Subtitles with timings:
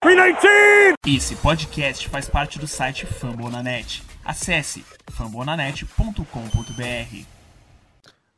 [0.00, 0.94] 319!
[1.06, 4.02] Esse podcast faz parte do site Fambonanet.
[4.24, 7.24] Acesse fambonanet.com.br.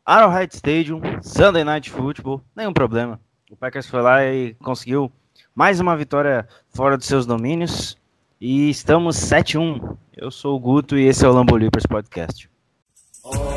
[0.05, 3.21] Arrowhead Stadium, Sunday Night Football, nenhum problema.
[3.49, 5.13] O Packers foi lá e conseguiu
[5.55, 7.97] mais uma vitória fora dos seus domínios.
[8.41, 9.97] E estamos 7-1.
[10.17, 12.51] Eu sou o Guto e esse é o Lambo Leapers Podcast.
[13.23, 13.52] Gosh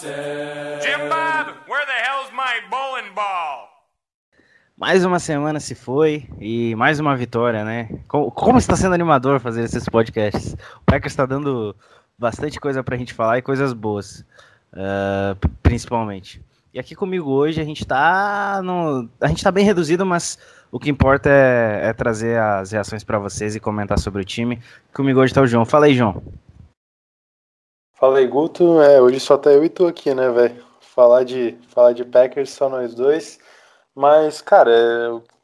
[0.00, 3.68] Jim Bob, where the hell's my bowling ball?
[4.76, 7.88] Mais uma semana se foi e mais uma vitória, né?
[8.06, 10.54] Como, como está sendo animador fazer esses podcasts?
[10.76, 11.74] O Packers está dando
[12.16, 14.24] bastante coisa pra gente falar e coisas boas,
[15.40, 16.40] p- principalmente.
[16.72, 20.38] E aqui comigo hoje a gente tá no, a gente tá bem reduzido, mas
[20.70, 24.60] o que importa é, é trazer as reações pra vocês e comentar sobre o time.
[24.94, 25.64] Comigo hoje tá o João.
[25.64, 26.22] Fala aí, João.
[27.98, 28.80] Fala aí, Guto.
[28.80, 30.64] É, hoje só tá eu e tu aqui, né, velho?
[30.80, 33.40] Falar de, falar de Packers, só nós dois.
[33.92, 34.70] Mas, cara,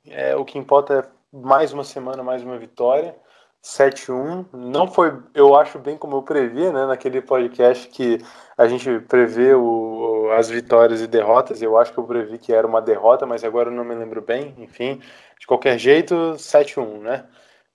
[0.06, 3.16] é, é, o que importa é mais uma semana, mais uma vitória.
[3.60, 4.46] 7-1.
[4.52, 8.18] Não foi, eu acho, bem como eu previa, né, naquele podcast que
[8.56, 11.60] a gente prevê o, as vitórias e derrotas.
[11.60, 14.22] Eu acho que eu previ que era uma derrota, mas agora eu não me lembro
[14.22, 14.54] bem.
[14.58, 15.00] Enfim,
[15.40, 17.24] de qualquer jeito, 7-1, né?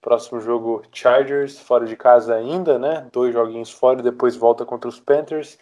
[0.02, 3.08] Próximo jogo, Chargers, fora de casa ainda, né?
[3.11, 5.58] Dois joguinhos fora depois volta contra os Panthers.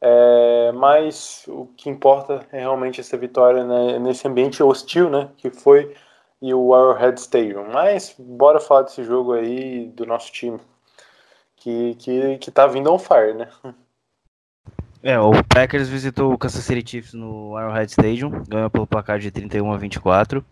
[0.00, 5.30] É, mas o que importa é realmente essa vitória né, nesse ambiente hostil, né?
[5.36, 5.94] Que foi
[6.42, 7.68] e o Arrowhead Stadium.
[7.72, 10.58] Mas bora falar desse jogo aí do nosso time.
[11.56, 13.48] Que, que, que tá vindo on fire, né?
[15.04, 19.32] É, o Packers visitou o Kansas City Chiefs no Arrowhead Stadium, ganhou pelo placar de
[19.32, 20.44] 31 a 24.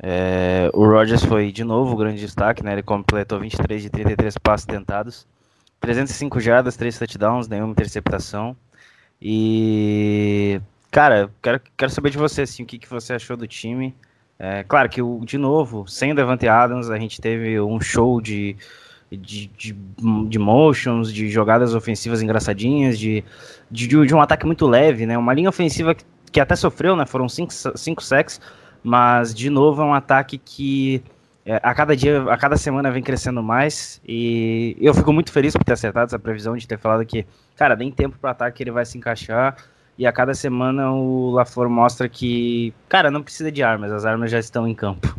[0.00, 2.72] É, o Rodgers foi de novo o grande destaque, né?
[2.72, 5.26] Ele completou 23 de 33 passes tentados,
[5.80, 8.56] 305 jardas, 3 touchdowns, nenhuma interceptação.
[9.20, 10.60] E,
[10.90, 13.94] cara, quero, quero saber de você, assim, o que, que você achou do time.
[14.38, 18.20] É, claro que, o, de novo, sem o Devante Adams, a gente teve um show
[18.20, 18.56] de,
[19.10, 19.72] de, de,
[20.28, 23.24] de motions, de jogadas ofensivas engraçadinhas, de,
[23.68, 25.18] de, de um ataque muito leve, né?
[25.18, 27.04] Uma linha ofensiva que, que até sofreu, né?
[27.04, 28.40] Foram cinco, cinco sacks,
[28.82, 31.02] mas de novo é um ataque que
[31.44, 35.54] é, a cada dia, a cada semana vem crescendo mais e eu fico muito feliz
[35.56, 38.70] por ter acertado essa previsão de ter falado que, cara, nem tempo para ataque ele
[38.70, 39.56] vai se encaixar
[39.96, 44.30] e a cada semana o LaFleur mostra que, cara, não precisa de armas, as armas
[44.30, 45.16] já estão em campo.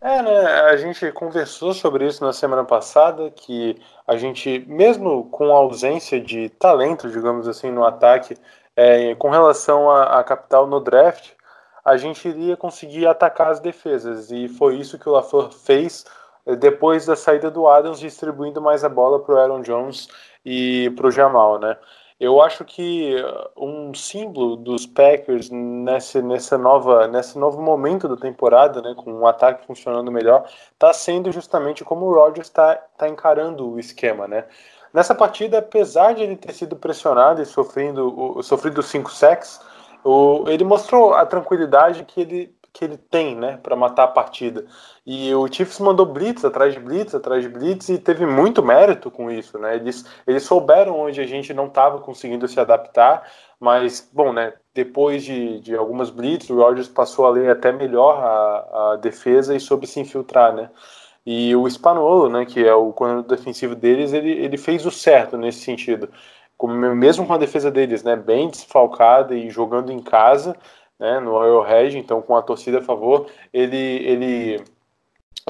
[0.00, 0.46] É, né?
[0.62, 6.20] A gente conversou sobre isso na semana passada, que a gente, mesmo com a ausência
[6.20, 8.36] de talento, digamos assim, no ataque,
[8.76, 11.32] é, com relação à capital no draft,
[11.84, 14.30] a gente iria conseguir atacar as defesas.
[14.30, 16.04] E foi isso que o LaFleur fez
[16.46, 20.08] eh, depois da saída do Adams, distribuindo mais a bola para o Aaron Jones
[20.44, 21.76] e para o Jamal, né?
[22.20, 28.16] Eu acho que uh, um símbolo dos Packers nesse, nessa nova, nesse novo momento da
[28.16, 33.08] temporada, né, com o ataque funcionando melhor, está sendo justamente como o Rodgers está tá
[33.08, 34.44] encarando o esquema, né?
[34.92, 38.08] Nessa partida, apesar de ele ter sido pressionado e sofrendo,
[38.38, 39.60] o- sofrido cinco sacks,
[40.04, 44.66] o, ele mostrou a tranquilidade que ele, que ele tem, né, para matar a partida.
[45.06, 49.10] E o Chiefs mandou blitz atrás de blitz, atrás de blitz, e teve muito mérito
[49.10, 49.76] com isso, né?
[49.76, 53.26] Eles, eles souberam onde a gente não estava conseguindo se adaptar,
[53.58, 58.18] mas, bom, né, depois de, de algumas blitz, o Rodgers passou a ler até melhor
[58.22, 60.70] a, a defesa e soube se infiltrar, né?
[61.24, 65.36] E o Spanuolo, né, que é o coordenador defensivo deles, ele, ele fez o certo
[65.36, 66.08] nesse sentido.
[66.56, 70.56] Como, mesmo com a defesa deles, né, bem desfalcada e jogando em casa,
[70.98, 74.64] né, no Arrowhead, então com a torcida a favor, ele, ele,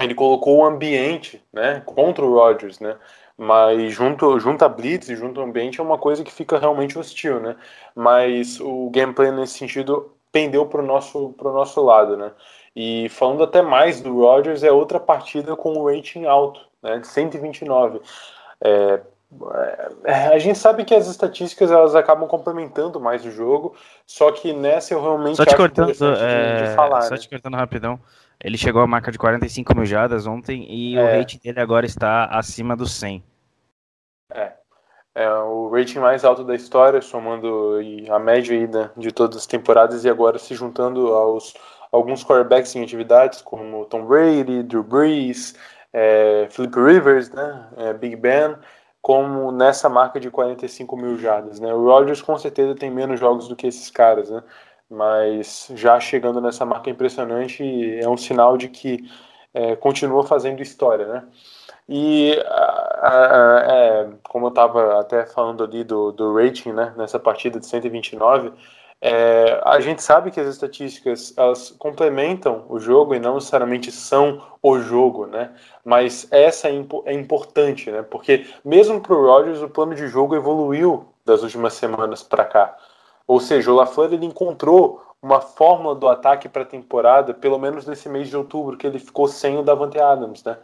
[0.01, 2.97] ele colocou o ambiente, né, contra o Rodgers, né,
[3.37, 6.99] mas junto, junto a Blitz e junto ao ambiente é uma coisa que fica realmente
[6.99, 7.57] hostil, né,
[7.95, 12.33] mas o gameplay nesse sentido pendeu para o nosso, nosso lado, né,
[12.75, 17.07] e falando até mais do Rodgers, é outra partida com o rating alto, né, de
[17.07, 18.01] 129.
[18.65, 19.01] É,
[20.05, 23.75] é, a gente sabe que as estatísticas elas acabam complementando mais o jogo,
[24.07, 27.03] só que nessa eu realmente Só te acho cortando, é, de, falar.
[27.03, 27.17] só né?
[27.21, 27.99] te cortando rapidão.
[28.45, 31.19] Ele chegou à marca de 45 mil jardas ontem e o É.
[31.19, 33.23] rate dele agora está acima dos 100.
[35.15, 37.79] É o rating mais alto da história, somando
[38.11, 41.53] a média da- de todas as temporadas e agora se juntando aos,
[41.93, 45.55] alguns quarterbacks em atividades, como Tom Brady, Drew Brees,
[45.93, 48.56] é, Philip Rivers, né, é, Big Ben,
[49.03, 51.61] como nessa marca de 45 mil jardas.
[51.61, 51.73] Né?
[51.75, 54.43] O Rodgers com certeza tem menos jogos do que esses caras, né?
[54.89, 59.05] mas já chegando nessa marca impressionante é um sinal de que
[59.53, 61.06] é, continua fazendo história.
[61.06, 61.25] Né?
[61.89, 67.67] E é, como eu estava até falando ali do, do rating né, nessa partida de
[67.67, 68.53] 129,
[69.05, 74.41] é, a gente sabe que as estatísticas elas complementam o jogo e não necessariamente são
[74.63, 75.51] o jogo, né?
[75.85, 78.03] Mas essa é, impo é importante, né?
[78.03, 82.77] Porque mesmo para o Rodgers o plano de jogo evoluiu das últimas semanas para cá.
[83.27, 87.85] Ou seja, o LaFleur ele encontrou uma fórmula do ataque para a temporada, pelo menos
[87.85, 90.59] nesse mês de outubro, que ele ficou sem o Davante Adams, né?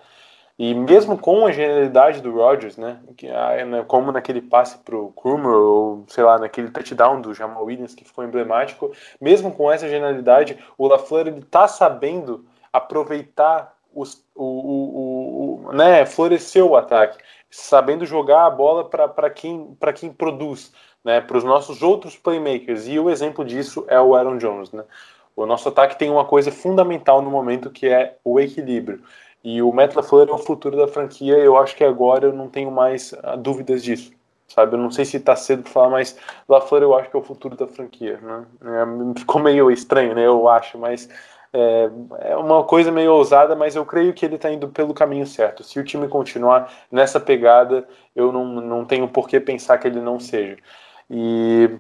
[0.58, 2.98] E mesmo com a genialidade do Rodgers, né,
[3.32, 7.64] ah, né como naquele passe para o Krumer, ou sei lá, naquele touchdown do Jamal
[7.64, 8.90] Williams que ficou emblemático,
[9.20, 16.04] mesmo com essa genialidade, o LaFleur ele tá sabendo aproveitar os, o, o, o, né,
[16.04, 17.18] florescer o ataque,
[17.48, 20.72] sabendo jogar a bola para quem, quem produz,
[21.04, 22.88] né, para os nossos outros playmakers.
[22.88, 24.72] E o exemplo disso é o Aaron Jones.
[24.72, 24.84] Né?
[25.36, 29.02] O nosso ataque tem uma coisa fundamental no momento que é o equilíbrio.
[29.48, 31.38] E o Matt LaFleur é o futuro da franquia.
[31.38, 34.12] Eu acho que agora eu não tenho mais ah, dúvidas disso.
[34.46, 37.18] Sabe, eu não sei se está cedo para falar, mas LaFleur eu acho que é
[37.18, 38.18] o futuro da franquia.
[38.20, 38.44] Né?
[38.62, 40.26] É, ficou meio estranho, né?
[40.26, 41.08] Eu acho, mas
[41.50, 41.90] é,
[42.20, 45.64] é, uma coisa meio ousada, mas eu creio que ele está indo pelo caminho certo.
[45.64, 50.00] Se o time continuar nessa pegada, eu não, não tenho por que pensar que ele
[50.00, 50.58] não seja.
[51.10, 51.70] E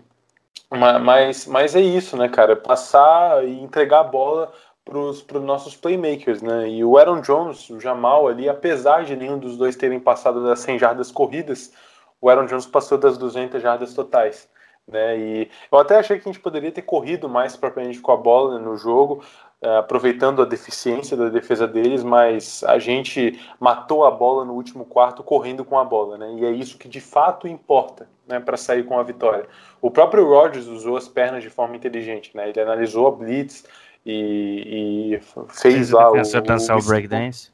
[0.70, 2.54] mas, mas é isso, né, cara?
[2.56, 4.52] Passar e entregar a bola
[4.88, 6.68] para os nossos playmakers, né?
[6.68, 10.60] E o Aaron Jones, o Jamal ali, apesar de nenhum dos dois terem passado das
[10.60, 11.72] 100 jardas corridas,
[12.20, 14.48] o Aaron Jones passou das 200 jardas totais.
[14.86, 15.18] Né?
[15.18, 18.58] E eu até achei que a gente poderia ter corrido mais propriamente com a bola
[18.58, 19.22] né, no jogo,
[19.60, 24.86] eh, aproveitando a deficiência da defesa deles, mas a gente matou a bola no último
[24.86, 26.32] quarto correndo com a bola, né?
[26.38, 29.46] E é isso que de fato importa, né, para sair com a vitória.
[29.82, 32.48] O próprio Rodgers usou as pernas de forma inteligente, né?
[32.48, 33.64] Ele analisou a blitz,
[34.10, 35.20] e, e
[35.50, 37.50] fez lá o, dançar o, o breakdance.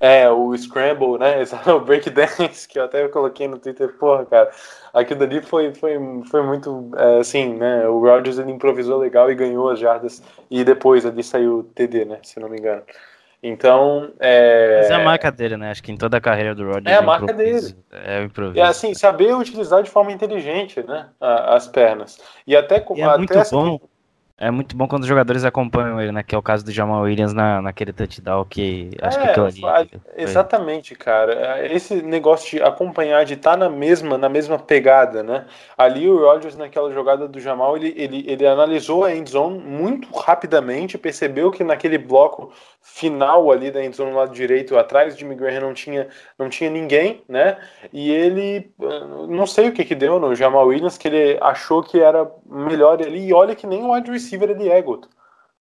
[0.00, 1.44] É, o Scramble, né?
[1.72, 4.50] O breakdance, que eu até coloquei no Twitter, porra, cara.
[4.92, 5.96] Aquilo dali foi, foi,
[6.28, 7.88] foi muito, é, assim, né?
[7.88, 10.22] O Rodgers ele improvisou legal e ganhou as jardas.
[10.50, 12.18] E depois ali saiu o TD, né?
[12.22, 12.82] Se não me engano.
[13.40, 14.10] Então.
[14.18, 14.80] É...
[14.80, 15.70] Mas é a marca dele, né?
[15.70, 16.94] Acho que em toda a carreira do Rodgers.
[16.94, 17.76] É a marca dele.
[17.92, 18.58] É o improviso.
[18.58, 21.10] E assim, saber utilizar de forma inteligente, né?
[21.20, 22.18] As pernas.
[22.44, 22.84] E até.
[22.94, 23.80] E é até muito bom.
[24.38, 26.22] É muito bom quando os jogadores acompanham ele, né?
[26.22, 29.46] Que é o caso do Jamal Williams na, naquele touchdown que acho é, que aquilo
[29.46, 29.90] ali.
[30.14, 31.66] Exatamente, cara.
[31.66, 35.46] Esse negócio de acompanhar, de estar tá na mesma, na mesma pegada, né?
[35.76, 40.98] Ali o Rodgers naquela jogada do Jamal, ele, ele, ele analisou a endzone muito rapidamente,
[40.98, 42.52] percebeu que naquele bloco
[42.82, 47.22] final ali da endzone no lado direito, atrás de Graham não tinha, não tinha ninguém,
[47.28, 47.56] né?
[47.92, 48.70] E ele,
[49.28, 53.02] não sei o que que deu no Jamal Williams, que ele achou que era melhor
[53.02, 55.08] ali, e olha que nem o wide receiver ele é, Guto.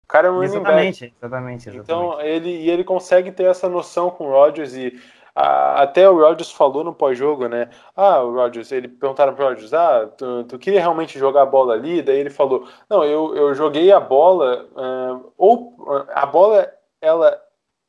[0.03, 1.15] O cara é um exatamente, running back.
[1.21, 1.83] Exatamente, exatamente.
[1.83, 5.00] Então, ele, e ele consegue ter essa noção com o Rodgers e
[5.35, 7.69] a, até o Rodgers falou no pós-jogo, né?
[7.95, 11.73] Ah, o Rodgers, ele perguntaram pro Rodgers, ah, tu, tu, queria realmente jogar a bola
[11.73, 12.01] ali?
[12.01, 16.71] Daí ele falou, não, eu, eu joguei a bola, uh, ou a bola
[17.01, 17.38] ela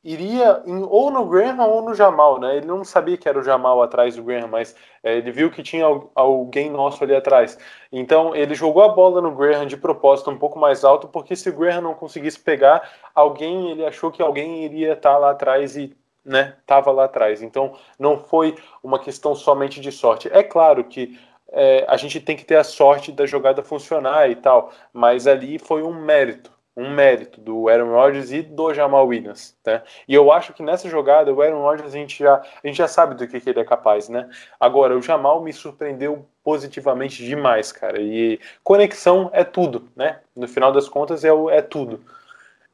[0.06, 2.58] iria em, ou no Graham ou no Jamal, né?
[2.58, 5.64] Ele não sabia que era o Jamal atrás do Graham, mas é, ele viu que
[5.64, 7.58] tinha alguém nosso ali atrás.
[7.90, 11.48] Então ele jogou a bola no Graham de propósito um pouco mais alto, porque se
[11.50, 15.76] o Graham não conseguisse pegar, alguém ele achou que alguém iria estar tá lá atrás
[15.76, 17.42] e né, tava lá atrás.
[17.42, 18.54] Então não foi
[18.84, 20.28] uma questão somente de sorte.
[20.32, 21.18] É claro que
[21.50, 25.58] é, a gente tem que ter a sorte da jogada funcionar e tal, mas ali
[25.58, 29.82] foi um mérito um mérito do Aaron Rodgers e do Jamal Williams, né?
[30.06, 32.86] E eu acho que nessa jogada o Aaron Rodgers a gente já, a gente já
[32.86, 34.28] sabe do que, que ele é capaz, né?
[34.60, 38.00] Agora o Jamal me surpreendeu positivamente demais, cara.
[38.00, 40.20] E conexão é tudo, né?
[40.36, 42.04] No final das contas é, é tudo.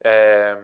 [0.03, 0.57] É,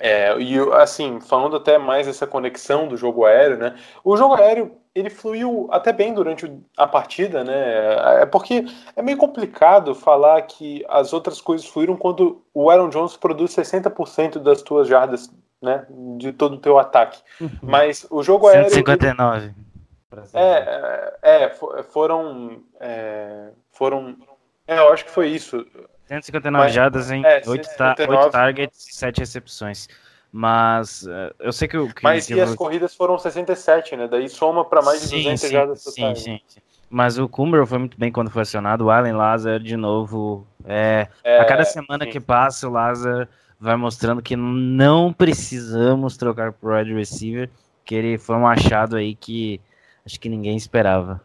[0.00, 3.78] é, e assim, falando até mais dessa conexão do jogo aéreo, né?
[4.02, 8.22] O jogo aéreo ele fluiu até bem durante a partida, né?
[8.22, 13.16] É porque é meio complicado falar que as outras coisas fluíram quando o Aaron Jones
[13.16, 15.30] produz 60% das tuas jardas,
[15.62, 15.86] né?
[16.18, 17.20] De todo o teu ataque.
[17.40, 17.50] Uhum.
[17.62, 19.38] Mas o jogo 159.
[19.38, 19.54] aéreo.
[20.10, 20.32] 159.
[20.34, 21.48] É, é,
[21.84, 22.62] foram.
[22.78, 24.16] É, foram.
[24.66, 25.66] É, eu acho que foi isso.
[26.06, 27.68] 159 Mas, jardas em é, 8,
[28.08, 29.88] 8 targets e 7 recepções.
[30.32, 31.92] Mas uh, eu sei que o.
[31.92, 34.08] Que Mas e as corridas foram 67, né?
[34.08, 36.18] Daí soma para mais de sim, 200 sim, jardas totais.
[36.18, 36.60] Sim, sim, sim.
[36.88, 38.86] Mas o Kumber foi muito bem quando foi acionado.
[38.86, 40.46] O Allen Lazar, de novo.
[40.64, 42.10] É, É, a cada semana sim.
[42.10, 43.28] que passa, o Lazar
[43.60, 47.50] vai mostrando que não precisamos trocar pro wide receiver.
[47.84, 49.60] Que ele foi um achado aí que
[50.06, 51.20] acho que ninguém esperava.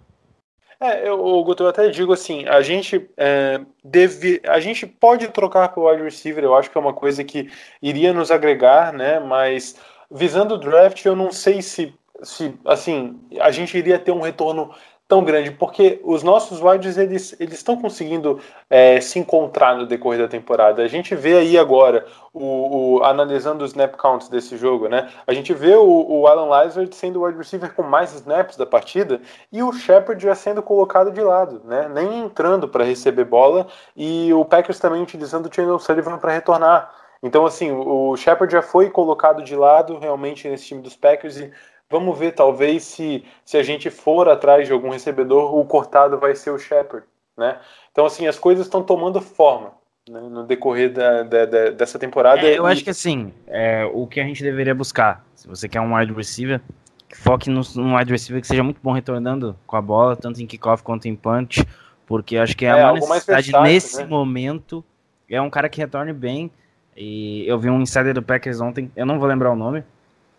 [0.79, 5.69] É, eu, Guto, eu até digo assim, a gente é, deve, a gente pode trocar
[5.69, 7.49] para o wide receiver, eu acho que é uma coisa que
[7.81, 9.19] iria nos agregar, né?
[9.19, 9.75] Mas
[10.11, 14.71] visando o draft, eu não sei se, se assim, a gente iria ter um retorno
[15.07, 20.27] tão grande, porque os nossos wides eles estão conseguindo é, se encontrar no decorrer da
[20.27, 20.83] temporada.
[20.83, 25.09] A gente vê aí agora o, o- analisando os snap counts desse jogo, né?
[25.25, 28.65] A gente vê o, o Alan Lazard sendo o wide receiver com mais snaps da
[28.65, 29.21] partida
[29.51, 31.87] e o Shepard já sendo colocado de lado, né?
[31.89, 36.91] Nem entrando para receber bola e o Packers também utilizando o Chandler Sullivan para retornar.
[37.23, 41.37] Então, assim, o o Shepard já foi colocado de lado realmente nesse time dos Packers
[41.37, 41.51] e
[41.89, 46.35] vamos ver, talvez, se, se a gente for atrás de algum recebedor, o cortado vai
[46.35, 47.05] ser o Shepard,
[47.37, 47.59] né?
[47.91, 49.73] Então, assim, as coisas estão tomando forma
[50.09, 52.41] né, no decorrer da, da- da- dessa temporada.
[52.41, 55.67] É, eu E- acho que assim, é, o que a gente deveria buscar, se você
[55.67, 56.61] quer um wide receiver,
[57.09, 60.41] que foque num, num wide receiver que seja muito bom retornando com a bola, tanto
[60.41, 61.65] em kickoff quanto em punch,
[62.05, 64.05] porque acho que é, É, uma necessidade versátil, nesse né?
[64.05, 64.83] momento.
[65.29, 66.49] É um cara que retorne bem.
[66.95, 69.83] E eu vi um insider do Packers ontem, eu não vou lembrar o nome,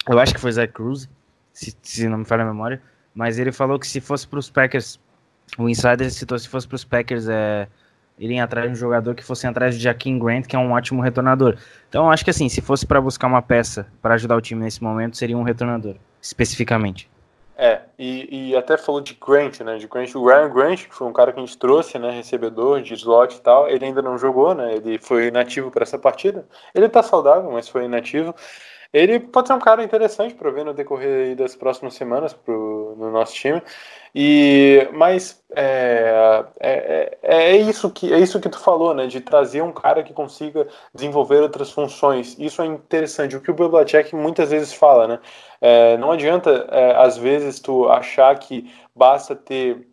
[0.08, 1.08] eu acho que foi Zach Cruz,
[1.58, 2.80] se, se não me falha a memória,
[3.12, 5.00] mas ele falou que se fosse para os Packers,
[5.58, 7.66] o insider citou se fosse para os Packers é,
[8.16, 11.02] irem atrás de um jogador que fosse atrás de Jaquim Grant, que é um ótimo
[11.02, 11.56] retornador.
[11.88, 14.80] Então, acho que assim, se fosse para buscar uma peça para ajudar o time nesse
[14.82, 17.10] momento, seria um retornador, especificamente.
[17.56, 19.78] É, e, e até falou de Grant, né?
[19.78, 22.12] De Grant, o Ryan Grant, que foi um cara que a gente trouxe, né?
[22.12, 23.68] Recebedor de slot e tal.
[23.68, 24.76] Ele ainda não jogou, né?
[24.76, 26.46] Ele foi inativo para essa partida.
[26.72, 28.32] Ele tá saudável, mas foi inativo.
[28.92, 33.10] Ele pode ser um cara interessante para ver no decorrer das próximas semanas pro, no
[33.10, 33.62] nosso time.
[34.14, 39.06] E mas é, é, é, é isso que é isso que tu falou, né?
[39.06, 42.34] De trazer um cara que consiga desenvolver outras funções.
[42.38, 43.36] Isso é interessante.
[43.36, 45.20] O que o Belichick muitas vezes fala, né?
[45.60, 49.86] É, não adianta é, às vezes tu achar que basta ter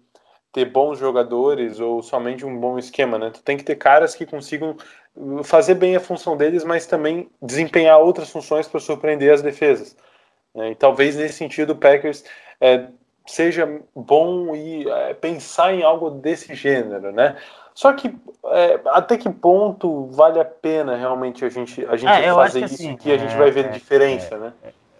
[0.55, 3.29] ter bons jogadores ou somente um bom esquema, né?
[3.29, 4.77] Tu tem que ter caras que consigam
[5.43, 9.95] fazer bem a função deles, mas também desempenhar outras funções para surpreender as defesas.
[10.53, 10.71] né?
[10.71, 12.23] E talvez nesse sentido o Packers
[12.59, 12.87] é,
[13.25, 17.35] seja bom e é, pensar em algo desse gênero, né?
[17.73, 22.33] Só que é, até que ponto vale a pena realmente a gente, a gente É,
[22.33, 24.53] fazer que isso assim, que a gente é, vai ver é, diferença, né?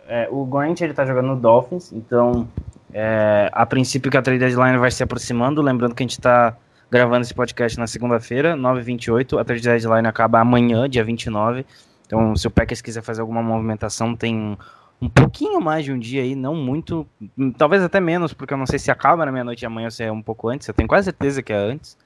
[0.08, 2.48] É, o Grant ele tá jogando no Dolphins, então
[2.94, 6.56] é, a princípio que a trade deadline vai se aproximando, lembrando que a gente tá
[6.90, 11.66] gravando esse podcast na segunda-feira, 9h28, a trade deadline acaba amanhã, dia 29,
[12.06, 14.58] então se o Packers quiser fazer alguma movimentação, tem
[15.02, 18.58] um, pouquinho mais de um dia aí, não muito, hum, talvez até menos, porque eu
[18.58, 20.74] não sei se acaba na meia-noite de amanhã ou se é um pouco antes, eu
[20.74, 21.98] tenho quase certeza que é antes.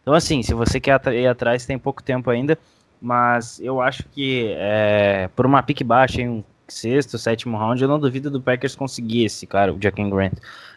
[0.00, 2.58] Então assim, se você quer ir atrás, tem pouco tempo ainda,
[3.00, 7.88] mas eu acho que é, por uma pique baixa, em um sexto, sétimo round, eu
[7.88, 10.34] não duvido do Packers conseguir esse cara, o Jaquim Grant,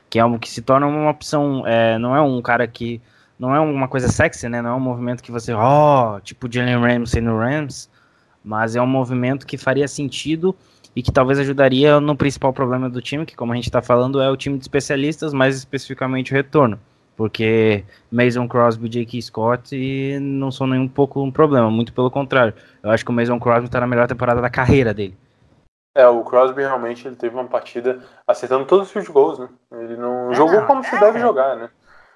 [0.10, 3.02] que é um que se torna uma opção, é, não é um cara que,
[3.38, 6.80] não é uma coisa sexy, né, não é um movimento que você, ó, tipo Jalen
[6.80, 7.90] Ramsey no Rams,
[8.44, 10.56] mas é um movimento que faria sentido
[10.96, 14.22] e que talvez ajudaria no principal problema do time, que como a gente está falando
[14.22, 16.80] é o time de especialistas, mais especificamente o retorno,
[17.18, 19.22] porque Mason Crosby e J.K.
[19.24, 22.54] Scott e não são nem um pouco um problema, muito pelo contrário.
[22.82, 25.18] Eu acho que o Mason Crosby está na melhor temporada da carreira dele.
[25.98, 29.48] É, o Crosby realmente ele teve uma partida acertando todos os field goals, né?
[29.72, 31.00] Ele não É, jogou não, como se é.
[31.00, 31.70] deve jogar, né?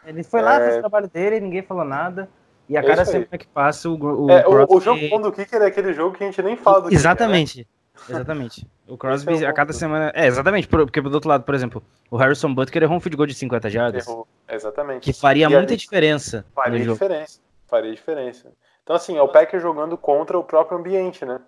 [0.05, 0.63] Ele foi lá, É.
[0.65, 2.29] fez o trabalho dele, ninguém falou nada.
[2.67, 5.31] E a É cada semana que passa, o, o É, o, o Crosby- jogo do
[5.31, 6.99] Kicker é aquele jogo que a gente nem fala do Kicker, né?
[6.99, 7.67] Exatamente.
[8.07, 8.67] Exatamente.
[8.87, 10.11] O Crosby, é o a cada semana.
[10.15, 10.67] É, exatamente.
[10.67, 13.33] por- Porque do outro lado, por exemplo, o Harrison Butker errou um field goal de
[13.33, 13.71] 50 né?
[13.71, 14.07] jardas.
[14.07, 14.27] Errou.
[14.47, 15.03] Exatamente.
[15.03, 16.93] Que faria E muita diferença Faria jogo.
[16.93, 17.39] diferença.
[17.67, 18.51] Faria diferença.
[18.83, 21.39] Então, assim, é o Packer jogando contra o próprio ambiente, né?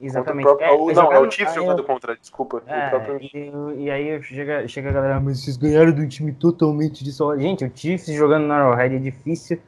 [0.00, 0.44] Exatamente.
[0.44, 2.62] Próprio- ou- não, é o Chiefs jogando eu- contra, desculpa.
[2.66, 3.18] É, próprio...
[3.20, 7.34] e, e aí chega, chega a galera, mas vocês ganharam de um time totalmente disso.
[7.38, 9.58] Gente, o Chiefs jogando no Arrowhead é difícil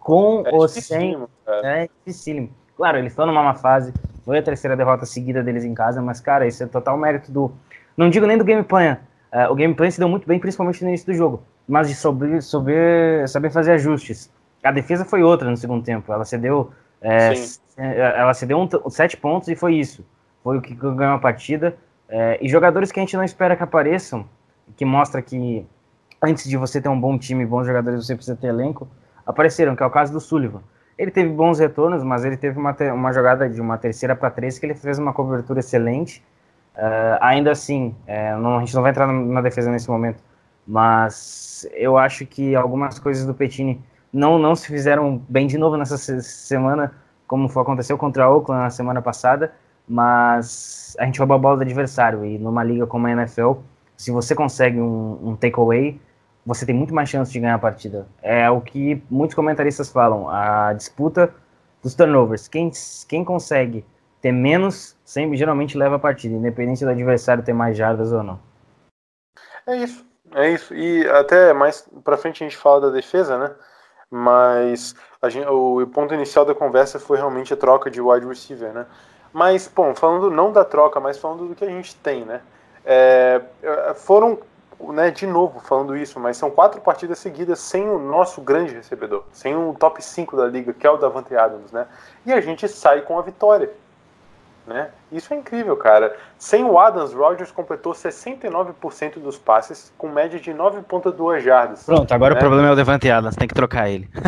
[0.00, 1.66] com É ou sem cara.
[1.82, 2.50] É dificílimo.
[2.76, 3.92] Claro, eles estão numa má fase.
[4.24, 7.52] Foi a terceira derrota seguida deles em casa, mas, cara, isso é total mérito do.
[7.96, 8.96] Não digo nem do game plan.
[9.30, 11.42] É, o game plan se deu muito bem, principalmente no início do jogo.
[11.68, 14.32] Mas de saber, saber, saber fazer ajustes.
[14.62, 16.12] A defesa foi outra no segundo tempo.
[16.12, 16.70] Ela cedeu.
[17.00, 17.60] é, Sim.
[17.76, 20.04] Ela cedeu um, sete pontos e foi isso.
[20.42, 21.76] Foi o que ganhou a partida.
[22.08, 24.26] É, e jogadores que a gente não espera que apareçam,
[24.76, 25.66] que mostra que
[26.22, 28.88] antes de você ter um bom time, bons jogadores, você precisa ter elenco,
[29.26, 30.62] apareceram, que é o caso do Sullivan.
[30.98, 34.58] Ele teve bons retornos, mas ele teve uma, uma jogada de uma terceira para três
[34.58, 36.22] que ele fez uma cobertura excelente.
[36.76, 40.22] Ah, ainda assim, é, não- a gente não vai entrar na, defesa nesse momento,
[40.66, 45.76] Mas eu acho que algumas coisas do Petini não, não se fizeram bem de novo
[45.76, 46.92] nessa se- semana,
[47.36, 49.52] como aconteceu contra a Oakland na semana passada,
[49.88, 53.52] mas a gente roubou a bola do adversário e numa liga como a NFL,
[53.96, 56.00] se você consegue um, um takeaway,
[56.46, 58.06] você tem muito mais chance de ganhar a partida.
[58.22, 61.34] É o que muitos comentaristas falam, a disputa
[61.82, 62.48] dos turnovers.
[62.48, 62.70] Quem,
[63.08, 63.84] quem consegue
[64.20, 68.40] ter menos, sempre geralmente leva a partida, independente do adversário ter mais jardas ou não.
[69.66, 70.74] É isso, é isso.
[70.74, 73.54] E até mais pra frente a gente fala da defesa, né?
[74.16, 74.94] Mas
[75.28, 78.86] gente- o ponto inicial da conversa foi realmente a troca de wide receiver, né?
[79.32, 82.40] Mas, bom, falando não da troca, mas falando do que a gente tem, né?
[82.84, 84.38] É, é, foram,
[84.78, 89.24] né, de novo falando isso, mas são quatro partidas seguidas sem o nosso grande recebedor,
[89.32, 91.88] sem o top 5 da liga, que é o Davante Adams, né?
[92.24, 93.68] E a gente sai com a vitória.
[94.66, 94.90] Né?
[95.12, 96.16] Isso é incrível, cara.
[96.38, 101.84] Sem o Adams, Rodgers completou 69% dos passes, com média de 9,2 jardas.
[101.84, 102.38] Pronto, agora né?
[102.38, 104.08] o problema é o Devante Adams, tem que trocar ele.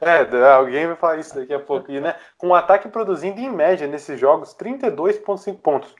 [0.00, 1.90] É, alguém vai falar isso daqui a pouco.
[1.90, 5.94] E, né, com o ataque produzindo, em média, nesses jogos, 32,5 pontos.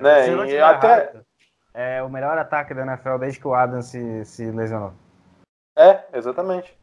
[0.00, 0.28] né?
[0.28, 1.26] Eu não E tiver até, errado,
[1.72, 4.92] É o melhor ataque da NFL desde que o Adams se, se lesionou.
[5.76, 6.76] É, exatamente.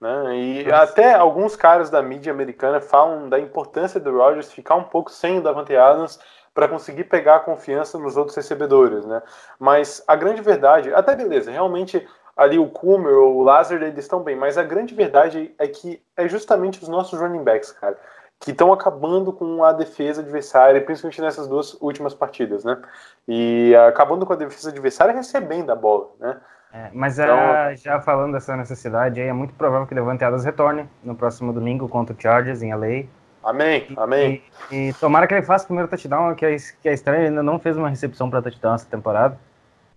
[0.00, 0.36] Né?
[0.36, 0.82] E Nossa.
[0.82, 5.38] até alguns caras da mídia americana falam da importância do Rodgers ficar um pouco sem
[5.38, 6.18] o Davante Adams
[6.52, 9.22] para conseguir pegar a confiança nos outros recebedores, né?
[9.58, 14.22] Mas a grande verdade, até beleza, realmente ali o Kummer ou o Lazard eles estão
[14.22, 17.98] bem, mas a grande verdade é que é justamente os nossos running backs, cara,
[18.38, 22.80] que estão acabando com a defesa adversária, principalmente nessas duas últimas partidas, né?
[23.26, 26.40] E acabando com a defesa adversária recebendo a bola, né?
[26.76, 30.22] É, mas Então- ah, já falando dessa necessidade, aí é muito provável que o Devante
[30.22, 33.06] Adams retorne no próximo domingo contra o Chargers em LA.
[33.42, 34.42] Amém, amém.
[34.70, 37.28] E, e tomara que ele faça o primeiro touchdown, que é, que é estranho, ele
[37.28, 39.38] ainda não fez uma recepção para touchdown essa temporada.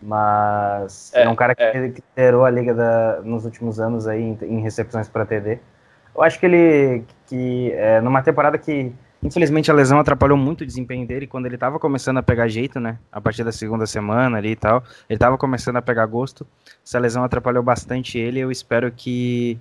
[0.01, 1.73] Mas é, É, um cara que, é.
[2.17, 5.59] liderou a liga da- nos últimos anos aí em, em recepções para TD.
[6.15, 10.65] Eu acho que ele, que é, numa temporada que, infelizmente, a lesão atrapalhou muito o
[10.65, 12.97] desempenho dele quando ele estava começando a pegar jeito, né?
[13.11, 14.83] A partir da segunda semana ali e tal.
[15.09, 16.45] Ele estava começando a pegar gosto.
[16.85, 18.39] Essa lesão atrapalhou bastante ele.
[18.39, 19.59] Eu espero que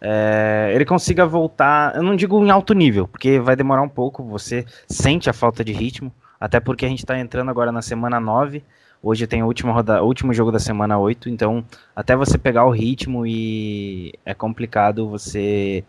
[0.00, 1.94] é, ele consiga voltar.
[1.96, 4.22] Eu não digo em alto nível, porque vai demorar um pouco.
[4.24, 6.12] Você sente a falta de ritmo.
[6.38, 8.62] Até porque a gente está entrando agora na semana 9.
[9.02, 11.28] Hoje tem o último, roda, último jogo da semana 8.
[11.28, 15.84] Então, até você pegar o ritmo e é complicado você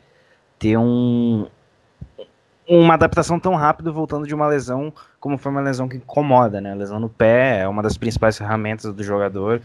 [0.57, 1.47] ter um,
[2.67, 6.71] uma adaptação tão rápido voltando de uma lesão como foi uma lesão que incomoda, né?
[6.71, 9.61] A lesão no pé é uma das principais ferramentas do jogador.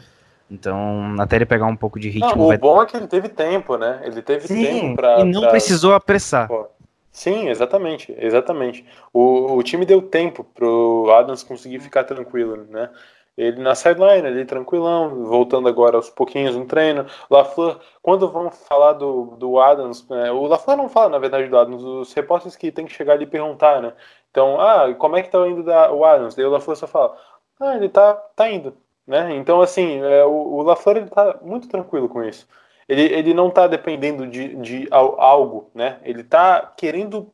[0.51, 2.31] Então, até ele pegar um pouco de ritmo.
[2.37, 4.01] Não, o vai- bom é que ele teve tempo, né?
[4.05, 5.21] Ele teve Sim, tempo pra.
[5.21, 6.47] e não pra- precisou apressar.
[6.49, 6.67] Pô,
[7.11, 8.85] Sim, exatamente, exatamente.
[9.13, 12.91] O, o time deu tempo pro Adams conseguir ficar tranquilo, né?
[13.37, 17.07] Ele na sideline, ali tranquilão, voltando agora aos pouquinhos no treino.
[17.31, 21.59] LaFleur, quando vão falar do, do Adams, né, o LaFleur não fala, na verdade, do
[21.59, 23.93] Adams, os repórteres que tem que chegar ali e perguntar, né?
[24.31, 26.35] Então, ah, como é que tá indo da, o Adams?
[26.35, 27.17] Daí o LaFleur só fala,
[27.61, 29.35] ah, ele tá, tá indo, né?
[29.37, 32.47] Então, assim, é, o, o LaFleur, ele tá muito tranquilo com isso.
[32.89, 35.99] Ele, ele não tá dependendo de, de al- algo, né?
[36.05, 37.33] Ele tá querendo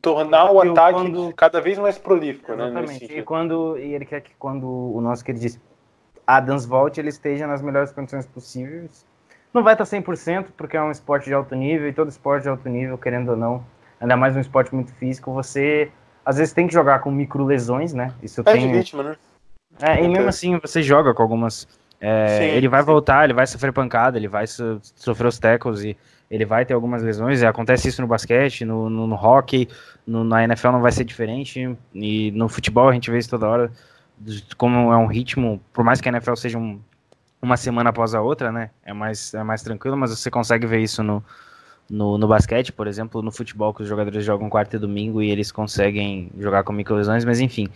[0.00, 2.64] tornar o Eu, ataque quando- cada vez mais prolífico, né?
[2.66, 3.04] Exatamente.
[3.04, 3.24] E sentido.
[3.24, 5.56] quando e ele quer que quando o nosso querido
[6.26, 9.04] Adams volte, ele esteja nas melhores condições possíveis.
[9.52, 12.48] Não vai estar 100% porque é um esporte de alto nível e todo esporte de
[12.48, 13.64] alto nível, querendo ou não,
[14.00, 15.90] ainda mais um esporte muito físico, você
[16.24, 18.12] às vezes tem que jogar com micro lesões, né?
[18.22, 19.16] Isso tem ritmo, né?
[19.80, 21.66] É, e mesmo assim você joga com algumas.
[22.00, 22.86] é, Sim, ele vai sim.
[22.86, 25.96] voltar, ele vai sofrer pancada, ele vai so- sofrer os tackles e
[26.32, 27.42] ele vai ter algumas lesões.
[27.42, 29.68] Acontece isso no basquete, no, no, no hockey,
[30.06, 31.76] no- na NFL não vai ser diferente.
[31.94, 33.72] E no futebol a gente vê isso toda hora.
[34.56, 36.80] Como é um ritmo, por mais que a NFL seja um-
[37.42, 38.70] uma semana após a outra, né?
[38.84, 41.22] É mais, é mais tranquilo, mas você consegue ver isso no,
[41.90, 45.30] no, no basquete, por exemplo, no futebol, que os jogadores jogam quarta e domingo e
[45.30, 47.68] eles conseguem jogar com microlesões, mas enfim,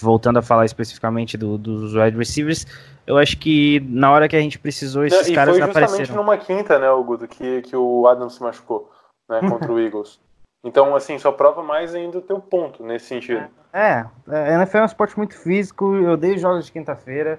[0.00, 2.66] voltando a falar especificamente do- dos wide receivers,
[3.06, 6.22] eu acho que na hora que a gente precisou, esses caras foi não justamente apareceram.
[6.22, 8.90] numa quinta, né, o Guto, que, que o Adams se machucou,
[9.28, 10.20] né, contra o Eagles.
[10.64, 13.46] Então, assim, só prova mais ainda o teu ponto nesse sentido.
[13.72, 17.38] É, a NFL é um esporte muito físico, eu odeio jogos de quinta-feira,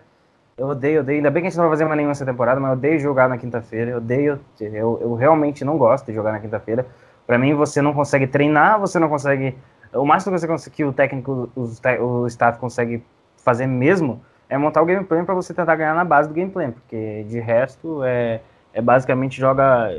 [0.58, 2.60] eu odeio, odeio, ainda bem que a gente não vai fazer mais nenhuma essa temporada,
[2.60, 6.32] mas eu odeio jogar na quinta-feira, eu odeio, eu, eu realmente não gosto de jogar
[6.32, 6.86] na quinta-feira.
[7.26, 9.56] Pra mim, você não consegue treinar, você não consegue,
[9.94, 13.04] o máximo que você consegue, que o técnico, os o staff consegue
[13.38, 16.52] fazer mesmo, é montar o game plan pra você tentar ganhar na base do game
[16.52, 18.42] plan, porque de resto é,
[18.74, 19.90] é basicamente joga,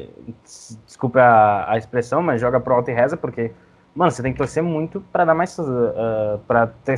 [0.87, 3.53] desculpa a, a expressão, mas joga pro alto e reza, porque
[3.95, 5.59] mano, você tem que torcer muito para dar mais.
[5.59, 6.97] Uh, para ter,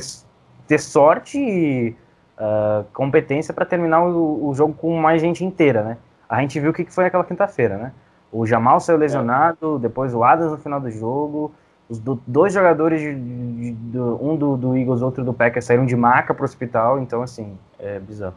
[0.67, 1.95] ter sorte e
[2.37, 5.97] ah, competência para terminar o, o jogo com mais gente inteira, né?
[6.27, 7.93] A gente viu o que que foi aquela quinta-feira, né?
[8.31, 11.53] O Jamal saiu lesionado, depois o Adams no final do jogo,
[11.93, 15.85] os do- dois jogadores, de- de- do- um do, do Eagles, outro do Packers, saíram
[15.85, 18.35] de maca pro hospital, então assim, é bizarro.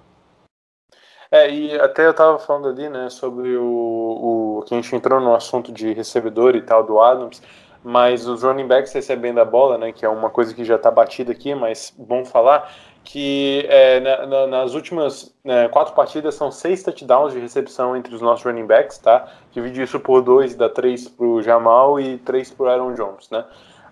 [1.31, 5.21] É, e até eu tava falando ali, né, sobre o, o que a gente entrou
[5.21, 7.43] no assunto de recebedor e tal do Adams,
[7.83, 10.91] mas os running backs recebendo a bola, né, que é uma coisa que já tá
[10.91, 12.71] batida aqui, mas bom falar,
[13.07, 18.13] que é, na- na- nas últimas né, quatro partidas são seis touchdowns de recepção entre
[18.15, 19.29] os nossos running backs, tá?
[19.53, 23.45] Divide isso por dois, dá três pro Jamal e três pro Aaron Jones, né?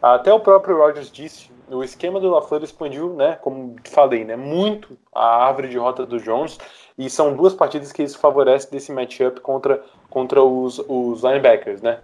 [0.02, 4.98] Até o próprio Rodgers disse, o esquema do LaFleur expandiu, né, como falei, né, muito
[5.14, 6.58] a árvore de rota do Jones,
[6.98, 12.00] e são duas partidas que isso favorece desse matchup contra, contra os, os linebackers, né?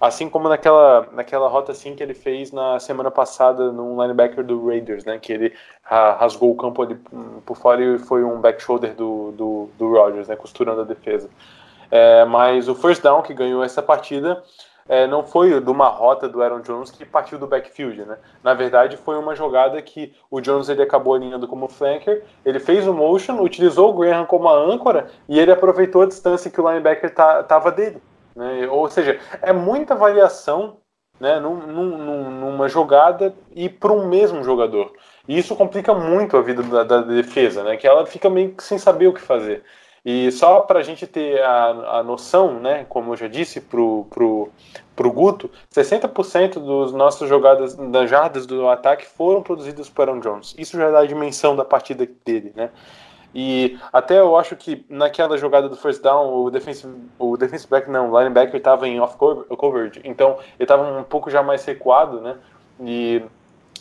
[0.00, 4.66] Assim como naquela, naquela rota assim que ele fez na semana passada num linebacker do
[4.66, 5.18] Raiders, né?
[5.18, 8.94] Que ele ra- rasgou o campo ali hum, por fora e foi um back shoulder
[8.94, 10.36] do, do, do Rodgers, né?
[10.36, 11.30] Costurando a defesa.
[11.90, 14.42] É, mas o first down que ganhou essa partida
[14.88, 18.18] é, não foi de uma rota do Aaron Jones que partiu do backfield, né?
[18.42, 22.86] Na verdade, foi uma jogada que o Jones ele acabou alinhando como flanker, ele fez
[22.86, 26.68] o motion, utilizou o Graham como a âncora e ele aproveitou a distância que o
[26.68, 28.00] linebacker tá, tava dele.
[28.36, 28.68] Né?
[28.68, 30.76] Ou seja, é muita variação
[31.18, 34.92] né, num, num- num- numa jogada e para um mesmo jogador.
[35.26, 37.76] E isso complica muito a vida da, da defesa, né?
[37.76, 39.64] Que ela fica meio que sem saber o que fazer.
[40.04, 44.06] E só para a gente ter a, a noção, né, como eu já disse pro,
[44.08, 44.48] pro,
[44.94, 50.54] pro Guto, 60% dos nossas jogadas, das jardas do ataque foram produzidas por Aaron Jones.
[50.56, 52.70] Isso já dá a dimensão da partida dele, né?
[53.34, 57.90] E até eu acho que naquela jogada do first down, o defensive, o defensive back,
[57.90, 61.64] não, o linebacker estava em off cover- coverage, então ele estava um pouco já mais
[61.64, 62.36] recuado, né?
[62.80, 63.22] E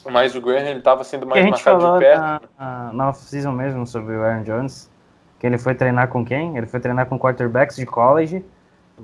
[0.10, 2.22] mas o Graham ele estava sendo mais marcado de perto.
[2.60, 4.92] na, na, off-season mesmo sobre o Aaron Jones,
[5.40, 6.58] que ele foi treinar com quem?
[6.58, 8.46] Ele foi treinar com quarterbacks de college,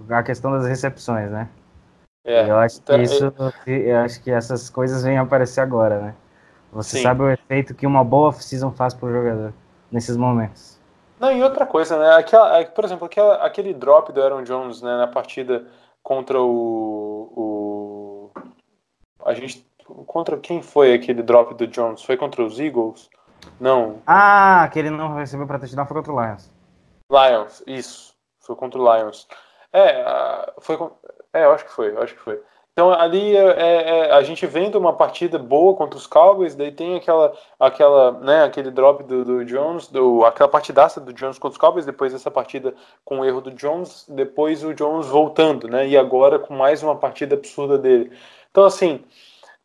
[0.10, 1.50] a questão das recepções, né?
[2.24, 3.34] É, eu acho que então, isso,
[3.66, 6.16] eu acho que essas coisas vêm aparecer agora, né?
[6.72, 7.04] Você Sim.
[7.04, 9.54] sabe o efeito que uma boa off-season faz pro jogador
[9.92, 10.80] nesses momentos.
[11.20, 12.16] Não, e outra coisa, né?
[12.16, 15.68] Aquela, é, por exemplo, aquela, aquele drop do Aaron Jones né, na partida
[16.02, 18.32] contra o, o.
[19.24, 19.70] A gente.
[20.08, 22.02] Contra quem foi aquele drop do Jones?
[22.02, 23.10] Foi contra os Eagles?
[23.60, 24.02] Não.
[24.08, 26.52] Ah, que ele não recebeu pra touchdown foi contra o Lions.
[27.12, 28.16] Lions, isso.
[28.40, 29.28] Foi contra o Lions.
[29.74, 30.78] É, ah, foi.
[31.34, 32.42] É, eu acho que foi, eu acho que foi.
[32.74, 36.96] Então ali é, é, a gente vendo uma partida boa contra os Cowboys, daí tem
[36.96, 41.58] aquela, aquela, né, aquele drop do, do Jones, do, aquela partidaça do Jones contra os
[41.58, 45.98] Cowboys, depois dessa partida com o erro do Jones, depois o Jones voltando, né, e
[45.98, 48.12] agora com mais uma partida absurda dele.
[48.50, 49.04] Então assim,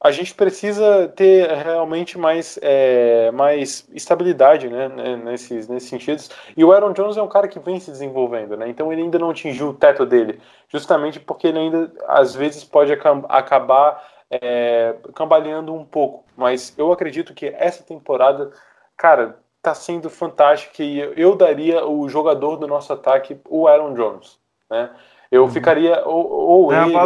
[0.03, 6.31] a gente precisa ter realmente mais, é, mais estabilidade, né, né, nesses, nesses sentidos.
[6.57, 9.19] E o Aaron Jones é um cara que vem se desenvolvendo, né, então ele ainda
[9.19, 15.73] não atingiu o teto dele justamente porque ele ainda às vezes pode acabar é, cambaleando
[15.73, 16.25] um pouco.
[16.37, 18.51] Mas eu acredito que essa temporada,
[18.97, 24.39] cara, tá sendo fantástica e eu- daria o jogador do nosso ataque, o Aaron Jones.
[24.71, 24.91] Né?
[25.31, 26.97] Eu ficaria ou, ou Não, ele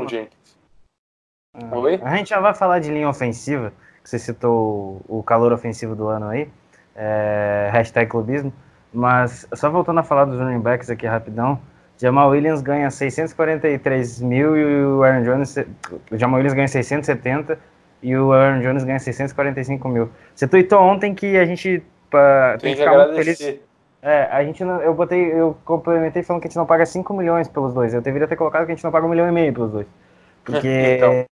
[0.00, 0.08] ou o.
[0.08, 0.39] Jenkins.
[1.72, 1.98] Oi?
[2.02, 6.06] A gente já vai falar de linha ofensiva, que você citou o calor ofensivo do
[6.06, 6.48] ano aí,
[6.94, 8.52] é, hashtag clubismo,
[8.92, 11.60] mas só voltando a falar dos running backs aqui rapidão,
[11.98, 15.56] Jamal Williams ganha 643 mil e o Aaron Jones,
[16.10, 17.58] o Jamal Williams ganha 670
[18.02, 20.08] e o Aaron Jones ganha 645 mil.
[20.34, 23.40] Você tweetou ontem que a gente pá, tem que ficar muito feliz.
[23.40, 23.66] agradecer.
[24.02, 27.12] É, a gente não, eu botei, eu complementei falando que a gente não paga 5
[27.12, 27.92] milhões pelos dois.
[27.92, 29.86] Eu deveria ter colocado que a gente não paga um milhão e meio pelos dois.
[30.42, 31.30] Porque Então.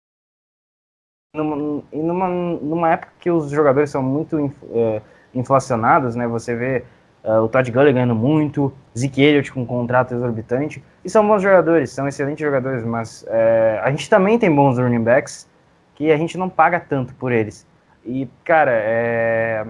[1.32, 5.00] Numa, numa, numa época que os jogadores são muito é,
[5.32, 6.26] inflacionados, né?
[6.26, 6.84] Você vê
[7.22, 11.42] é, o Todd Gurley ganhando muito, Zeke Elliott com um contrato exorbitante, e são bons
[11.42, 15.48] jogadores, são excelentes jogadores, mas é, a gente também tem bons running backs
[15.94, 17.66] que a gente não paga tanto por eles.
[18.04, 19.64] E, cara, é,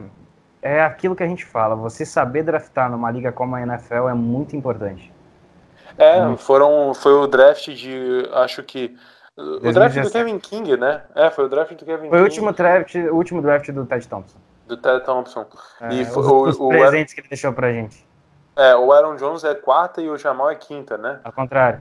[0.62, 4.14] é aquilo que a gente fala, você saber draftar numa liga como a NFL é
[4.14, 5.12] muito importante.
[5.99, 8.96] É, foram, foi o draft de, acho que,
[9.40, 10.12] o draft do 2017.
[10.12, 11.03] Kevin King, né?
[11.14, 13.87] É, foi o draft do Kevin Foi o King, último draft, o último draft do
[13.87, 14.38] Ted Thompson.
[14.66, 15.46] do Ted Thompson.
[15.90, 18.07] E É, foi- os, o- os o presentes que ele deixou pra gente.
[18.57, 21.20] É, o Aaron Jones é quarta e o Jamal é quinta, né?
[21.24, 21.81] Ao contrário.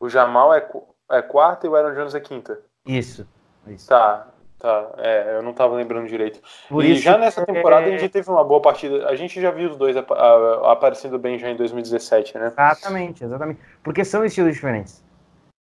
[0.00, 0.66] O Jamal é,
[1.12, 2.58] é quarta e o Aaron Jones é quinta.
[2.86, 3.26] Isso.
[3.66, 3.88] isso.
[3.88, 4.26] Tá,
[4.58, 4.90] tá.
[4.98, 6.40] É, eu não tava lembrando direito.
[6.68, 9.06] Por e já nessa temporada a gente teve uma boa partida.
[9.08, 12.46] A gente já viu os dois aparecendo bem já em 2017, né?
[12.48, 13.60] Exatamente, exatamente.
[13.82, 15.02] Porque são estilos diferentes.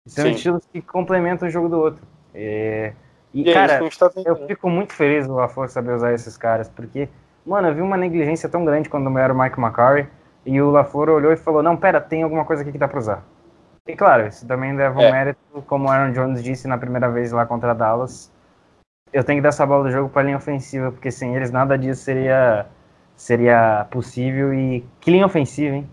[0.07, 0.31] São Sim.
[0.31, 2.01] estilos que complementam o jogo do outro.
[2.33, 2.93] É,
[3.33, 4.47] E, E é cara, a gente tá eu né?
[4.47, 7.07] fico muito feliz o LaFleur saber usar esses caras, porque,
[7.45, 10.07] mano, eu vi uma negligência tão grande quando era o Mike McCarry,
[10.45, 12.99] e o LaFleur olhou e falou, não, pera, tem alguma coisa aqui que dá pra
[12.99, 13.23] usar.
[13.87, 15.11] E claro, isso também leva um É.
[15.11, 18.31] mérito, como o Aaron Jones disse na primeira vez lá contra Dallas,
[19.11, 21.77] eu tenho que dar essa bola do jogo pra linha ofensiva, porque sem eles nada
[21.77, 22.67] disso seria,
[23.15, 25.89] seria possível, e que linha ofensiva, hein?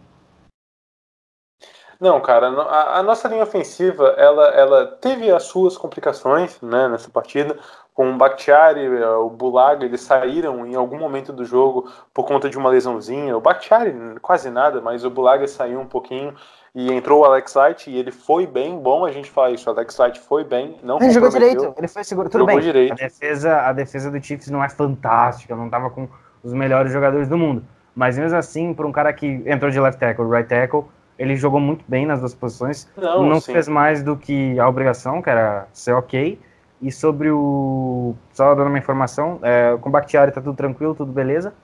[2.00, 7.10] Não, cara, a, a nossa linha ofensiva, ela, ela teve as suas complicações, né, nessa
[7.10, 7.56] partida,
[7.94, 12.50] com o Bakhtiari, eh, o Bulaga, eles saíram em algum momento do jogo por conta
[12.50, 13.34] de uma lesãozinha.
[13.34, 16.34] O Bakhtiari, quase nada, mas o Bulaga saiu um pouquinho
[16.74, 19.72] e entrou o Alex Light e ele foi bem, bom a gente falar isso, o
[19.72, 22.64] Alex Light foi bem, não Ele jogou direito, ele foi seguro, tudo Jogou bem.
[22.64, 22.92] direito.
[22.92, 26.06] A defesa, a defesa do Chiefs não é fantástica, não tava com
[26.42, 27.64] os melhores jogadores do mundo.
[27.94, 30.84] Mas mesmo assim, para um cara que entrou de left tackle, right tackle,
[31.18, 32.88] ele jogou muito bem nas duas posições.
[32.96, 33.52] Não, Não, sim.
[33.52, 36.38] fez mais do que a obrigação, que era ser ok.
[36.82, 38.14] E sobre o.
[38.32, 41.54] Só dando uma informação, é, com o Bakhtiari tá tudo tranquilo, tudo beleza.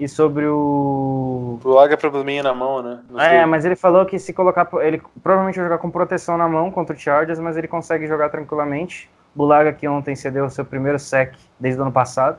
[0.00, 1.58] E sobre o.
[1.58, 3.00] O Bulaga é probleminha na mão, né?
[3.10, 3.46] Não É, sei.
[3.46, 4.66] mas ele falou que se colocar.
[4.80, 8.30] Ele provavelmente vai jogar com proteção na mão contra o Chargers, mas ele consegue jogar
[8.30, 9.10] tranquilamente.
[9.34, 12.38] Bulaga que ontem cedeu o seu primeiro sec desde o ano passado.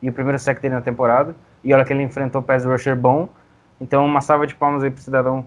[0.00, 1.34] E o primeiro sec dele na temporada.
[1.64, 3.28] E olha que ele enfrentou o pass rusher bom.
[3.80, 5.44] Então uma salva de palmas aí pro cidadão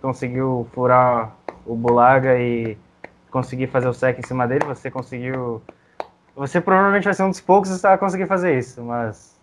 [0.00, 1.34] conseguiu furar
[1.66, 2.76] o Bulaga e
[3.30, 4.64] conseguir fazer o sec em cima dele.
[4.66, 5.62] Você conseguiu.
[6.34, 9.38] Você provavelmente vai ser um dos poucos a conseguir fazer isso, mas.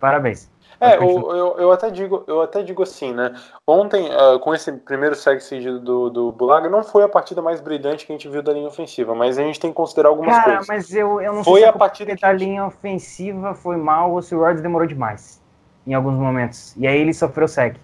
[0.00, 0.50] Parabéns.
[0.80, 3.34] É, o- eu, eu, até digo, eu até digo assim, né?
[3.66, 7.60] Ontem, ah, com esse primeiro seg cedido do, do Bulaga, não foi a partida mais
[7.60, 10.36] brilhante que a gente viu da linha ofensiva, mas a gente tem que considerar algumas
[10.36, 10.68] Cara, coisas.
[10.68, 14.12] mas eu, eu não Foi sei se a a partida da linha ofensiva foi mal
[14.12, 15.42] ou se o Rodgers demorou demais
[15.84, 16.76] em alguns momentos.
[16.76, 17.76] E aí ele sofreu sec.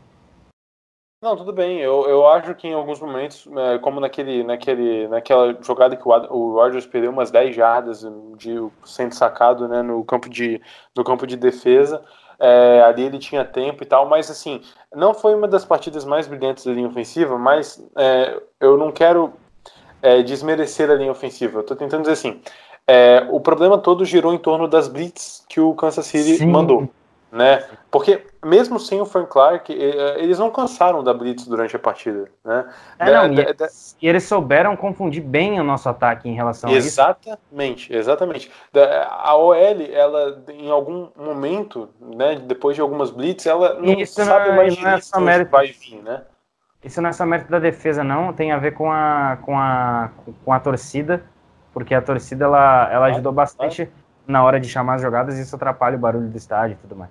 [1.24, 1.80] Não, tudo bem.
[1.80, 6.10] Eu, eu acho que em alguns momentos, é, como naquele, naquele, naquela jogada que o,
[6.10, 8.06] o Rodgers perdeu umas 10 jardas
[8.37, 10.60] de sendo sacado né, no, campo de,
[10.94, 12.02] no campo de defesa,
[12.38, 14.60] é, ali ele tinha tempo e tal, mas assim,
[14.94, 19.32] não foi uma das partidas mais brilhantes da linha ofensiva, mas é, eu não quero
[20.02, 21.60] é, desmerecer a linha ofensiva.
[21.60, 22.38] Eu tô tentando dizer assim,
[22.87, 26.48] é, o problema todo girou em torno das blitz que o Kansas City Sim.
[26.48, 26.90] mandou
[27.34, 27.64] né?
[27.90, 32.28] Porque mesmo sem o Frank Clark, eh, eles não cansaram da blitz durante a partida,
[32.44, 32.64] né?
[32.98, 33.68] É, Da- não, e, da- da-
[34.00, 36.86] e eles souberam confundir bem o nosso ataque em relação a isso.
[36.86, 38.50] exatamente, exatamente.
[38.72, 39.54] Da- A OL,
[39.92, 44.80] ela em algum momento, né, depois de algumas blitz, ela não Isso sabe é- mais
[44.80, 45.50] não é só onde mérito.
[45.50, 46.22] vai vir, né?
[46.84, 48.32] Isso não é só mérito da defesa, não.
[48.32, 50.10] Tem a ver com a, com a,
[50.44, 51.24] com a torcida,
[51.72, 53.90] porque a torcida ela, ela ajudou bastante
[54.26, 56.94] na hora de chamar as jogadas e isso atrapalha o barulho do estádio e tudo
[56.94, 57.10] mais.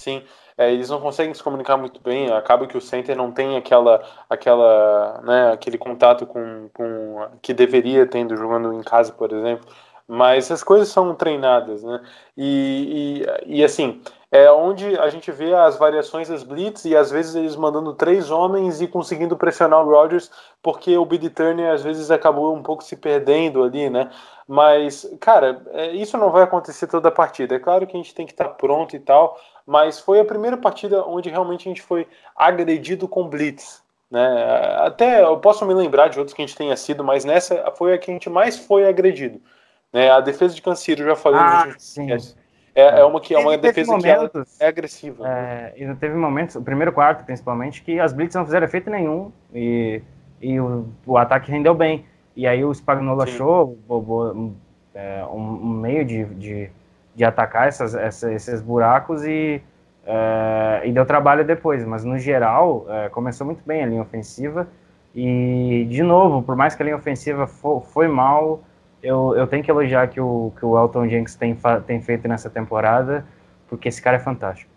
[0.00, 0.22] Sim,
[0.56, 2.32] é, eles não conseguem se comunicar muito bem.
[2.32, 8.06] Acaba que o center não tem aquela, aquela, né, aquele contato com, com que deveria
[8.06, 9.66] tendo jogando em casa, por exemplo.
[10.08, 12.00] Mas as coisas são treinadas, né?
[12.36, 14.00] E, e, e, assim,
[14.32, 18.30] é onde a gente vê as variações das blitz e às vezes eles mandando três
[18.30, 20.30] homens e conseguindo pressionar o Rodgers,
[20.62, 24.10] porque o Billy Turner às vezes acabou um pouco se perdendo ali, né?
[24.48, 27.54] Mas, cara, é, isso não vai acontecer toda a partida.
[27.54, 29.38] É claro que a gente tem que estar pronto e tal,
[29.70, 32.04] mas foi a primeira partida onde realmente a gente foi
[32.34, 33.84] agredido com blitz.
[34.10, 34.20] Né?
[34.80, 37.94] Até eu posso me lembrar de outros que a gente tenha sido, mas nessa foi
[37.94, 39.40] a que a gente mais foi agredido.
[39.92, 40.10] Né?
[40.10, 40.60] A defesa de
[41.02, 42.08] eu já falei Ah, nos sim.
[42.74, 45.28] É, é uma que é uma defesa que ela momentos- é agressiva.
[45.28, 49.30] É, e teve momentos, o primeiro quarto principalmente, que as blitz não fizeram efeito nenhum
[49.54, 50.02] e,
[50.40, 52.04] e o, o ataque rendeu bem.
[52.34, 53.34] E aí o Spagnuolo Sim.
[53.34, 54.54] achou bo- bo- um,
[54.94, 56.70] é, um- um meio de, de,
[57.14, 59.62] de atacar essas, essa- esses buracos e,
[60.06, 61.84] é, e deu trabalho depois.
[61.84, 64.68] Mas no geral, é, começou muito bem a linha ofensiva.
[65.14, 68.62] E, de novo, por mais que a linha ofensiva fo- foi mal,
[69.02, 72.48] eu, eu tenho que elogiar que o, que o Elton Jenks tem, tem feito nessa
[72.48, 73.24] temporada,
[73.68, 74.69] porque esse cara é fantástico.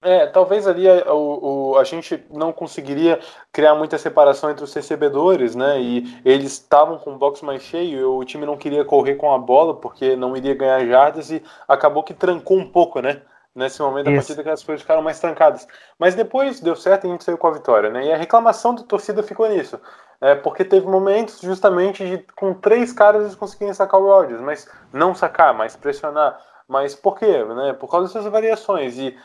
[0.00, 3.18] É, talvez ali a, o, o- a gente não conseguiria
[3.52, 5.80] criar muita separação entre os recebedores, né?
[5.80, 9.38] E eles estavam com o box mais cheio, o time não queria correr com a
[9.38, 13.22] bola porque não iria ganhar jardas e acabou que trancou um pouco, né?
[13.54, 15.66] Nesse momento da partida que as coisas ficaram mais trancadas.
[15.98, 18.06] Mas depois deu certo e a gente saiu com a vitória, né?
[18.06, 19.80] E a reclamação da torcida ficou nisso.
[20.20, 24.68] É, porque teve momentos justamente de com três caras eles conseguirem sacar o Rodgers, mas
[24.92, 26.40] não sacar, mas pressionar.
[26.68, 27.42] Mas por quê?
[27.44, 27.72] Né?
[27.72, 28.96] Por causa dessas variações.
[28.98, 29.16] E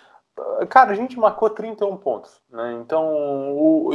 [0.69, 2.73] Cara, a gente marcou 31 pontos, né?
[2.81, 3.05] Então,
[3.53, 3.91] o,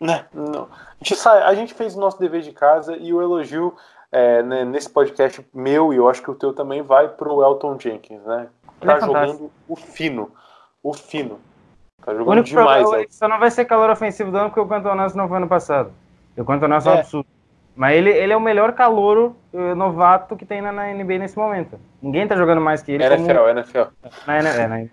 [0.00, 0.64] né, não.
[0.64, 3.74] A, gente sai, a gente fez o nosso dever de casa e o elogio
[4.12, 7.78] é, né, nesse podcast meu e eu acho que o teu também vai pro Elton
[7.78, 8.48] Jenkins, né?
[8.80, 9.12] É Tá fantástico.
[9.12, 10.30] jogando o fino,
[10.82, 11.40] o fino.
[12.04, 12.82] Tá O jogando único demais.
[12.82, 15.28] problema é só não vai ser calor ofensivo do ano porque o Quanto Nelson não
[15.28, 15.90] foi ano passado.
[16.36, 17.00] O Quanto Nelson é um É.
[17.00, 17.26] absurdo.
[17.76, 21.36] Mas ele, ele é o melhor calouro eh, novato que tem na, na NBA nesse
[21.36, 21.78] momento.
[22.00, 23.04] Ninguém tá jogando mais que ele.
[23.06, 23.90] como- NFL, NFL.
[24.26, 24.88] na, é, na,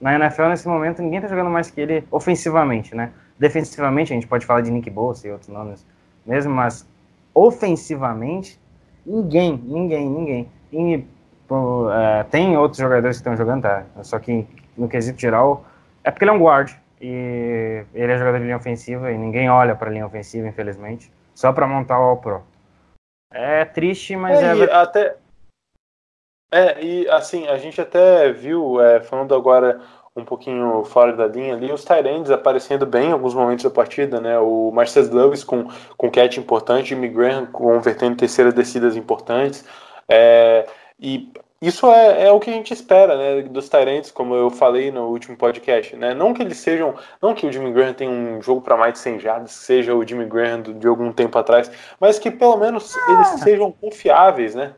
[0.00, 3.10] na NFL, nesse momento, ninguém tá jogando mais que ele ofensivamente, né?
[3.38, 5.84] Defensivamente, a gente pode falar de Nick Bosa e outros nomes
[6.24, 6.86] mesmo, mas
[7.34, 8.60] ofensivamente,
[9.04, 10.48] ninguém, ninguém, ninguém.
[10.72, 11.04] E,
[11.92, 13.82] é, tem outros jogadores que estão jogando, tá?
[14.02, 14.46] Só que
[14.78, 15.64] no quesito geral,
[16.04, 16.72] é porque ele é um guard.
[17.02, 21.54] E ele é jogador de linha ofensiva e ninguém olha pra linha ofensiva, infelizmente, só
[21.54, 22.42] pra montar o All-Pro.
[23.32, 25.16] É triste, mas É, é, e até.
[26.52, 29.80] É, e assim, a gente até viu, é, falando agora
[30.14, 34.20] um pouquinho fora da linha ali, os Tyrands aparecendo bem em alguns momentos da partida,
[34.20, 34.38] né?
[34.38, 39.64] O Marcus Lewis com, com catch importante, Jimmy Graham convertendo terceiras descidas importantes.
[40.06, 40.66] É,
[40.98, 44.90] e isso é, é o que a gente espera, né, dos Tyrants, como eu falei
[44.90, 46.14] no último podcast, né?
[46.14, 49.00] Não que eles sejam, não que o Jimmy Graham tenha um jogo para mais de
[49.00, 51.70] 100 jardas, seja o Jimmy Graham de algum tempo atrás,
[52.00, 54.74] mas que pelo menos eles sejam confiáveis, né?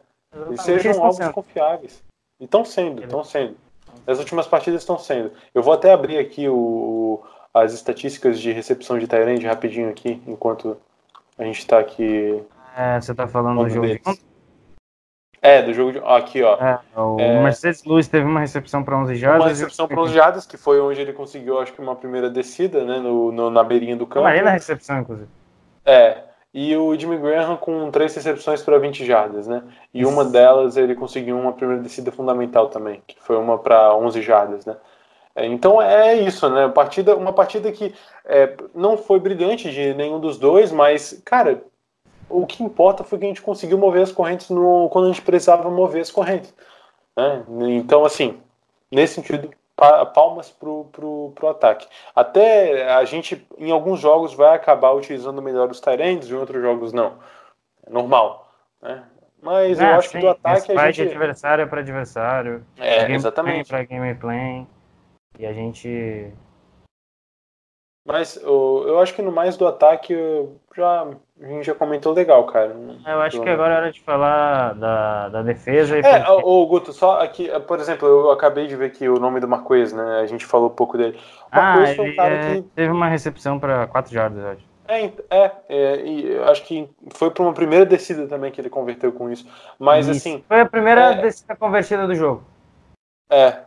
[0.48, 2.02] Eles sejam alvos confiáveis.
[2.40, 3.56] E estão sendo, estão sendo.
[4.04, 5.30] As últimas partidas estão sendo.
[5.54, 7.22] Eu vou até abrir aqui o,
[7.54, 10.76] as estatísticas de recepção de Tyrande rapidinho aqui, enquanto
[11.38, 12.42] a gente está aqui.
[12.76, 14.06] É, você tá falando do jogo de deles.
[14.06, 14.31] ontem?
[15.42, 15.98] É, do jogo de.
[15.98, 16.54] ó, Aqui, ó.
[16.56, 17.42] É, o É.
[17.42, 19.40] Mercedes Lewis teve uma recepção para 11 jardas.
[19.42, 22.84] Uma recepção para os jardas, que foi onde ele conseguiu, acho que, uma primeira descida,
[22.84, 22.98] né?
[23.00, 24.20] No, no- na beirinha do campo.
[24.20, 25.28] Camarei na recepção, inclusive.
[25.84, 26.18] É.
[26.54, 29.62] E o Jimmy Graham com três recepções para 20 jardas, né?
[29.92, 34.20] E uma delas ele conseguiu uma primeira descida fundamental também, que foi uma para 11
[34.22, 34.76] jardas, né?
[35.34, 36.68] É, então é isso, né?
[36.68, 37.94] Partida, uma partida que
[38.26, 41.62] é, não foi brilhante de nenhum dos dois, mas, cara,
[42.32, 45.22] o que importa foi que a gente conseguiu mover as correntes no, quando a gente
[45.22, 46.54] precisava mover as correntes.
[47.16, 47.44] Né?
[47.76, 48.40] Então, assim,
[48.90, 51.86] nesse sentido, pa- palmas pro, pro, pro ataque.
[52.14, 56.92] Até a gente, em alguns jogos, vai acabar utilizando melhor os Tyrands, em outros jogos
[56.92, 57.14] não.
[57.86, 58.50] É normal.
[58.80, 59.02] Né?
[59.42, 61.10] Mas eu Ah, acho que sim, do ataque a vai de gente.
[61.10, 62.64] adversário para adversário.
[62.78, 63.68] É, gameplay exatamente.
[63.68, 64.66] Para gameplay.
[65.38, 66.32] E a gente.
[68.04, 70.16] Mas eu, eu acho que no mais do ataque
[70.76, 71.06] já,
[71.40, 72.74] a gente já comentou legal, cara.
[73.06, 75.96] Eu acho que agora é hora de falar da, da defesa.
[75.96, 79.38] E É, ô Guto, só aqui, por exemplo, eu acabei de ver aqui o nome
[79.38, 80.20] do Marquês, né?
[80.20, 81.16] A gente falou um pouco dele.
[81.16, 82.62] O ah, Marquês foi um cara é, que.
[82.74, 84.72] teve uma recepção para 4 jardas, eu acho.
[84.88, 88.68] É, é, é, e eu acho que foi para uma primeira descida também que ele
[88.68, 89.46] converteu com isso.
[89.78, 90.18] Mas Isso.
[90.18, 92.42] assim, Foi a primeira é- descida convertida do jogo.
[93.30, 93.60] é.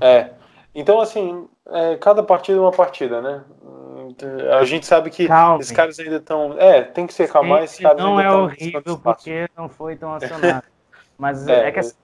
[0.00, 0.30] É.
[0.74, 3.42] Então, assim, é, cada partida é uma partida, né?
[3.62, 4.14] Hum,
[4.58, 5.60] A gente sabe que Calma.
[5.60, 6.54] esses caras ainda estão.
[6.58, 10.12] É, tem que ser calmo, mas esses caras não é horrível porque não foi tão
[10.14, 10.64] acionado.
[11.18, 11.94] Mas É, é, que assim,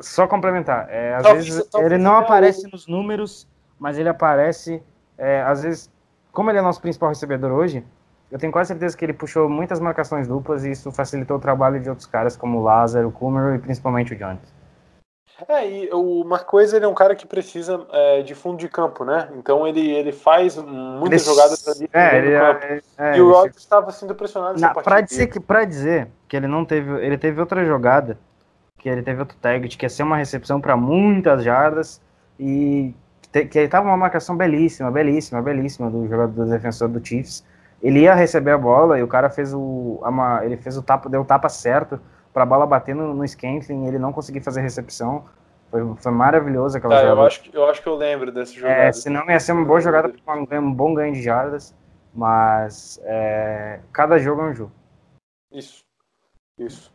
[0.00, 3.46] só complementar, é, às Talvez- vezes talvez ele não aparece nos números,
[3.78, 4.82] mas ele aparece,
[5.18, 5.90] é, às vezes,
[6.32, 7.84] como ele é nosso principal recebedor hoje,
[8.30, 11.80] eu tenho quase certeza que ele puxou muitas marcações duplas e isso facilitou o trabalho
[11.80, 14.38] de outros caras como o Lázaro, o Kummer e principalmente o Jones.
[15.48, 19.04] É, e o Marquês ele é um cara que precisa é, de fundo de campo,
[19.04, 19.28] né?
[19.36, 22.64] Então ele, ele faz muitas Ele- jogadas ali É, ele, campo.
[22.64, 24.82] é, é, e o Rodgers estava sendo pressionado nessa partida.
[24.84, 26.92] pra, dizer que, pra dizer que ele não teve.
[27.04, 28.18] Ele teve outra jogada,
[28.78, 32.00] que ele teve outro target, que ia ser uma recepção para muitas jardas,
[32.38, 32.94] e
[33.32, 37.44] te- que tava uma marcação belíssima, belíssima, belíssima do jogador do defensor do Chiefs.
[37.82, 39.98] Ele ia receber a bola e o cara fez o.
[40.02, 41.98] a ma- ele fez o tapa, deu o tapa certo
[42.32, 45.24] pra bola bater no, no Scantling e ele não conseguir fazer recepção.
[45.70, 47.26] Foi, foi maravilhoso aquela Tá, eu jogada.
[47.28, 48.74] acho, que- eu acho que eu lembro dessa jogada.
[48.80, 51.74] É, senão ia ser uma boa jogada para um, bom ganho de jardas,
[52.12, 54.72] mas é, cada jogo é um jogo.
[55.52, 55.84] Isso.
[56.58, 56.92] Isso.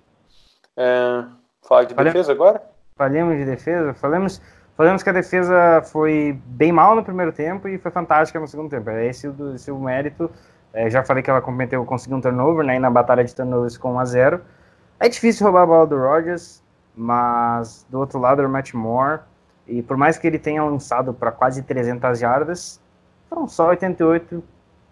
[0.78, 1.24] É,
[1.66, 2.62] falar de Olha- defesa agora?
[2.98, 4.42] Falemos de defesa, falamos,
[4.78, 8.70] falamos que a defesa foi bem mal no primeiro tempo e foi fantástica no segundo
[8.70, 8.90] tempo.
[8.90, 10.30] É esse esse o mérito.
[10.74, 12.78] É, já falei que ela comprometeu, conseguiu um turnover, né?
[12.80, 14.42] Na batalha de turnovers com 1 a 0
[15.00, 16.64] É difícil roubar a bola do Rodgers,
[16.96, 19.22] mas do outro lado era o Matt Moore.
[19.68, 22.80] E por mais que ele tenha lançado para quase 300 jardas,
[23.30, 24.44] foram só 88,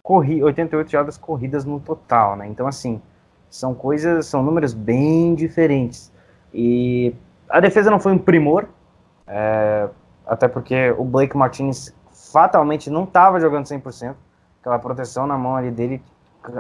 [0.02, 2.48] corri 88 jardas corridas no total, né?
[2.48, 3.02] Então, assim,
[3.50, 6.12] são coisas, são números bem diferentes.
[6.54, 7.16] E
[7.50, 8.68] a defesa não foi um primor,
[9.28, 9.88] é,
[10.26, 14.16] até porque o Blake Martinez fatalmente não estava jogando 100%.
[14.60, 16.02] Aquela proteção na mão ali dele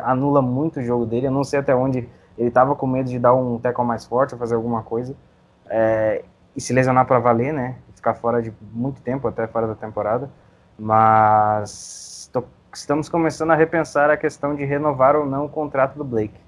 [0.03, 1.27] anula muito o jogo dele.
[1.27, 2.07] Eu não sei até onde
[2.37, 5.15] ele estava com medo de dar um tackle mais forte ou fazer alguma coisa.
[5.69, 6.23] É,
[6.55, 7.75] e se lesionar para valer, né?
[7.95, 10.29] Ficar fora de muito tempo, até fora da temporada.
[10.77, 16.03] Mas tô- estamos começando a repensar a questão de renovar ou não o contrato do
[16.03, 16.39] Blake.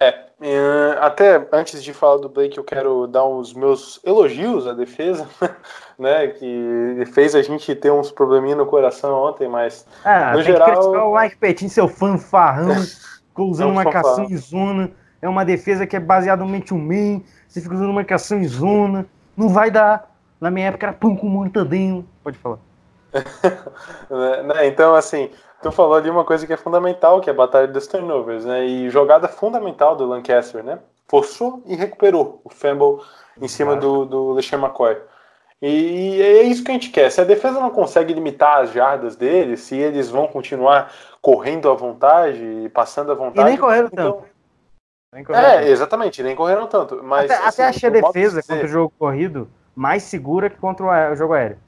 [0.00, 0.08] É,
[0.40, 5.28] eh, até antes de falar do Blake, eu quero dar os meus elogios à defesa,
[5.98, 6.28] né?
[6.28, 10.68] Que fez a gente ter uns probleminha no coração ontem, mas Ah, No tem geral-
[10.68, 12.68] que criticar o Mike Petin, seu fanfarrão,
[13.38, 14.90] ficou usando É marcação em zona.
[15.22, 17.22] É uma defesa que é baseada no man-to-man.
[17.46, 19.06] Você fica usando marcação em zona.
[19.36, 20.12] Não vai dar.
[20.40, 22.06] Na minha época era pão com mortadinho.
[22.22, 22.58] Pode falar.
[24.10, 25.30] né, né, Então, assim,
[25.62, 28.64] tu falou ali uma coisa que é fundamental, que é a batalha dos turnovers, né?
[28.66, 30.78] E jogada fundamental do Lancaster, né?
[31.06, 33.04] Forçou e recuperou o fumble
[33.40, 34.96] em cima do, do LeSean McCoy.
[35.60, 37.10] E é isso que a gente quer.
[37.10, 41.74] Se a defesa não consegue limitar as jardas deles, se eles vão continuar correndo à
[41.74, 43.48] vontade e passando à E vontade.
[43.48, 44.28] nem correram então- tanto.
[45.12, 45.68] Nem correram É, tanto.
[45.68, 47.02] exatamente, nem correram tanto.
[47.02, 50.48] Mas, até, assim, até achei a de defesa dizer- contra o jogo corrido mais segura
[50.48, 51.58] que contra o jogo aéreo.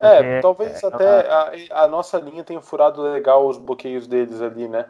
[0.00, 1.30] É, Porque, talvez é, até
[1.72, 4.84] a, a nossa linha tenha furado legal os bloqueios deles ali, né?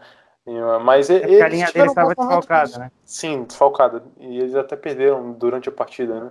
[0.46, 2.90] E, Mas e- É porque a eles linha deles estava desfalcada, né?
[3.04, 4.02] Sim, desfalcada.
[4.18, 6.30] E eles até perderam durante a partida, né?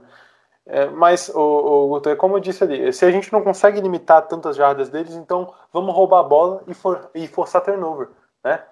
[0.68, 3.80] É, mas, o, o, Guto, é como eu disse ali, se a gente não consegue
[3.80, 8.10] limitar tantas jardas deles, então vamos roubar a bola e, for, e forçar turnover,
[8.44, 8.64] né?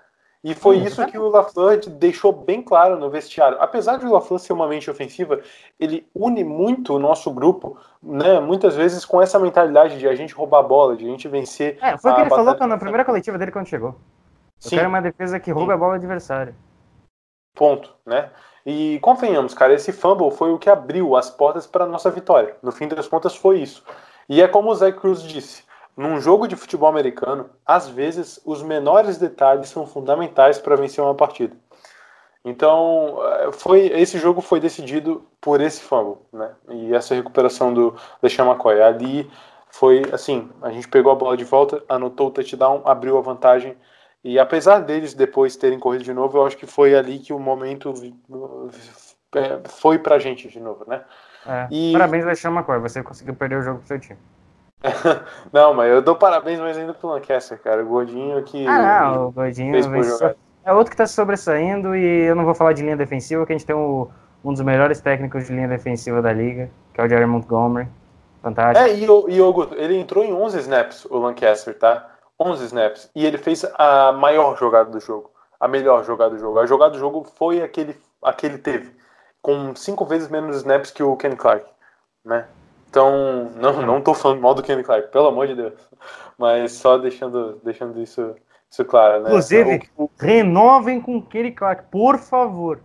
[0.44, 3.58] E foi Hum, isso que o LaFleur deixou bem claro no vestiário.
[3.62, 5.40] Apesar de o LaFleur ser uma mente ofensiva,
[5.80, 8.42] ele une muito o nosso grupo, né?
[8.42, 11.78] Muitas vezes com essa mentalidade de a gente roubar a bola, de a gente vencer.
[11.82, 13.92] É, foi o que ele falou na primeira coletiva dele quando chegou.
[13.92, 14.76] Eu Sim.
[14.76, 16.54] quero uma defesa que roube a bola adversária.
[17.56, 18.30] Ponto, né?
[18.66, 22.56] E convenhamos, cara, esse fumble foi o que abriu as portas para nossa vitória.
[22.62, 23.84] No fim das contas, foi isso.
[24.30, 25.64] E é como o Zé Cruz disse:
[25.96, 31.14] num jogo de futebol americano, às vezes os menores detalhes são fundamentais para vencer uma
[31.14, 31.56] partida.
[32.44, 36.52] Então, eh, foi esse jogo foi decidido por esse fumble, né?
[36.70, 38.82] E essa recuperação do Deixa McCoy.
[38.82, 39.32] Ali
[39.70, 43.78] foi assim: a gente pegou a bola de volta, anotou o touchdown, abriu a vantagem.
[44.24, 47.40] E apesar deles depois terem corrido de novo, eu acho que foi ali que o
[47.40, 47.94] momento
[49.36, 51.02] eh, foi pra gente de novo, né?
[51.46, 51.68] É.
[51.70, 52.80] E- Parabéns, Alexandre McCoy.
[52.80, 54.20] Você conseguiu perder o jogo pro seu time.
[55.52, 57.84] Não, mas eu dou parabéns mais ainda pro Lancaster, cara.
[57.84, 58.66] O gordinho que.
[58.68, 59.32] Ah, não, o
[60.04, 60.38] jogada.
[60.66, 63.54] é outro que tá se sobressaindo e eu não vou falar de linha defensiva, que
[63.54, 64.10] a gente tem o-
[64.44, 67.88] um dos melhores técnicos de linha defensiva da liga, que é o Jerry Montgomery.
[68.42, 68.86] Fantástico.
[68.90, 72.13] É, e o, e o ele entrou em 11 snaps, o Lancaster, tá?
[72.44, 73.10] 11 snaps.
[73.16, 75.32] E ele fez a maior jogada do jogo.
[75.60, 76.60] A melhor jogada do jogo.
[76.60, 78.92] A jogada do jogo foi aquele, aquele teve.
[79.42, 81.66] Com cinco vezes menos snaps que o Kenny Clark,
[82.24, 82.46] né?
[82.90, 85.74] Então, não, não tô falando mal do Kenny Clark, pelo amor de Deus.
[86.38, 88.36] Mas só deixando, deixando isso,
[88.70, 89.30] isso claro, né?
[89.30, 92.80] Inclusive, O- o- renovem com o Kenny Clark, por favor.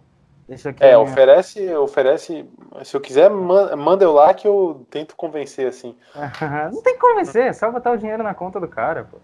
[0.48, 0.82] Deixa aqui.
[0.82, 2.48] É, minha- oferece, oferece.
[2.84, 5.94] Se eu quiser, man- manda eu lá que eu tento convencer, assim.
[6.72, 9.18] não tem que convencer, é só botar o dinheiro na conta do cara, pô.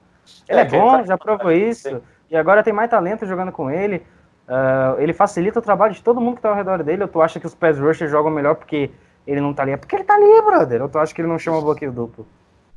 [0.49, 2.01] Ele é, É, bom, Clark- já provou isso.
[2.31, 4.05] E agora tem mais talento jogando com ele.
[4.49, 7.03] Ah, ele facilita o trabalho de todo mundo que tá ao redor dele.
[7.03, 8.91] Ou tu acha que os pass rushers jogam melhor porque
[9.27, 9.73] ele não tá ali?
[9.73, 10.83] É porque ele tá ali, brother.
[10.83, 12.27] Ou tu acha que ele não chama bloqueio duplo?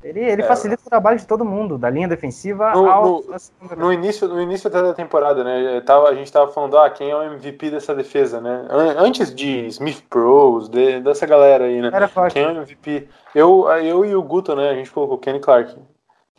[0.04, 3.04] Ele, ele É, facilita o trabalho de todo mundo, da linha defensiva No- ao.
[3.04, 3.76] no-.
[3.76, 5.82] No início, no início até da temporada, né?
[5.82, 8.68] Tava, a gente tava falando, ah, quem é o MVP dessa defesa, né?
[8.70, 11.90] An- Antes de Smith Pros, de- dessa galera aí, né?
[11.92, 12.34] Era forte.
[12.36, 13.08] Quem é o MVP?
[13.34, 14.70] Eu, eu e o Guto, né?
[14.70, 15.76] A gente colocou Kenny Clark.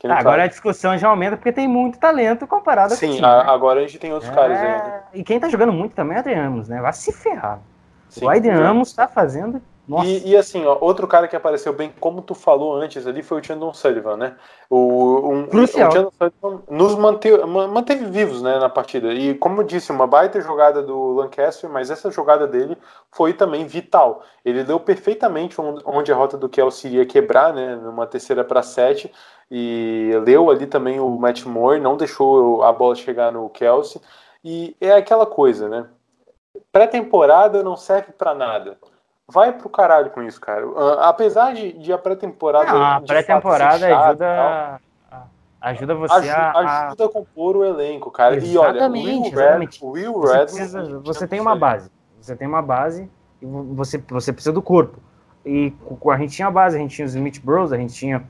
[0.05, 3.51] Ah, agora a discussão já aumenta porque tem muito talento comparado Sim, a- né?
[3.51, 5.05] agora a gente tem outros caras É, ainda.
[5.12, 6.80] E quem tá jogando muito também é o Adrian Amos, né?
[6.80, 7.61] Vai se ferrar.
[8.09, 8.24] Sim.
[8.24, 9.61] o Adrian Amos tá fazendo.
[9.86, 10.07] Nossa.
[10.07, 13.40] E, e assim, ó, outro cara que apareceu bem, como tu falou antes ali, foi
[13.40, 14.34] o Chandon Sullivan, né?
[14.68, 15.88] O, um, Crucial.
[15.88, 19.14] o Chandon Sullivan nos manteve, ma- manteve vivos né, na partida.
[19.14, 22.76] E como eu disse, uma baita jogada do Lancaster, mas essa jogada dele
[23.11, 24.22] foi também vital.
[24.44, 27.76] Ele deu perfeitamente onde, a rota do Kelsey ia quebrar, né?
[27.76, 29.11] Numa terceira para sete.
[29.51, 34.01] E leu ali também o Matt Moore, não deixou a bola chegar no Kelsey.
[34.44, 35.86] E é aquela coisa, né?
[36.70, 38.76] Pré-temporada não serve para nada.
[39.26, 40.64] Vai pro caralho com isso, cara.
[40.76, 42.72] Ah, apesar de, de a pré-temporada.
[42.72, 44.80] Não, a pré-temporada e tal, ajuda.
[45.61, 46.86] Ajuda você a.
[46.86, 48.36] ajuda a compor o elenco, cara.
[48.36, 49.84] E olha, o Exatamente, Will, Red, exatamente.
[49.84, 51.90] o Will Você, Redmond- precisa- você tem uma base.
[52.20, 53.11] Você tem uma base
[53.42, 54.99] e vo- você, você precisa do corpo.
[55.44, 55.72] E
[56.11, 58.24] a gente tinha a base, a gente tinha os Smith Bros, a gente tinha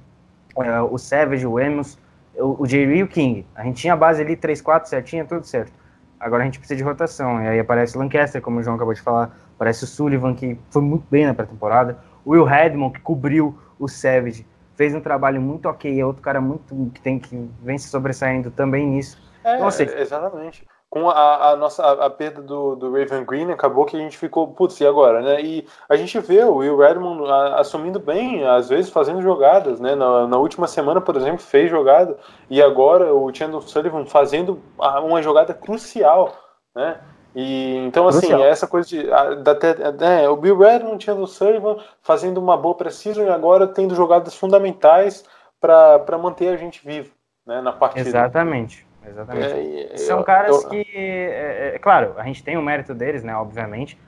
[0.57, 1.99] é, o Savage, o Emos,
[2.35, 3.47] o, o Jerry e o King.
[3.55, 5.73] A gente tinha a base ali 3-4 certinha, tudo certo.
[6.19, 7.43] Agora a gente precisa de rotação.
[7.43, 10.59] E aí aparece o Lancaster, como o João acabou de falar, aparece o Sullivan, que
[10.71, 11.99] foi muito bem na pré-temporada.
[12.25, 16.01] O Will Redmond, que cobriu o Savage, fez um trabalho muito ok.
[16.01, 19.21] É outro cara muito que tem que vem se sobressaindo também nisso.
[19.45, 20.67] É, Então, assim, exatamente.
[20.91, 24.17] Com a, a nossa a, a perda do, do Raven Green, acabou que a gente
[24.17, 25.41] ficou, putz, e agora, né?
[25.43, 29.95] E a gente vê o Will Redmond assumindo bem, às vezes fazendo jogadas, né?
[29.95, 32.17] Na, na última semana, por exemplo, fez jogada,
[32.49, 36.35] e agora o Chandler Sullivan fazendo uma jogada crucial,
[36.75, 36.99] né?
[37.35, 38.43] E, então, assim, Crucial.
[38.43, 39.03] essa coisa de.
[39.43, 39.77] da, te-
[40.23, 43.95] é, o Bill Red não tinha o Sullivan fazendo uma boa precisão e agora tendo
[43.95, 45.23] jogadas fundamentais
[45.61, 47.13] para manter a gente vivo
[47.47, 48.09] né, na partida.
[48.09, 48.88] Exatamente.
[49.09, 49.55] Exatamente.
[49.93, 53.23] É, São eu- caras eu- que, é, é, claro, a gente tem o mérito deles,
[53.23, 53.99] né, obviamente,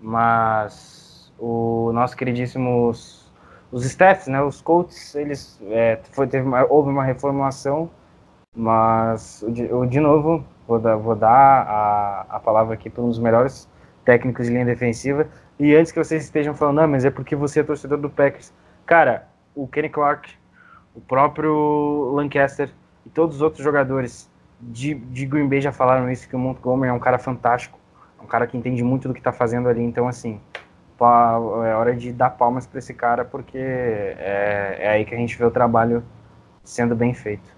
[0.00, 3.32] mas o nosso queridíssimos,
[3.70, 7.90] os staffs, né, os coaches, eles, é, foi, teve uma- houve uma reformulação,
[8.54, 11.28] mas, o de, novo, vou dar, vou dar
[11.68, 13.68] a, a palavra aqui para um dos melhores
[14.04, 15.26] técnicos de linha defensiva,
[15.58, 18.52] e antes que vocês estejam falando, ah, mas é porque você é torcedor do Packers,
[18.86, 20.32] cara, o Kenny Clark,
[20.94, 22.70] o próprio Lancaster
[23.04, 24.30] e todos os outros jogadores
[24.60, 27.78] de, de Green Bay já falaram isso, que o Montgomery é um cara fantástico,
[28.18, 30.40] é um cara que entende muito do que está fazendo ali, então assim,
[30.98, 35.36] é hora de dar palmas para esse cara, porque é, é aí que a gente
[35.36, 36.02] vê o trabalho
[36.64, 37.54] sendo bem feito.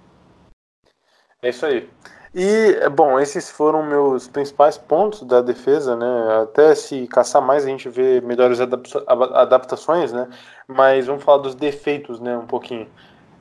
[1.41, 1.89] É isso aí.
[2.35, 6.43] E, bom, esses foram meus principais pontos da defesa, né?
[6.43, 10.29] Até se caçar mais a gente vê melhores adapta- adaptações, né?
[10.67, 12.37] Mas vamos falar dos defeitos, né?
[12.37, 12.87] Um pouquinho.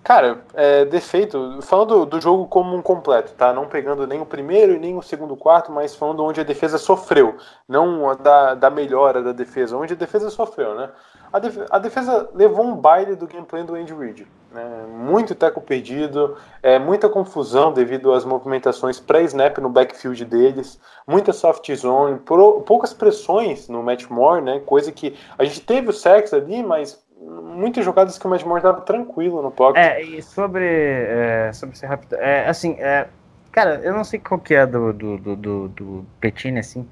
[0.08, 3.52] Cara, é, defeito, falando do jogo como um completo, tá?
[3.52, 6.78] Não pegando nem o primeiro e nem o segundo quarto, mas falando onde a defesa
[6.78, 7.36] sofreu,
[7.68, 10.90] não da, da melhora da defesa, onde a defesa sofreu, né?
[11.34, 14.86] A, a defesa levou um baile do gameplay do Andy Reid, né?
[14.90, 21.70] Muito teco perdido, é, muita confusão devido às movimentações pré-snap no backfield deles, muita soft
[21.76, 24.62] zone, pro- poucas pressões no Matt Moore, né?
[24.62, 28.60] Coisa que a gente teve o sacks ali, mas muitas jogadas que o Matt Moore
[28.60, 29.84] estava tranquilo no pocket.
[29.84, 33.08] É, e sobre, é, sobre ser rápido, é, assim, é,
[33.52, 36.88] cara, eu não sei qual que é do, do, do, do, do Petini, assim,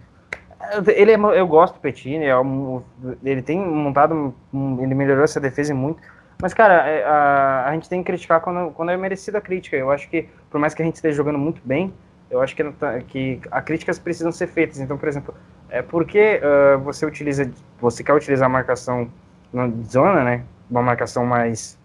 [0.96, 2.82] ele é, eu gosto do Petini, é um-
[3.24, 4.34] ele tem montado,
[4.82, 6.02] ele melhorou essa defesa muito,
[6.42, 9.76] mas, cara, é, a, a gente tem que criticar quando, quando é merecida a crítica,
[9.78, 11.94] eu acho que, por mais que a gente esteja jogando muito bem,
[12.30, 12.64] eu acho que,
[13.08, 15.34] que as críticas precisam ser feitas, então, por exemplo,
[15.70, 17.50] é porque ah, você utiliza,
[17.80, 19.08] você quer utilizar a marcação
[19.56, 21.80] na zona, né, uma marcação mais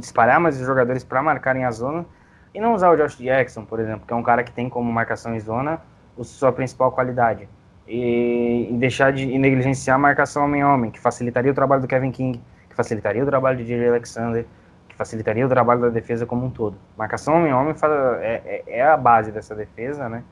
[0.00, 2.06] espalhar mais os jogadores para marcarem a zona
[2.54, 4.90] e não usar o Josh Jackson, por exemplo, que é um cara que tem como
[4.90, 5.80] marcação em zona
[6.22, 7.48] sua principal qualidade.
[7.86, 12.10] E, e deixar de e negligenciar a marcação homem-homem, que facilitaria o trabalho do Kevin
[12.10, 13.88] King, que facilitaria o trabalho de J.J.
[13.88, 14.46] Alexander,
[14.88, 16.78] que facilitaria o trabalho da defesa como um todo.
[16.96, 17.74] Marcação homem-homem
[18.20, 20.22] é, é, é a base dessa defesa, né?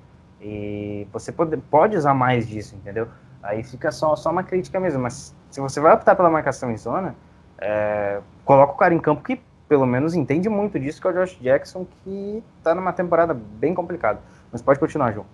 [0.41, 3.09] E você pode, pode usar mais disso, entendeu?
[3.43, 6.77] Aí fica só, só uma crítica mesmo, mas se você vai optar pela marcação em
[6.77, 7.15] zona,
[7.59, 11.15] é, coloca o cara em campo que pelo menos entende muito disso, que é o
[11.15, 14.21] Josh Jackson, que tá numa temporada bem complicada.
[14.53, 15.25] Mas pode continuar, João.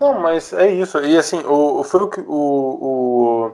[0.00, 0.98] Não, mas é isso.
[0.98, 3.52] E assim, o, foi o que o, o-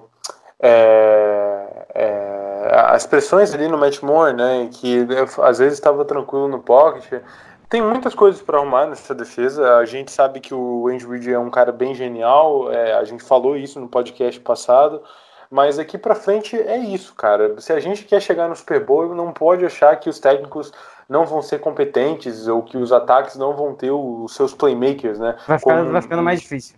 [0.61, 4.69] é, é, as pressões ali no Matt Moore, né?
[4.73, 5.07] Que
[5.43, 7.21] às vezes estava tranquilo no pocket.
[7.69, 9.77] Tem muitas coisas para arrumar nessa defesa.
[9.79, 12.73] A gente sabe que o Andy Reid é um cara bem genial.
[12.73, 15.03] é, a gente falou isso no podcast passado.
[15.51, 17.61] Mas daqui para frente é isso, cara.
[17.61, 20.73] Se a gente quer chegar no Super Bowl, não pode achar que os técnicos
[21.09, 25.37] não vão ser competentes ou que os ataques não vão ter os seus playmakers, né?
[25.47, 26.77] Vai, ficar, Como- vai ficando mais difícil.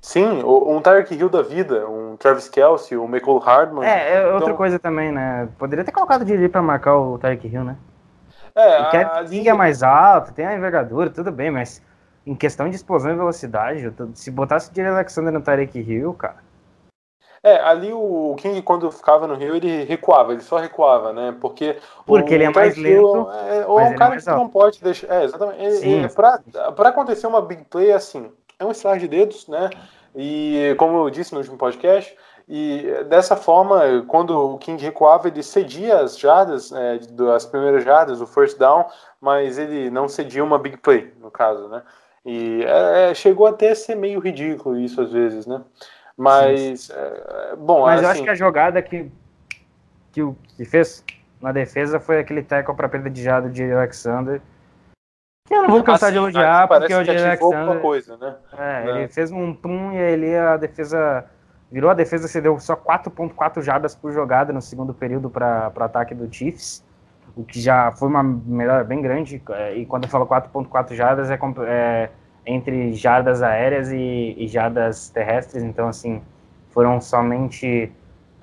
[0.00, 3.84] Sim, um Tyreek Hill da vida, um Travis Kelsey, um Michael Hardman.
[3.86, 5.48] É, é outra Então- coisa também, né?
[5.58, 7.76] Poderia ter colocado o Didi pra marcar o Tyreek Hill, né?
[8.60, 11.82] É, Kevin ali- King é mais alto, tem a envergadura, tudo bem, mas
[12.26, 16.12] em questão de explosão e velocidade, tô- se botasse o Didi Alexander no Tyreek Hill,
[16.14, 16.36] cara.
[17.42, 21.34] é, ali o King, quando ficava no Rio, ele recuava, ele só recuava, né?
[21.40, 21.78] Porque.
[22.04, 24.48] Porque o ele é mais lento, É, ou é ele um é cara que não
[24.48, 25.06] pode deixar.
[25.10, 25.72] É, exatamente.
[25.76, 26.04] Sim.
[26.04, 29.70] é, pra, acontecer uma big play, assim, é um estalar de dedos, né?
[30.14, 32.14] E como eu disse no último podcast,
[32.52, 38.20] e dessa forma, quando o King recuava, ele cedia as jardas, é, das primeiras jardas,
[38.20, 38.86] o first down,
[39.20, 41.80] mas ele não cedia uma big play, no caso, né?
[42.26, 45.62] E é, é, chegou até a ser meio ridículo isso às vezes, né?
[46.16, 49.08] Mas, é, bom, Mas eu assim, acho que a jogada que,
[50.10, 51.04] que o que fez
[51.40, 54.42] na defesa foi aquele tackle pra perda de jarda de Alexander.
[55.46, 57.80] Que eu não vou cansar de assim, elogiar, porque o Alexander.
[57.80, 58.36] coisa, né?
[58.58, 58.98] É, né?
[58.98, 61.24] ele fez um pum e aí a defesa.
[61.70, 66.32] Virou a defesa, cedeu só 4,4 jardas por jogada no segundo período para ataque do
[66.32, 66.84] Chiefs,
[67.36, 69.40] o que já foi uma melhora bem grande.
[69.50, 72.10] é, E quando eu falo 4,4 jardas, é, é
[72.46, 76.20] entre jardas aéreas e, e jardas terrestres, então, assim,
[76.70, 77.92] foram somente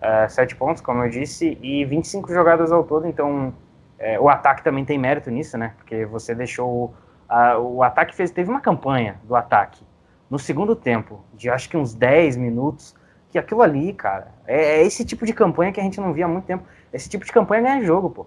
[0.02, 3.54] é, 7 pontos, como eu disse, e 25 jogadas ao todo, então
[4.00, 5.74] é, o ataque também tem mérito nisso, né?
[5.78, 6.94] Porque você deixou.
[7.28, 9.84] a- o ataque fez, teve uma campanha do ataque
[10.30, 12.96] no segundo tempo, de acho que uns 10 minutos,
[13.38, 16.26] que aquilo ali, cara, é, é esse tipo de campanha que a gente não via
[16.26, 16.66] há muito tempo.
[16.92, 18.26] Esse tipo de campanha ganha jogo, pô.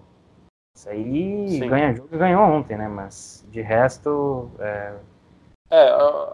[0.75, 1.67] Isso aí Sim.
[1.67, 2.87] ganha jogo e ganhou ontem, né?
[2.87, 4.93] Mas de resto, é,
[5.69, 5.89] É,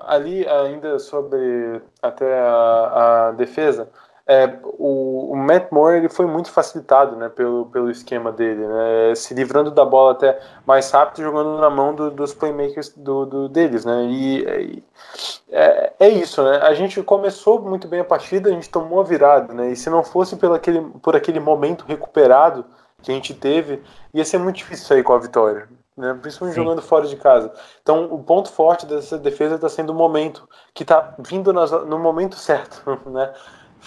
[0.05, 3.89] ali ainda sobre até a, a defesa,
[4.27, 9.15] é, o, o Matt Moore ele foi muito facilitado né, pelo, pelo esquema dele, né,
[9.15, 13.49] se livrando da bola até mais rápido, jogando na mão do- dos playmakers do, do-
[13.49, 13.85] deles.
[13.85, 14.83] Né, e,
[15.49, 19.03] é, é isso, né, a gente começou muito bem a partida, a gente tomou a
[19.03, 22.65] virada, né, e se não fosse pelo aquele, por aquele momento recuperado
[23.01, 23.81] que a gente teve,
[24.13, 25.67] ia ser muito difícil sair com a vitória.
[25.95, 26.61] Né, principalmente Sim.
[26.63, 27.51] jogando fora de casa.
[27.81, 31.97] Então, o ponto forte dessa defesa está sendo o momento, que está vindo nas- no
[31.97, 33.33] momento certo, né?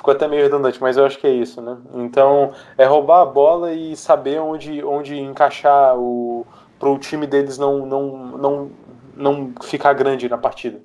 [0.00, 1.76] Ficou até meio redundante, mas eu acho que é isso, né?
[1.92, 6.46] Então, é roubar a bola e saber onde, onde encaixar o
[6.78, 8.70] pro time deles não, não, não,
[9.14, 10.80] não ficar grande na partida.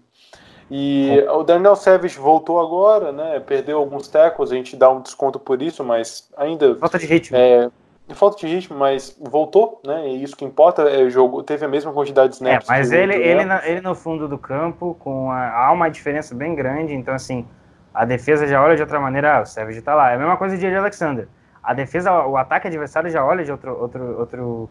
[0.70, 3.40] E o Daniel Savage voltou agora, né?
[3.40, 7.38] Perdeu alguns tackles, a gente dá um desconto por isso, mas ainda Falta de ritmo.
[7.38, 7.70] é,
[8.10, 10.10] falta de ritmo, mas voltou, né?
[10.10, 12.68] E isso que importa, é, jogo, teve a mesma quantidade de É, snaps.
[12.68, 15.72] mas que o- ele, o ele, na- ele no fundo do campo, com a, há
[15.72, 17.48] uma diferença bem grande, então assim,
[17.96, 20.12] a defesa já olha de outra maneira, ah, o Savage tá lá.
[20.12, 21.28] É a mesma coisa de Alexander.
[21.64, 24.70] A defesa, o ataque adversário já olha de outro, outro, outro,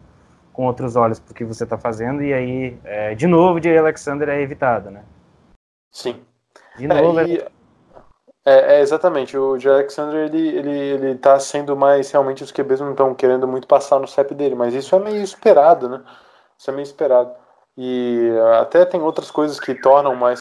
[0.53, 4.29] com outros olhos pro que você tá fazendo, e aí, é, de novo, de Alexander
[4.29, 5.03] é evitado, né?
[5.91, 6.21] Sim.
[6.77, 7.45] De novo, É, é, e-
[8.45, 9.35] é, é, exatamente.
[9.37, 12.11] O Jay Alexander ele, ele, ele tá sendo mais.
[12.11, 15.21] Realmente os QBs não estão querendo muito passar no CEP dele, mas isso é meio
[15.21, 16.03] esperado, né?
[16.57, 17.33] Isso é meio esperado.
[17.77, 18.29] E
[18.61, 20.39] até tem outras coisas que tornam mais.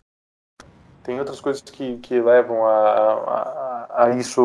[1.04, 4.42] Tem outras coisas que, que levam a, a, a isso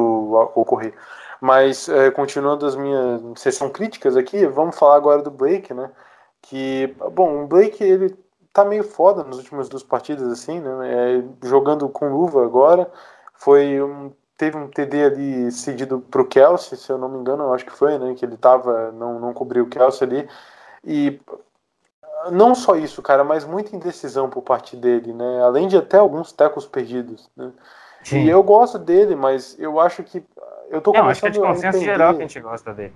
[0.53, 0.93] ocorrer.
[1.41, 5.89] Mas, é, continuando as minhas sessão críticas aqui, vamos falar agora do Blake, né?
[6.41, 8.15] Que, bom, o Blake, ele
[8.53, 11.19] tá meio foda nas últimas duas partidas, assim, né?
[11.19, 12.91] É, jogando com luva agora.
[13.33, 17.53] Foi um, teve um TD ali cedido pro Kelsey, se eu não me engano, eu
[17.53, 18.13] acho que foi, né?
[18.15, 20.29] Que ele tava, não, não cobriu o Kelsey ali.
[20.83, 21.21] E
[22.31, 25.41] não só isso, cara, mas muita indecisão por parte dele, né?
[25.43, 27.51] Além de até alguns tecos perdidos, né?
[28.03, 28.25] Sim.
[28.25, 30.23] E eu gosto dele, mas eu acho que
[30.69, 32.93] eu tô Não, acho que é de consenso geral que a gente gosta dele.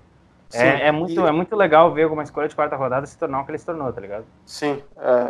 [0.50, 3.18] Sim, É, é, muito, e- é muito legal ver alguma escolha de quarta rodada se
[3.18, 4.26] tornar o que ele se tornou, tá ligado?
[4.46, 4.84] Sim,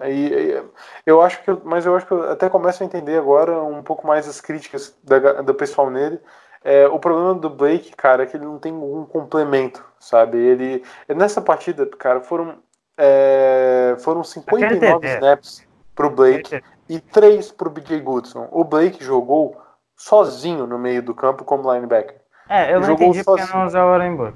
[0.04, 0.64] é, e, e
[1.06, 4.06] eu acho que, mas eu acho que eu até começo a entender agora um pouco
[4.06, 6.20] mais as críticas da do pessoal nele.
[6.64, 10.38] É, o problema do Blake, cara, é que ele não tem um complemento, sabe?
[10.38, 12.58] Ele nessa partida, cara, foram
[12.98, 15.14] é, foram 59 TD.
[15.16, 15.66] snaps
[15.96, 18.48] pro Blake e 3 pro BJ Goodson.
[18.52, 19.58] O Blake jogou
[19.96, 22.18] sozinho no meio do campo como linebacker.
[22.50, 23.58] É, eu não Jogou entendi porque sozinho.
[23.60, 24.34] não usar o Warren Buck.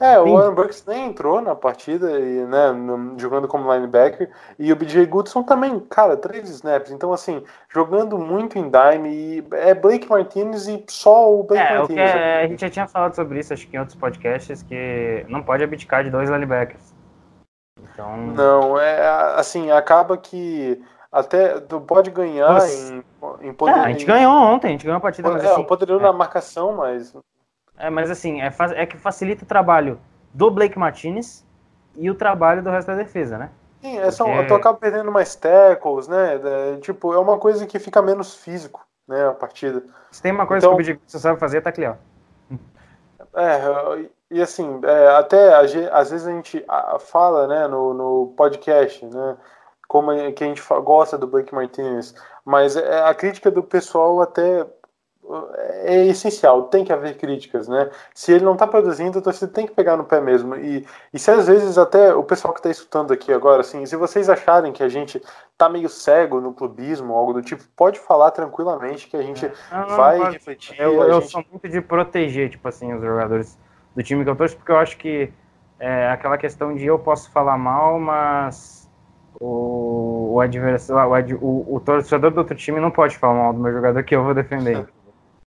[0.00, 0.32] É, o.
[0.32, 2.68] Warren Burks nem entrou na partida, e, né,
[3.18, 6.90] jogando como linebacker, e o BJ Goodson também, cara, três snaps.
[6.90, 11.86] Então, assim, jogando muito em dime, é Blake Martinez e só o Blake É, o
[11.86, 12.14] que Martinez.
[12.14, 15.42] é, a gente já tinha falado sobre isso, acho que em outros podcasts, que não
[15.42, 16.94] pode abdicar de dois linebackers.
[17.98, 20.80] Então, Não, é assim, acaba que
[21.10, 22.72] até tu pode ganhar Nossa.
[22.72, 23.02] em,
[23.40, 23.74] em É, poder.
[23.80, 26.12] a gente ganhou ontem, a gente ganhou a partida, mas É, assim, o poderio na
[26.12, 27.12] marcação, mas.
[27.76, 29.98] é, mas assim, é, é que facilita o trabalho
[30.32, 31.44] do Blake Martinez
[31.96, 33.50] e o trabalho do resto da defesa, né?
[33.80, 36.40] Sim, é só, Porque- tu acaba perdendo mais tackles, né?
[36.44, 39.26] é, tipo, é uma coisa que fica menos físico, né?
[39.28, 39.82] A partida.
[40.12, 41.94] Se tem uma coisa Então- que o BJ sabe fazer, tá aqui, ó.
[43.34, 49.04] É, e assim, é, até às vezes a gente ah, fala, né, no, no podcast,
[49.06, 49.36] né,
[49.86, 52.14] como é que a gente gosta do Blake Martinez,
[52.44, 54.62] mas é, a crítica do pessoal até
[55.22, 55.48] uh,
[55.84, 57.90] é essencial, tem que haver críticas, né?
[58.14, 60.54] Se ele não tá produzindo, a torcida tem que pegar no pé mesmo.
[60.56, 63.96] E, e se às vezes até o pessoal que tá escutando aqui agora, assim, se
[63.96, 65.22] vocês acharem que a gente
[65.56, 69.86] tá meio cego no clubismo, algo do tipo, pode falar tranquilamente que a gente Não,
[69.86, 70.78] não, vai pode- refletir.
[70.78, 73.58] Eu, eu gente- sou muito de proteger, tipo assim, os jogadores
[73.98, 75.28] do time que eu torço, porque eu acho que
[75.80, 78.88] é aquela questão de eu posso falar mal, mas
[79.40, 83.58] o, o adversário, o, o, o torcedor do outro time não pode falar mal do
[83.58, 84.86] meu jogador que eu vou defender.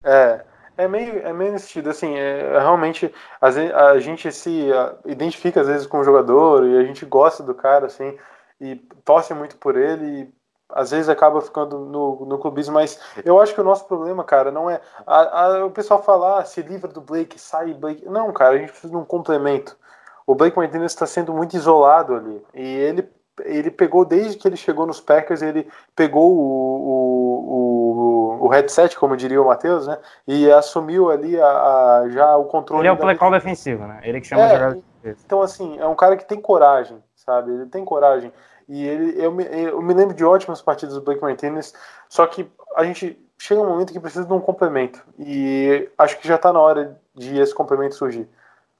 [0.03, 0.43] É,
[0.77, 4.95] é meio, é meio nesse sentido, assim, é, realmente às vezes, a gente se ah,
[5.05, 8.17] identifica às vezes com o jogador e a gente gosta do cara, assim,
[8.59, 10.29] e torce muito por ele e
[10.73, 14.51] às vezes acaba ficando no, no clubismo, mas eu acho que o nosso problema, cara,
[14.51, 14.79] não é.
[15.05, 18.05] a- a- o pessoal fala, ah, se livra do Blake, sai Blake.
[18.07, 19.77] Não, cara, a gente precisa de um complemento.
[20.25, 22.41] O Blake Martinez está sendo muito isolado ali.
[22.53, 23.09] E ele,
[23.41, 28.97] ele pegou, desde que ele chegou nos Packers, ele pegou o, o, o, o headset,
[28.97, 29.97] como diria o Matheus, né?
[30.27, 32.81] E assumiu ali a, a- já o controle.
[32.81, 33.99] Ele é o play call defensivo, né?
[34.03, 34.83] Ele que chama É, defesa.
[35.25, 37.51] então, assim, é um cara que tem coragem, sabe?
[37.51, 38.31] Ele tem coragem.
[38.71, 41.73] E ele, eu, me, eu me lembro de ótimas partidas do Blake Martinez,
[42.07, 45.03] só que a gente chega um momento que precisa de um complemento.
[45.19, 48.29] E acho que já tá na hora de esse complemento surgir.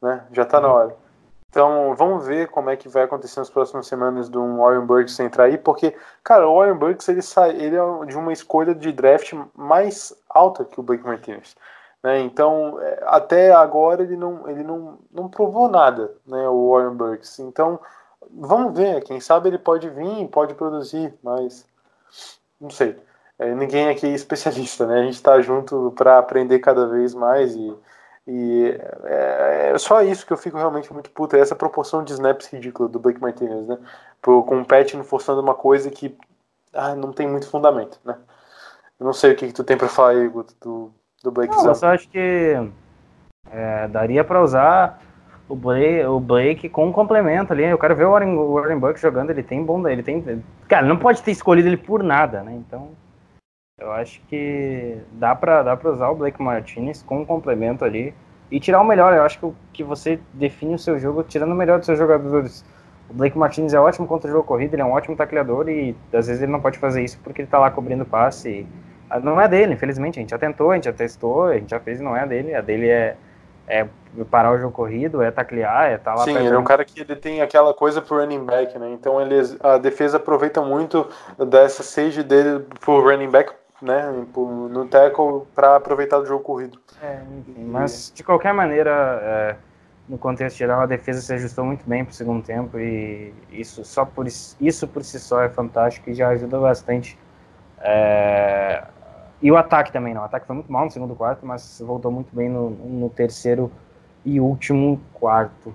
[0.02, 0.24] Né?
[0.32, 0.96] Já tá na hora.
[1.50, 5.44] Então, vamos ver como é que vai acontecer nas próximas semanas do Warren Burks entrar
[5.44, 9.34] aí, porque, cara, o Warren Burks ele, sai, ele é de uma escolha de draft
[9.54, 11.54] mais alta que o Blake Martinez.
[12.02, 12.22] Né?
[12.22, 17.39] Então, é, até agora ele não, ele não, não provou nada, né, o Warren Burks.
[17.39, 17.78] Então,
[18.30, 21.65] vamos ver, quem sabe ele pode vir, pode produzir, mas
[22.59, 22.95] não sei.
[23.39, 24.99] É, ninguém aqui é especialista, né?
[24.99, 27.76] A gente está junto para aprender cada vez mais e,
[28.28, 32.13] e é, é, só isso que eu fico realmente muito puto, é essa proporção de
[32.13, 33.80] snaps ridícula do Blake Martinez, né?
[34.22, 36.15] Por, com o forçando uma coisa que
[36.74, 38.15] ah, não tem muito fundamento, né?
[38.99, 40.91] Eu não sei o que, que tu tem para falar aí, Guto, do,
[41.24, 42.55] do Blake Não, eu só acho que
[43.49, 45.01] é, daria para usar
[45.52, 47.66] o Blake, o Blake com um complemento ali.
[47.66, 50.86] Eu quero ver o Warren, o Warren Bucks jogando, ele tem bom, ele tem, cara,
[50.86, 52.54] não pode ter escolhido ele por nada, né?
[52.56, 52.89] Então,
[53.78, 58.14] eu acho que dá para dá para usar o Blake Martinez com um complemento ali
[58.49, 59.14] e tirar o melhor.
[59.14, 62.64] Eu acho que, que você define o seu jogo tirando o melhor dos seus jogadores.
[63.10, 65.93] O Blake Martinez é ótimo contra o jogo corrido, ele é um ótimo tacleador e
[66.14, 68.49] às vezes ele não pode fazer isso porque ele tá lá cobrindo passe.
[68.49, 68.68] E,
[69.10, 70.18] ah, não é dele, infelizmente.
[70.18, 72.22] A gente já tentou, a gente já testou, a gente já fez e não é
[72.22, 72.56] a dele.
[72.56, 73.18] A dele é,
[73.68, 73.88] é
[74.30, 76.84] parar o jogo corrido, é taclear, é estar tá lá Sim, ele é um cara
[76.84, 78.89] que ele tem aquela coisa pro running back, né?
[78.91, 81.07] Então ele, a defesa aproveita muito
[81.49, 84.26] dessa sage dele pro running back, né?
[84.34, 86.78] pro- No tackle para aproveitar do jogo corrido.
[87.01, 88.91] É, enfim, mas de qualquer maneira,
[89.24, 89.55] é,
[90.07, 93.86] no contexto geral, a defesa se ajustou muito bem para o segundo tempo e isso
[93.86, 97.18] só por is- isso por si só é fantástico e já ajuda bastante.
[97.80, 98.84] É,
[99.42, 100.22] e o ataque também, não.
[100.22, 103.72] O ataque foi muito mal no segundo quarto, mas voltou muito bem no, no terceiro
[104.24, 105.74] e último quarto.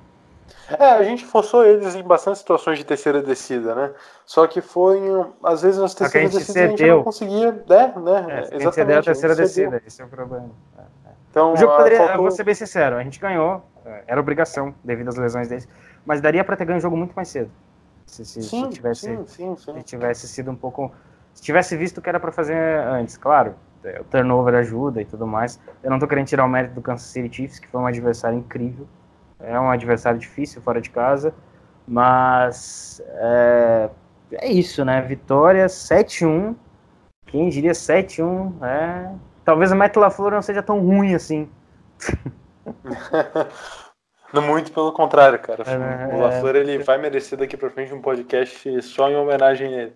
[0.68, 3.90] É, a gente forçou eles em bastante situações de terceira descida, né?
[4.24, 5.00] Só que foi,
[5.42, 6.96] às vezes nas a terceiras gente descidas a gente cedeu.
[6.96, 7.94] não conseguia, né?
[7.96, 8.26] né?
[8.28, 8.68] É, Exatamente.
[8.68, 9.46] que ceder a terceira cedeu.
[9.70, 10.50] descida, esse é o problema.
[11.30, 14.04] Então, O jogo ah, poderia, eu faltou- vou ser bem sincero, a gente ganhou, é,
[14.06, 15.68] era obrigação devido às lesões deles,
[16.04, 17.50] mas daria para ter ganho o jogo muito mais cedo.
[18.06, 19.72] Se, se- se Sim, tivesse sim, sim, sim.
[19.74, 20.92] se tivesse sido um pouco.
[21.36, 25.04] Se tivesse visto o que era para fazer antes, claro, é, o turnover ajuda e
[25.04, 25.60] tudo mais.
[25.82, 28.38] Eu não tô querendo tirar o mérito do Kansas City Chiefs, que foi um adversário
[28.38, 28.88] incrível.
[29.38, 31.34] É um adversário difícil fora de casa,
[31.86, 33.90] mas é,
[34.32, 35.02] é isso, né?
[35.02, 36.56] Vitória 7-1.
[37.26, 38.54] Quem diria 7-1?
[38.64, 39.12] É...
[39.44, 41.50] Talvez a Matt LaFleur não seja tão ruim assim.
[44.32, 45.62] Muito pelo contrário, cara.
[45.62, 49.82] É, o LaFleur ele vai merecer daqui pra frente um podcast só em homenagem a
[49.82, 49.92] ele.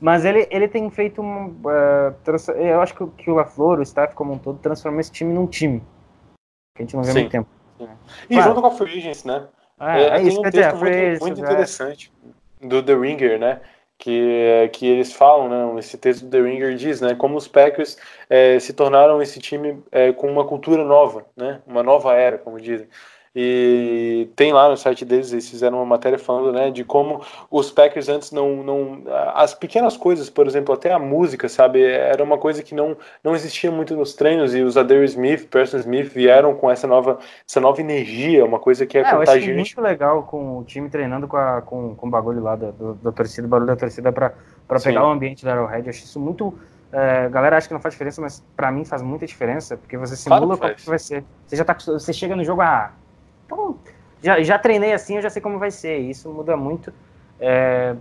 [0.00, 1.54] Mas ele, ele tem feito um.
[1.70, 5.00] é, transa- eu acho que, o- que o LaFleur, o staff como um todo, transformou
[5.00, 5.80] esse time num time.
[6.76, 7.20] Que a gente não vê há Sim.
[7.20, 7.48] muito tempo.
[8.28, 8.48] E Claro.
[8.50, 9.46] junto com a Free Agents, né?
[9.80, 11.42] É, é tem isso, um texto muito, muito é.
[11.42, 12.12] interessante
[12.60, 13.60] do The Ringer, né?
[13.96, 15.78] Que, que eles falam, né?
[15.78, 17.14] Esse texto do The Ringer diz, né?
[17.14, 17.96] Como os Packers
[18.28, 21.60] eh, se tornaram esse time eh, com uma cultura nova, né?
[21.66, 22.88] Uma nova era, como dizem.
[23.34, 27.70] E tem lá no site deles, eles fizeram uma matéria falando, né, de como os
[27.70, 29.02] Packers antes não, não
[29.34, 33.34] as pequenas coisas, por exemplo, até a música, sabe, era uma coisa que não, não
[33.34, 37.60] existia muito nos treinos e os Adair Smith, Person Smith vieram com essa nova, essa
[37.60, 39.76] nova energia, uma coisa que é, É, eu achei contagiante.
[39.76, 42.94] muito legal com o time treinando com, a, com, com o bagulho lá da, do,
[42.94, 44.12] da torcida, o barulho da torcida
[44.78, 44.88] Sim.
[44.88, 45.86] pegar o ambiente da Arrowhead.
[45.86, 46.58] Eu achei isso muito.
[46.92, 49.96] é, a galera acha que não faz diferença, mas pra mim faz muita diferença, porque
[49.96, 50.82] você Claro simula faz.
[50.82, 51.24] que vai ser.
[51.46, 52.92] Você já tá, você chega no jogo, ah,
[53.50, 53.76] então,
[54.22, 55.98] já, já treinei assim, eu já sei como vai ser.
[56.00, 56.92] E isso muda muito.
[57.40, 57.94] É,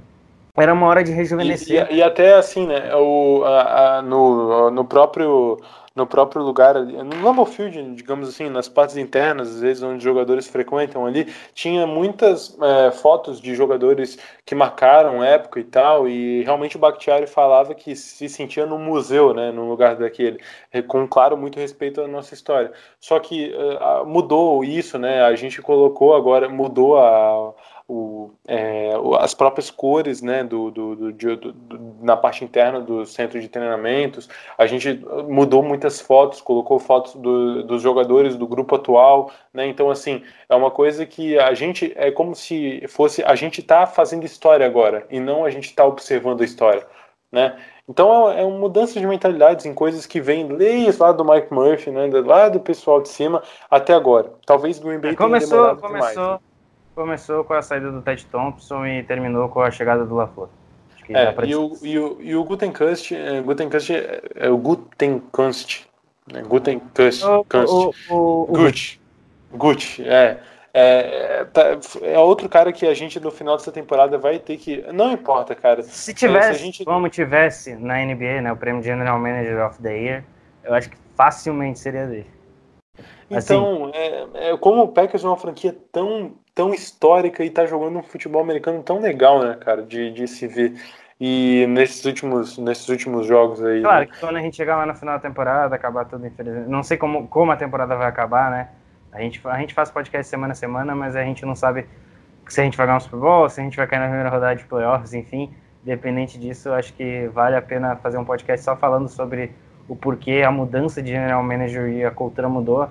[0.56, 1.88] era uma hora de E, rejuvenescer.
[1.92, 2.94] e- e até assim, né?
[2.96, 5.60] O, a- a- no, no próprio
[6.00, 10.04] no próprio lugar, no Lambeau Field, digamos assim, nas partes internas, às vezes onde os
[10.04, 16.42] jogadores frequentam ali, tinha muitas é, fotos de jogadores que marcaram época e tal, e
[16.44, 20.40] realmente o Bakhtiari falava que se sentia no museu, né, no lugar daquele,
[20.72, 22.72] é, com claro muito respeito à nossa história.
[23.00, 25.22] Só que a- mudou isso, né?
[25.24, 27.54] A gente colocou agora, mudou a
[27.90, 33.04] o, é, as próprias cores né, do, do, do- do- do- na parte interna do
[33.06, 34.30] centro de treinamentos.
[34.58, 39.32] A gente mudou muitas fotos, colocou fotos do- dos jogadores do grupo atual.
[39.52, 39.66] Né?
[39.66, 43.88] Então, assim, é uma coisa que a gente é como se fosse a gente está
[43.88, 46.86] fazendo história agora e não a gente está observando a história.
[47.32, 47.56] Né?
[47.88, 51.52] Então é, é uma mudança de mentalidades em coisas que vêm desde lá do Mike
[51.52, 54.32] Murphy, né, lá do pessoal de cima até agora.
[54.46, 56.40] Talvez Green Bay tenha Começou, começou,
[57.04, 60.50] começou com a saída do Ted Thompson e terminou com a chegada do LaFleur.
[61.08, 65.88] É, e, o, e, o, e o Gutenkust, é, Gutenkust é, é o Gutenkust,
[66.32, 66.44] né?
[66.44, 67.72] Gutenkust, O, Kunst.
[67.74, 69.02] o, o, o, Gut,
[69.52, 70.38] Gut, é.
[70.72, 74.84] É, tá- é outro cara que a gente no final dessa temporada vai ter que.
[74.94, 75.82] Não importa, cara.
[75.82, 79.82] Se tivesse, É, se gente- como tivesse na NBA, né, o prêmio General Manager of
[79.82, 80.24] the Year,
[80.64, 82.28] eu acho que facilmente seria dele.
[83.32, 87.66] Assim, Então, é, é, como o Packers é uma franquia tão, tão histórica e tá
[87.66, 90.74] jogando um futebol americano tão legal, né, cara, de, de se ver.
[91.18, 93.82] E nesses últimos, nesses últimos jogos aí.
[93.82, 94.06] Claro né?
[94.08, 96.68] que quando a gente chegar lá no final da temporada, acabar tudo, infelizmente.
[96.68, 98.68] Não sei como, como a temporada vai acabar, né?
[99.10, 101.86] A gente, a gente faz podcast semana a semana, mas a gente não sabe
[102.46, 104.30] se a gente vai ganhar um Super Bowl, se a gente vai cair na primeira
[104.30, 105.54] rodada de playoffs, enfim.
[105.82, 109.52] Independente disso, acho que vale a pena fazer um podcast só falando sobre
[109.88, 112.90] o porquê a mudança de general manager e a cultura mudou.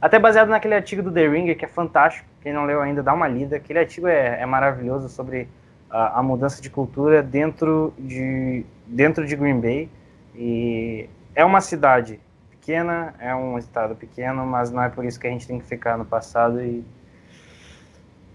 [0.00, 2.28] Até baseado naquele artigo do The Ringer, que é fantástico.
[2.40, 3.56] Quem não leu ainda, dá uma lida.
[3.56, 5.48] Aquele artigo é, é maravilhoso sobre
[5.90, 9.88] a, a, mudança de cultura dentro de, dentro de Green Bay.
[10.34, 12.20] E é uma cidade
[12.50, 15.66] pequena, é um estado pequeno, mas não é por isso que a gente tem que
[15.66, 16.84] ficar no passado e.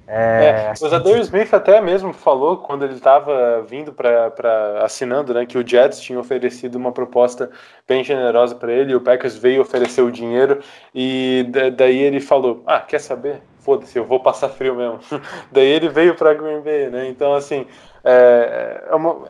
[0.06, 5.45] É, é, o Zador Smith até mesmo falou quando ele estava vindo para assinando, né,
[5.45, 7.49] que o Jets tinha oferecido uma proposta
[7.88, 10.60] bem generosa para ele, e o Packers veio oferecer o dinheiro
[10.93, 13.41] e daí ele falou: "Ah, quer saber?
[13.60, 14.99] Foda-se, eu vou passar frio mesmo".
[15.51, 17.08] daí ele veio para Green Bay, né?
[17.08, 17.66] Então assim,
[18.04, 19.22] é, é uma,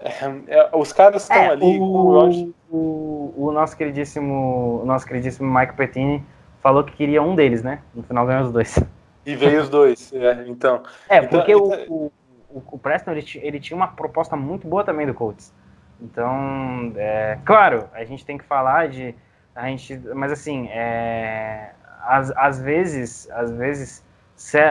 [0.48, 1.80] é, os caras estão ali.
[1.80, 2.34] O,
[2.72, 6.26] o, o, nosso queridíssimo, o nosso queridíssimo Mike Pettini
[6.62, 7.80] falou que queria um deles, né?
[7.94, 8.80] No final ganhou os dois.
[9.26, 10.84] E veio os dois, é, então.
[11.08, 12.12] É, então, porque então, o,
[12.50, 15.54] o, o, Preston ele, ele, tinha uma proposta muito boa também do Colts.
[16.02, 19.16] Então, é, claro, a gente tem que falar de.
[19.56, 21.72] A gente, mas assim, é,
[22.02, 24.04] às, às vezes, às vezes,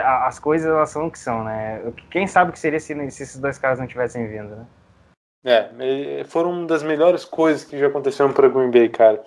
[0.04, 1.80] as coisas elas são o que são, né?
[2.10, 4.66] Quem sabe o que seria se, se esses dois caras não tivessem vindo, né?
[5.44, 9.22] É, foram uma das melhores coisas que já aconteceram para Green Bay, cara.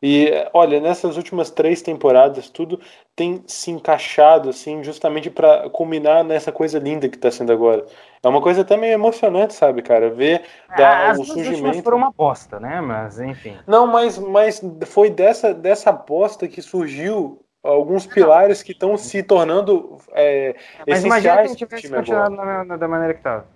[0.00, 2.80] E olha, nessas últimas três temporadas, tudo
[3.16, 7.84] tem se encaixado, assim, justamente para culminar nessa coisa linda que está sendo agora.
[8.22, 10.08] É uma coisa até meio emocionante, sabe, cara?
[10.08, 10.42] Ver
[10.76, 11.82] da, As o surgimento.
[11.82, 12.80] Foram uma aposta, né?
[12.80, 13.56] Mas, enfim.
[13.66, 19.98] Não, mas, mas foi dessa, dessa aposta que surgiu alguns pilares que estão se tornando
[20.12, 20.54] é,
[20.86, 21.04] mas essenciais.
[21.04, 23.46] imagina que a gente tivesse continuado na, na, da maneira que estava.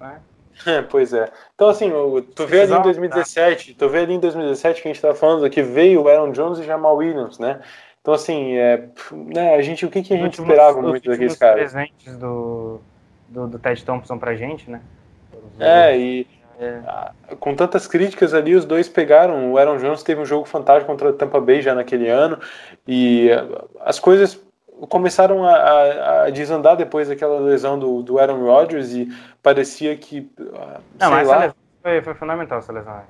[0.00, 0.20] Né?
[0.66, 1.28] É, pois é.
[1.54, 1.90] Então, assim,
[2.34, 5.48] tu vê ali em 2017, tu vê ali em 2017 que a gente tava falando
[5.50, 7.60] que veio o Aaron Jones e Jamal Williams, né?
[8.00, 11.36] Então, assim, é, né, a gente, o que, que a gente últimos, esperava muito daqueles
[11.36, 11.72] caras?
[11.72, 12.80] presentes do,
[13.28, 14.80] do, do Ted Thompson pra gente, né?
[15.60, 16.26] É, e
[16.58, 16.80] é.
[17.38, 19.52] com tantas críticas ali, os dois pegaram.
[19.52, 22.38] O Aaron Jones teve um jogo fantástico contra o Tampa Bay já naquele ano,
[22.86, 23.28] e
[23.80, 24.40] as coisas
[24.88, 29.08] começaram a, a, a, desandar depois daquela lesão do, do Aaron Rodgers e
[29.42, 30.30] parecia que.
[30.98, 33.02] Não, mas lá, essa foi, foi fundamental essa lesão.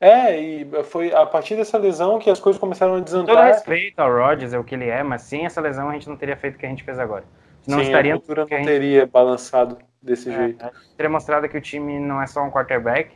[0.00, 3.36] É, e foi a partir dessa lesão que as coisas começaram a desandar.
[3.36, 6.08] Todo respeito ao Rodgers, é o que ele é, mas sem essa lesão a gente
[6.08, 7.24] não teria feito o que a gente fez agora.
[7.66, 8.66] Não Sim, estaria a cultura não gente...
[8.66, 10.70] teria balançado desse é, jeito.
[10.96, 13.12] Teria mostrado que o time não é só um quarterback,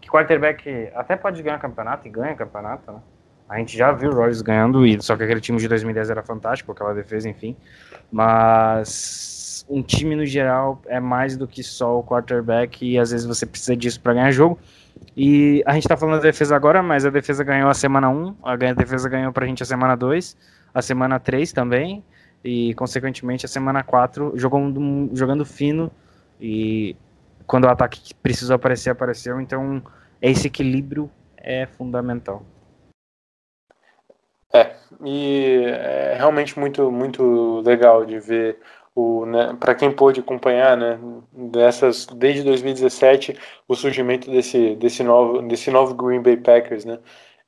[0.00, 3.00] que quarterback até pode ganhar campeonato e ganha campeonato, né?
[3.50, 6.22] A gente já viu o Rodgers ganhando, e só que aquele time de 2010 era
[6.22, 7.56] fantástico, aquela defesa, enfim.
[8.10, 13.26] Mas um time no geral é mais do que só o quarterback e às vezes
[13.26, 14.56] você precisa disso para ganhar jogo.
[15.16, 18.36] E a gente tá falando da defesa agora, mas a defesa ganhou a semana 1,
[18.44, 20.36] a defesa ganhou pra gente a semana 2,
[20.72, 22.04] a semana 3 também,
[22.44, 25.90] e consequentemente a semana 4 jogando, jogando fino
[26.40, 26.94] e
[27.48, 29.40] quando o ataque precisou aparecer, apareceu.
[29.40, 29.82] Então
[30.22, 32.44] esse equilíbrio é fundamental.
[34.52, 34.74] É,
[35.04, 38.58] e é realmente muito, muito legal de ver
[38.94, 40.98] o, né, para quem pôde acompanhar, né,
[41.32, 43.38] dessas desde 2017
[43.68, 46.98] o surgimento desse, desse novo, desse novo Green Bay Packers, né,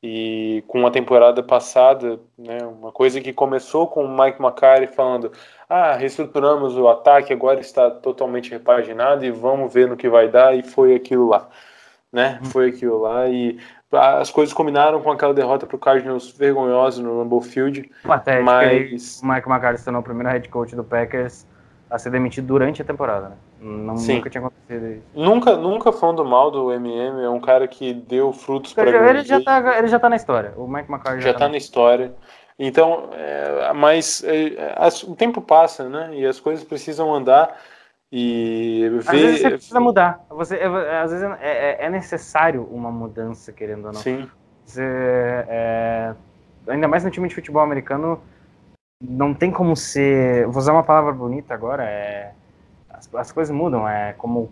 [0.03, 5.33] e com a temporada passada, né, uma coisa que começou com o Mike McCarthy falando,
[5.69, 10.57] ah, reestruturamos o ataque, agora está totalmente repaginado e vamos ver no que vai dar
[10.57, 11.49] e foi aquilo lá,
[12.13, 13.59] né, foi aquilo lá e
[13.93, 17.91] as coisas combinaram com aquela derrota para o Cardinals vergonhosa no Lambeau Field.
[18.03, 21.47] Patético, mas o Mike McCarthy se tornou o primeiro head coach do Packers
[21.91, 23.37] a ser demitido durante a temporada, né?
[23.61, 24.17] Não, Sim.
[24.17, 25.03] Nunca tinha acontecido isso.
[25.15, 29.25] Nunca, nunca falando mal do MM, é um cara que deu frutos para ele, ele
[29.25, 30.55] já tá Ele já tá na história.
[30.57, 32.15] O Mike McCarthy já, já tá, na história.
[32.59, 36.11] Então, é, mas é, as, o tempo passa, né?
[36.15, 37.57] E as coisas precisam andar
[38.13, 38.99] e ver...
[38.99, 40.27] Às vezes você precisa mudar.
[40.29, 44.01] Você, é, às vezes é, é, necessário uma mudança, querendo ou não.
[44.01, 44.29] Sim.
[44.67, 46.15] Você, é,
[46.69, 48.21] ainda mais no time de futebol americano,
[49.03, 50.47] não tem como ser.
[50.47, 51.85] Vou usar uma palavra bonita agora.
[51.85, 52.35] É,
[52.91, 53.89] as, as coisas mudam.
[53.89, 54.51] É como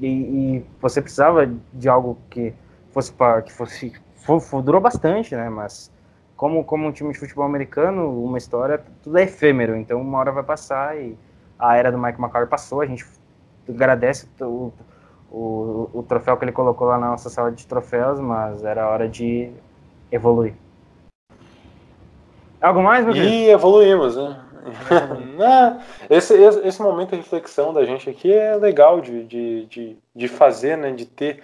[0.00, 2.52] e, e, você precisava de algo que
[2.90, 5.48] fosse para que fosse for, for, durou bastante, né?
[5.48, 5.92] Mas
[6.36, 9.76] como como um time de futebol americano, uma história tudo é efêmero.
[9.76, 11.16] Então uma hora vai passar e
[11.68, 13.04] a era do Mike McCarthy passou, a gente
[13.68, 14.72] agradece o,
[15.30, 19.08] o, o, troféu que ele colocou lá na nossa sala de troféus, mas era hora
[19.08, 19.50] de
[20.12, 20.54] evoluir.
[22.60, 24.40] Algo mais, meu E evoluímos, né?
[25.36, 29.96] Não, esse, esse, esse momento de reflexão da gente aqui é legal de, de, de,
[30.16, 30.90] de fazer, né?
[30.90, 31.42] De ter.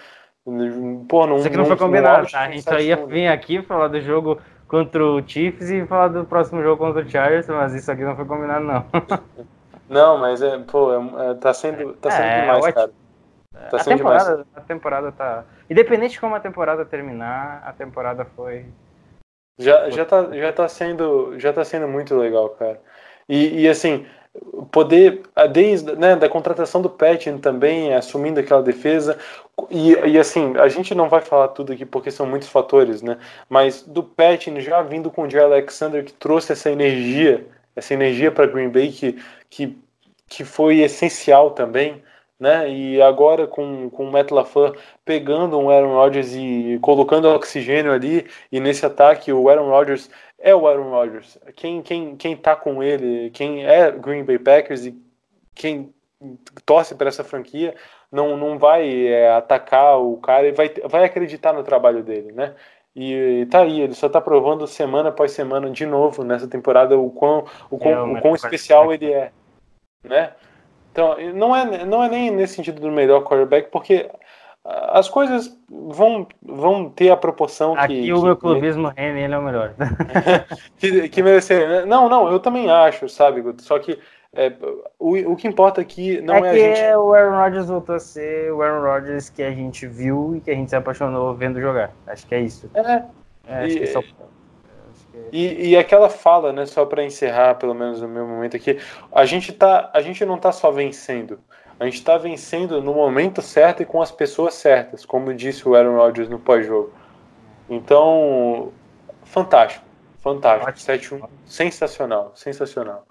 [1.07, 2.41] Pô, não, Isso aqui não foi combinado, tá?
[2.41, 6.09] A de gente só ia vir aqui falar do jogo contra o Chiefs e falar
[6.09, 8.87] do próximo jogo contra o Chargers, mas isso aqui não foi combinado, não.
[9.91, 12.75] Não, mas é, pô, é, é, tá sendo, tá sendo É, demais, ótimo.
[12.75, 12.93] cara.
[13.71, 14.23] Tá a sendo demais.
[14.23, 15.45] temporada, a temporada tá.
[15.69, 18.67] Independente de como a temporada terminar, a temporada foi.
[19.59, 22.81] Já, já, tá, já, tá sendo, já tá sendo muito legal, cara.
[23.29, 24.07] E, e assim,
[24.71, 25.23] poder,
[25.53, 29.19] desde né, da contratação do Patton também, assumindo aquela defesa,
[29.69, 33.19] e, e assim, a gente não vai falar tudo aqui porque são muitos fatores, né?
[33.49, 37.45] Mas do Patton já vindo com o Jay Alexander, que trouxe essa energia,
[37.81, 39.19] essa energia para Green Bay que,
[39.49, 39.77] que,
[40.29, 42.03] que foi essencial também.
[42.39, 42.71] Né?
[42.71, 44.75] E agora com, com o Matt LaFleur
[45.05, 50.09] pegando um Aaron Rodgers e colocando oxigênio ali, e nesse ataque o Aaron Rodgers
[50.39, 51.37] é o Aaron Rodgers.
[51.55, 54.99] Quem, quem, quem tá com ele, quem é Green Bay Packers e
[55.55, 55.93] quem
[56.65, 57.75] torce para essa franquia,
[58.11, 62.55] não, não vai é, atacar o cara e vai, vai acreditar no trabalho dele, né?
[62.95, 67.11] E, tá aí, ele só tá provando semana após semana de novo nessa temporada o
[67.11, 69.31] quão, o quão, É, o quão especial ele é,
[70.05, 70.33] né?
[70.91, 74.11] Então, não é, não é nem nesse sentido do melhor quarterback, porque
[74.65, 79.39] as coisas vão, vão ter a proporção que, Aqui o meu clubismo Remy, ele é
[79.39, 79.75] o melhor.
[80.77, 81.69] que, que merecer.
[81.69, 81.85] né?
[81.87, 83.41] Não, não, eu também acho, sabe?
[83.41, 83.63] Guto?
[83.63, 83.99] Só que
[84.33, 84.53] é,
[84.99, 86.97] o, o que importa aqui não é, é a que gente.
[86.97, 90.51] o Aaron Rodgers voltou a ser o Aaron Rodgers que a gente viu e que
[90.51, 91.91] a gente se apaixonou vendo jogar.
[92.07, 92.71] Acho que é isso.
[92.75, 93.03] É,
[93.49, 94.01] É, acho E- que só...
[94.03, 94.15] que-
[95.33, 98.79] E, e aquela fala, né, só para encerrar, pelo menos no meu momento aqui,
[99.13, 101.41] a gente, tá, a gente não tá só vencendo,
[101.81, 105.75] a gente tá vencendo no momento certo e com as pessoas certas, como disse o
[105.75, 106.93] Aaron Rodgers no pós-jogo.
[107.69, 108.73] Então,
[109.25, 109.85] fantástico,
[110.21, 110.73] fantástico.
[110.73, 113.05] 7-1, sensacional, sensacional.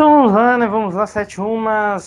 [0.00, 0.66] Então vamos lá, né?
[0.66, 2.02] Vamos lá, 7-1, mas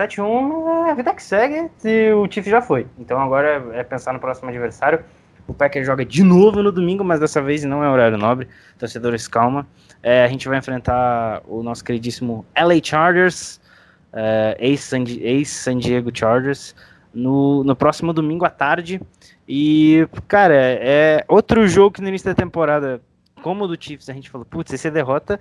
[0.00, 2.86] 7-1 é a vida que segue e o Chiefs já foi.
[2.98, 5.04] Então agora é pensar no próximo adversário.
[5.46, 8.48] O Packers joga de novo no domingo, mas dessa vez não é horário nobre.
[8.78, 9.66] Torcedores, calma.
[10.02, 13.60] É, a gente vai enfrentar o nosso queridíssimo LA Chargers,
[14.14, 16.74] é, ex-San ex-San Diego Chargers,
[17.12, 18.98] no, no próximo domingo à tarde.
[19.46, 22.98] E, cara, é outro jogo que no início da temporada,
[23.42, 25.38] como o do Chiefs, a gente falou, putz, esse é derrota.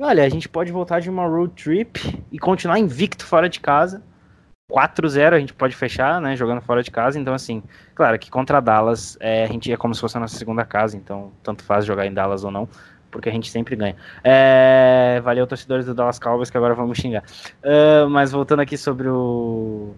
[0.00, 3.60] E olha, a gente pode voltar de uma road trip e continuar invicto fora de
[3.60, 4.02] casa.
[4.72, 7.20] 4-0 a gente pode fechar, né, jogando fora de casa.
[7.20, 7.62] Então, assim,
[7.94, 10.96] claro que contra Dallas é, a gente é como se fosse a nossa segunda casa.
[10.96, 12.66] Então, tanto faz jogar em Dallas ou não,
[13.10, 13.94] porque a gente sempre ganha.
[14.24, 17.22] É, valeu, torcedores do Dallas Cowboys, que agora vamos xingar.
[17.62, 19.92] Ah, mas voltando aqui sobre o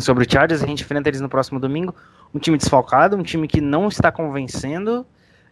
[0.00, 1.94] sobre o Chargers, a gente enfrenta eles no próximo domingo.
[2.34, 5.06] Um time desfalcado, um time que não está convencendo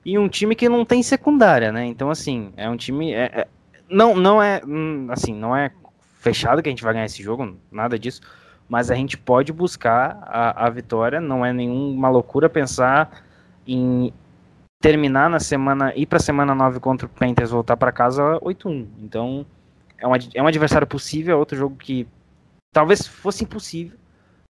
[0.05, 1.87] e um time que não tem secundária, né?
[1.87, 3.15] Então, assim, é um time.
[3.15, 3.49] é- é-
[3.93, 4.61] não, não é.
[4.67, 5.71] hum, Assim, não é
[6.19, 8.21] fechado que a gente vai ganhar esse jogo, nada disso.
[8.69, 11.21] Mas a gente pode buscar a, a vitória.
[11.21, 13.23] Não é nenhuma loucura pensar
[13.67, 14.13] em
[14.81, 15.93] terminar na semana.
[15.95, 18.87] ir pra semana 9 contra o Panthers voltar para casa 8-1.
[19.01, 19.45] Então,
[19.99, 22.07] é um, é um adversário possível, é outro jogo que
[22.73, 23.97] talvez fosse impossível.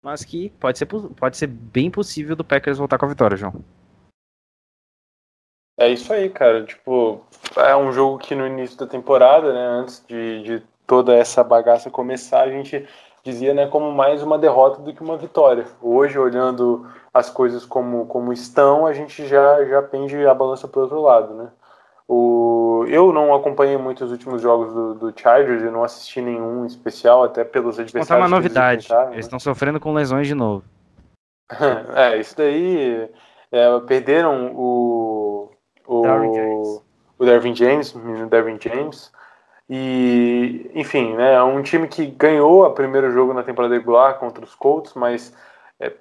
[0.03, 3.37] Mas que pode ser, po- pode ser bem possível do Packers voltar com a vitória,
[3.37, 3.55] João.
[5.77, 6.65] É isso aí, cara.
[6.65, 7.21] Tipo,
[7.57, 11.91] é um jogo que no início da temporada, né, antes de, de toda essa bagaça
[11.91, 12.87] começar, a gente
[13.23, 15.67] dizia, né, como mais uma derrota do que uma vitória.
[15.83, 20.83] Hoje, olhando as coisas como, como estão, a gente já, já pende a balança para
[20.83, 21.49] outro lado, né?
[22.09, 26.65] O, eu não acompanhei muito os últimos jogos do, do Chargers, eu não assisti nenhum
[26.65, 28.09] especial, até pelos adversários.
[28.09, 28.89] Contar uma eles novidade.
[28.89, 29.09] né?
[29.15, 30.65] Eles estão sofrendo com lesões de novo.
[31.95, 33.09] É, isso daí.
[33.51, 35.26] é, perderam o.
[35.87, 36.83] O Darwin James.
[37.19, 39.13] o Dervin James, o menino Dervin James.
[39.69, 44.45] E, enfim, né, é um time que ganhou o primeiro jogo na temporada regular contra
[44.45, 45.35] os Colts, mas
[45.81, 45.93] é,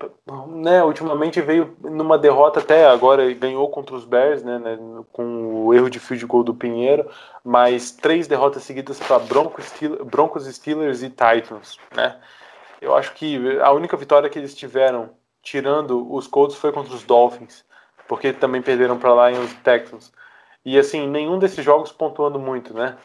[0.48, 4.78] né, ultimamente veio numa derrota até agora ganhou contra os Bears, né, né,
[5.12, 7.10] com o erro de field goal do Pinheiro,
[7.44, 12.18] mas três derrotas seguidas para Broncos, Steelers, Broncos, Steelers e Titans, né?
[12.80, 15.10] Eu acho que a única vitória que eles tiveram,
[15.42, 17.65] tirando os Colts, foi contra os Dolphins,
[18.08, 20.12] porque também perderam para Lions e Texans.
[20.64, 22.98] E assim, nenhum desses jogos pontuando muito, né?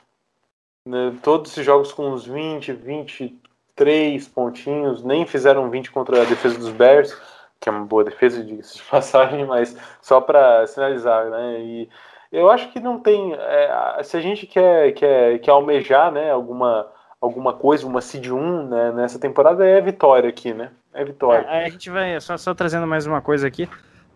[0.86, 6.58] Né, Todos esses jogos com uns 20, 23 pontinhos, nem fizeram 20 contra a defesa
[6.58, 7.14] dos Bears,
[7.60, 11.60] que é uma boa defesa, de passagem, mas só para sinalizar, né?
[11.60, 11.88] E
[12.32, 13.34] eu acho que não tem.
[13.34, 16.86] é, se a gente quer, quer, quer almejar né, alguma,
[17.20, 20.70] alguma coisa, uma seed 1 né, nessa temporada, é vitória aqui, né?
[20.94, 21.46] É vitória.
[21.46, 23.68] É, a gente vai, só, só trazendo mais uma coisa aqui.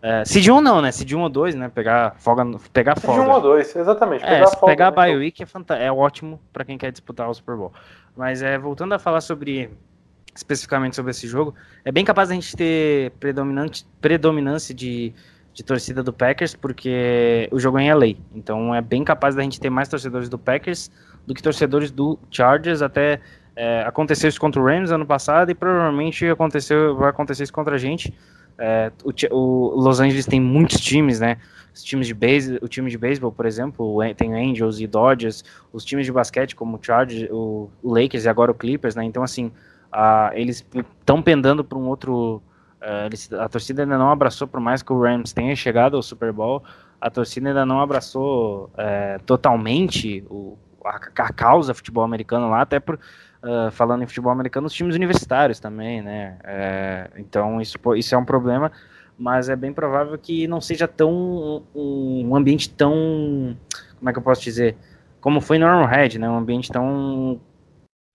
[0.07, 0.91] É, seed 1 não, né?
[0.91, 1.67] Seed 1 ou 2, né?
[1.67, 3.23] Pegar folga, pegar De folga.
[3.23, 4.23] um ou dois, exatamente.
[4.23, 7.27] É, se folga, pegar a bye week é, fanta- é ótimo pra quem quer disputar
[7.27, 7.73] o Super Bowl.
[8.15, 9.71] Mas é, voltando a falar sobre
[10.35, 15.11] especificamente sobre esse jogo, é bem capaz da gente ter predominante, predominância de,
[15.51, 18.05] de torcida do Packers, porque o jogo é em LA.
[18.35, 20.91] Então é bem capaz da gente ter mais torcedores do Packers
[21.25, 22.83] do que torcedores do Chargers.
[22.83, 23.21] Até
[23.55, 27.73] é, aconteceu isso contra o Rams ano passado e provavelmente aconteceu, vai acontecer isso contra
[27.73, 28.13] a gente.
[28.57, 31.37] É, o, o Los Angeles tem muitos times, né?
[31.73, 35.43] Os times de base, o time de beisebol, por exemplo, tem Angels e Dodgers,
[35.73, 39.03] os times de basquete como o Chargers, o, o Lakers e agora o Clippers, né?
[39.03, 39.51] Então assim,
[39.91, 42.41] a- eles estão pendando para um outro.
[43.05, 46.31] eles- a torcida ainda não abraçou, por mais que o Rams tenha chegado ao Super
[46.31, 46.63] Bowl,
[47.01, 52.79] a torcida ainda não abraçou eh, totalmente o, a, a causa futebol americano lá, até
[52.79, 52.99] por
[53.45, 56.37] ah, falando em futebol americano, os times universitários também, né?
[56.43, 58.71] Eh, então isso, isso é um problema,
[59.17, 63.55] mas é bem provável que não seja tão um, um ambiente tão,
[63.99, 64.75] como é que eu posso dizer,
[65.21, 66.27] como foi no Arrowhead, né?
[66.27, 67.39] Um ambiente tão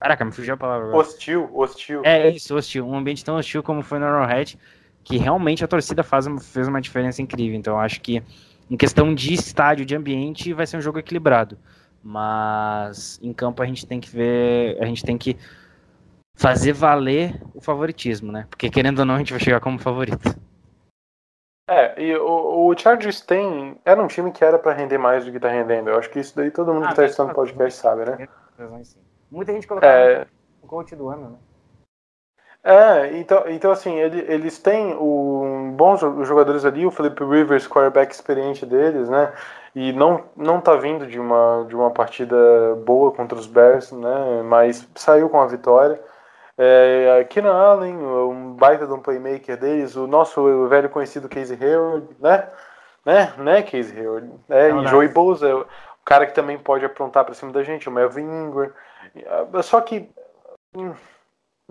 [0.00, 0.98] Caraca, me fugiu a palavra agora.
[0.98, 2.00] Hostil, hostil.
[2.04, 2.88] É isso, hostil.
[2.88, 4.58] Um ambiente tão hostil como foi no Arrowhead,
[5.04, 7.56] que realmente a torcida faz, fez uma diferença incrível.
[7.56, 8.22] Então acho que
[8.70, 11.58] em questão de estádio, de ambiente, vai ser um jogo equilibrado.
[12.02, 15.36] Mas em campo a gente tem que ver, a gente tem que
[16.36, 18.46] fazer valer o favoritismo, né?
[18.48, 20.34] Porque querendo ou não, a gente vai chegar como favorito.
[21.68, 23.78] É, e o, o Chargers tem.
[23.84, 25.90] Era um time que era pra render mais do que tá rendendo.
[25.90, 28.28] Eu acho que isso daí todo mundo Ah, que tá assistindo o podcast sabe, né?
[29.30, 30.26] Muita gente colocava É,
[30.62, 31.36] o coach do ano, né?
[32.62, 37.66] é então, então assim, ele- eles têm o, bons jo- jogadores ali, o Felipe Rivers,
[37.66, 39.32] quarterback experiente deles, né?
[39.74, 42.36] E não, não tá vindo de uma, de uma partida
[42.84, 44.42] boa contra os Bears, né?
[44.44, 46.00] Mas saiu com a vitória.
[46.58, 52.06] É, Keenan Allen, um baita de um playmaker deles, o nosso velho conhecido Casey Hayward,
[52.18, 52.48] né?
[53.06, 54.30] Né, né Casey Hayward?
[54.48, 54.90] É, e Saudades.
[54.90, 55.66] Joey Bosa, o
[56.04, 58.70] cara que também pode aprontar pra cima da gente, o Melvin Ingram.
[59.26, 60.10] Ah, Só que,
[60.74, 60.92] hum,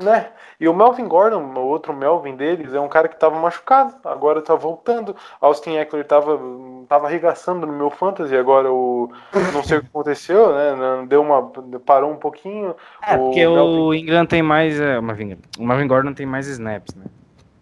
[0.03, 0.27] né?
[0.59, 4.41] E o Melvin Gordon, o outro Melvin deles, é um cara que tava machucado, agora
[4.41, 5.15] tá voltando.
[5.39, 6.39] Austin Eckler tava,
[6.87, 9.11] tava arregaçando no meu fantasy, agora o
[9.53, 11.05] não sei o que aconteceu, né?
[11.07, 11.51] Deu uma
[11.85, 12.75] parou um pouquinho.
[13.05, 14.79] É, porque Melvin- o Ingram tem mais.
[14.79, 17.05] É, o, Marvin, o Marvin Gordon tem mais snaps, né?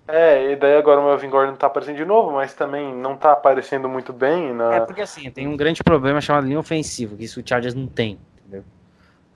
[0.08, 3.34] É, e daí agora o Melvin Gordon tá aparecendo de novo, mas também não tá
[3.34, 7.26] aparecendo muito bem na É porque assim, tem um grande problema chamado linha ofensiva, que
[7.26, 8.18] isso o Chargers não tem?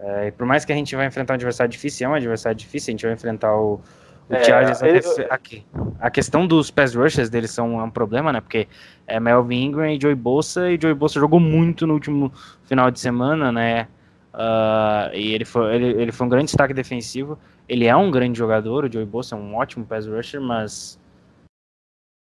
[0.03, 2.57] É, e por mais que a gente vai enfrentar um adversário difícil, é um adversário
[2.57, 3.79] difícil, a gente vai enfrentar o,
[4.27, 4.81] o É, Chargers.
[4.81, 5.63] ele- aqui.
[5.99, 8.41] A questão dos pass rushers deles são é um problema, né?
[8.41, 8.67] Porque
[9.05, 12.33] é Melvin Ingram e Joey Bolsa, e Joey Bolsa jogou muito no último
[12.63, 13.87] final de semana, né?
[14.33, 17.37] Ah, e ele foi, ele, ele foi um grande destaque defensivo.
[17.69, 20.99] Ele é um grande jogador, o Joey Bolsa é um ótimo pass rusher, mas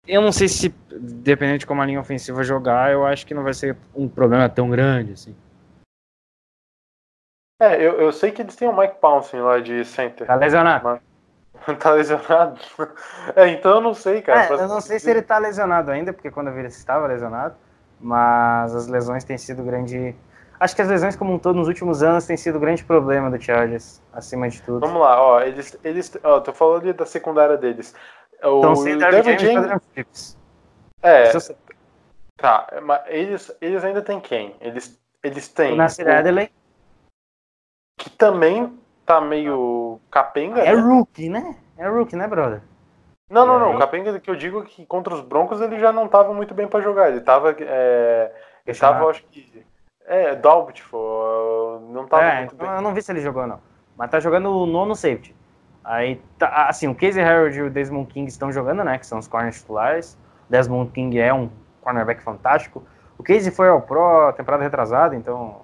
[0.07, 3.43] eu não sei se, dependendo de como a linha ofensiva jogar, eu acho que não
[3.43, 5.35] vai ser um problema tão grande, assim.
[7.59, 10.27] É, eu, eu sei que eles têm o Mike Pouncing lá de center.
[10.27, 11.01] Tá lesionado.
[11.81, 12.61] tá lesionado?
[13.35, 14.43] É, então eu não sei, cara.
[14.45, 16.69] É, Pra- eu não sei se ele tá lesionado ainda, porque quando eu vi ele
[16.69, 17.55] estava lesionado,
[18.01, 20.15] mas as lesões têm sido grande.
[20.61, 23.41] Acho que as lesões como um todo nos últimos anos têm sido grande problema do
[23.41, 24.81] Chargers, acima de tudo.
[24.81, 25.41] Vamos lá, ó.
[25.41, 25.79] Eles.
[25.83, 27.95] eles ó, tô falando ali da secundária deles.
[28.43, 29.83] O Então, sem Darwin James James.
[29.95, 30.39] Phillips.
[31.03, 31.57] É, Se
[32.37, 32.67] tá.
[32.83, 34.55] Mas eles, eles ainda têm quem?
[34.61, 35.73] Eles, eles têm.
[35.73, 36.51] O Nasir o- Adderley
[37.97, 40.61] que também tá meio capenga.
[40.61, 40.81] é né?
[40.81, 41.57] rookie, né?
[41.79, 42.61] É rookie, né, brother?
[43.29, 43.73] Não, não, não.
[43.73, 43.77] É.
[43.77, 46.55] O capenga que eu digo é que contra os Broncos ele já não tava muito
[46.55, 47.09] bem pra jogar.
[47.11, 47.55] Ele tava.
[47.59, 49.65] É, ele Deixa tava, eu- acho que.
[50.07, 51.81] É, Doubtful.
[51.91, 52.77] Não tava É, muito então bem.
[52.77, 53.59] eu não vi se ele jogou, não.
[53.97, 55.35] Mas tá jogando o nono safety.
[55.83, 58.99] Aí, tá, assim, o Casey Harold e o Desmond King estão jogando, né?
[58.99, 60.15] Que são os corners titulares.
[60.49, 62.85] O Desmond King é um cornerback fantástico.
[63.19, 65.63] O Casey foi ao Pro temporada retrasada, então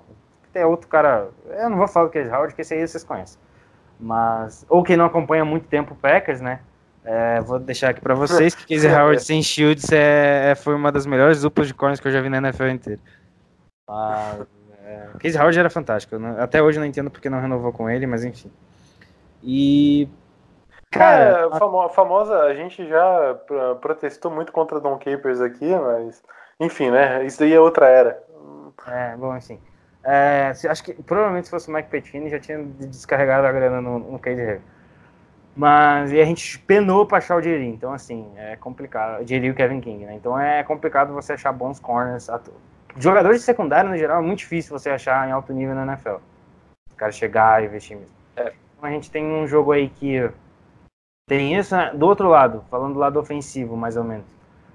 [0.53, 1.29] tem outro cara.
[1.49, 3.41] Eu não vou falar do Casey Howard, porque esse aí vocês conhecem.
[3.99, 4.66] Mas.
[4.69, 6.61] Ou quem não acompanha há muito tempo o Packers, né?
[7.05, 10.93] É, vou deixar aqui pra vocês que Casey Howard sem Shields é, é- foi uma
[10.93, 13.01] das melhores duplas de corners que eu já vi na NFL inteira.
[13.89, 14.47] Mas,
[14.85, 16.19] é, Casey Howard era fantástico.
[16.19, 18.51] não- até hoje eu não entendo porque não renovou com ele, mas enfim.
[19.43, 20.09] E.
[20.91, 26.23] Cara, é, famo- famosa, a gente já pro- protestou muito contra Don Capers aqui, mas.
[26.61, 27.24] Enfim, né?
[27.24, 28.23] Isso daí é outra era.
[28.87, 29.59] É, bom, assim.
[30.05, 33.81] É, se- acho que provavelmente se fosse o Mike Pettine já tinha descarregado a grana
[33.81, 34.61] no, no Hayward.
[35.55, 39.27] Mas e a gente penou pra achar o Jerry, então assim, é complicado.
[39.27, 40.15] Jerry e o Kevin King, né?
[40.15, 42.29] Então é complicado você achar bons corners.
[42.97, 46.16] Jogadores de secundário, no geral, é muito difícil você achar em alto nível na NFL.
[46.91, 48.15] O cara chegar e investir mesmo.
[48.37, 48.53] É.
[48.77, 50.31] Então a gente tem um jogo aí que
[51.29, 51.93] tem isso, né?
[51.95, 54.27] do outro lado, falando do lado ofensivo, mais ou menos.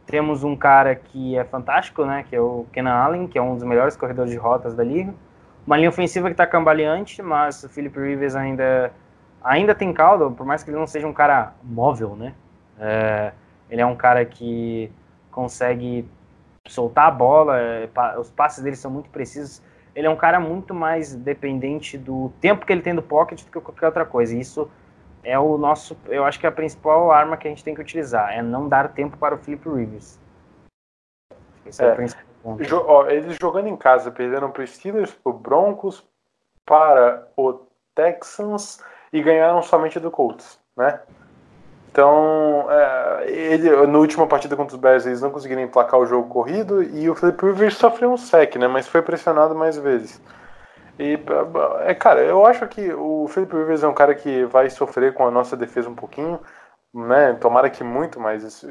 [0.08, 2.26] Temos um cara que é fantástico, né?
[2.28, 5.14] Que é o Kenan Allen, que é um dos melhores corredores de rotas da liga.
[5.66, 8.92] Uma linha ofensiva que está cambaleante, mas o Philip Rivers ainda,
[9.44, 12.34] ainda tem caldo, por mais que ele não seja um cara móvel, né?
[12.80, 13.34] É,
[13.70, 14.90] ele é um cara que
[15.30, 16.10] consegue
[16.66, 19.62] soltar a bola, é, os passes dele são muito precisos.
[19.94, 23.52] Ele é um cara muito mais dependente do tempo que ele tem do pocket do
[23.52, 24.34] que qualquer outra coisa.
[24.34, 24.70] E isso
[25.28, 27.82] é o nosso, eu acho que é a principal arma que a gente tem que
[27.82, 30.18] utilizar, é não dar tempo para o Philip Rivers.
[31.66, 31.92] Esse é, É.
[31.92, 32.64] o principal ponto.
[32.64, 36.04] Jo- ó, eles jogando em casa perderam para Steelers, para Broncos,
[36.66, 37.60] para o
[37.94, 38.80] Texans
[39.12, 41.02] e ganharam somente do Colts, né?
[41.92, 46.30] Então, é, ele, na última partida contra os Bears, eles não conseguiram emplacar o jogo
[46.30, 48.68] corrido e o Philip Rivers sofreu um sec, né?
[48.68, 50.22] Mas foi pressionado mais vezes.
[51.00, 51.20] E,
[51.86, 55.28] é, cara, eu acho que o Philip Rivers é um cara que vai sofrer com
[55.28, 56.40] a nossa defesa um pouquinho,
[56.94, 57.34] né?
[57.40, 58.66] Tomara que muito, mas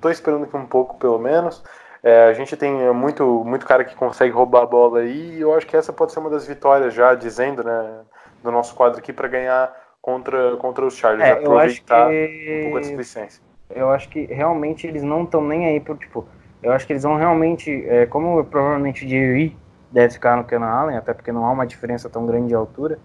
[0.00, 1.62] tô esperando que um pouco, pelo menos.
[2.02, 5.54] É, a gente tem muito, muito cara que consegue roubar a bola aí, e eu
[5.54, 8.00] acho que essa pode ser uma das vitórias já, dizendo, né,
[8.42, 11.26] do nosso quadro aqui, para ganhar contra, contra os Chargers.
[11.26, 13.42] É, aproveitar um pouco a que displicência.
[13.74, 16.28] eu acho que realmente eles não estão nem aí pro tipo.
[16.62, 19.56] Eu acho que eles vão realmente, é, como provavelmente o Jerry
[19.94, 22.98] deve ficar no Kenan Allen, até porque não há uma diferença tão grande de altura.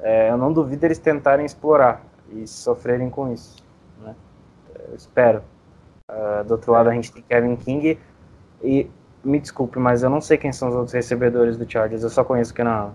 [0.00, 3.64] é, eu não duvido eles tentarem explorar e sofrerem com isso.
[4.00, 4.14] Né?
[4.88, 5.42] Eu espero.
[6.06, 7.98] Ah, do outro lado a gente tem Kevin King
[8.62, 8.90] e
[9.24, 12.02] me desculpe, mas eu não sei quem são os outros recebedores do Chargers.
[12.02, 12.94] Eu só conheço o Kenan Allen.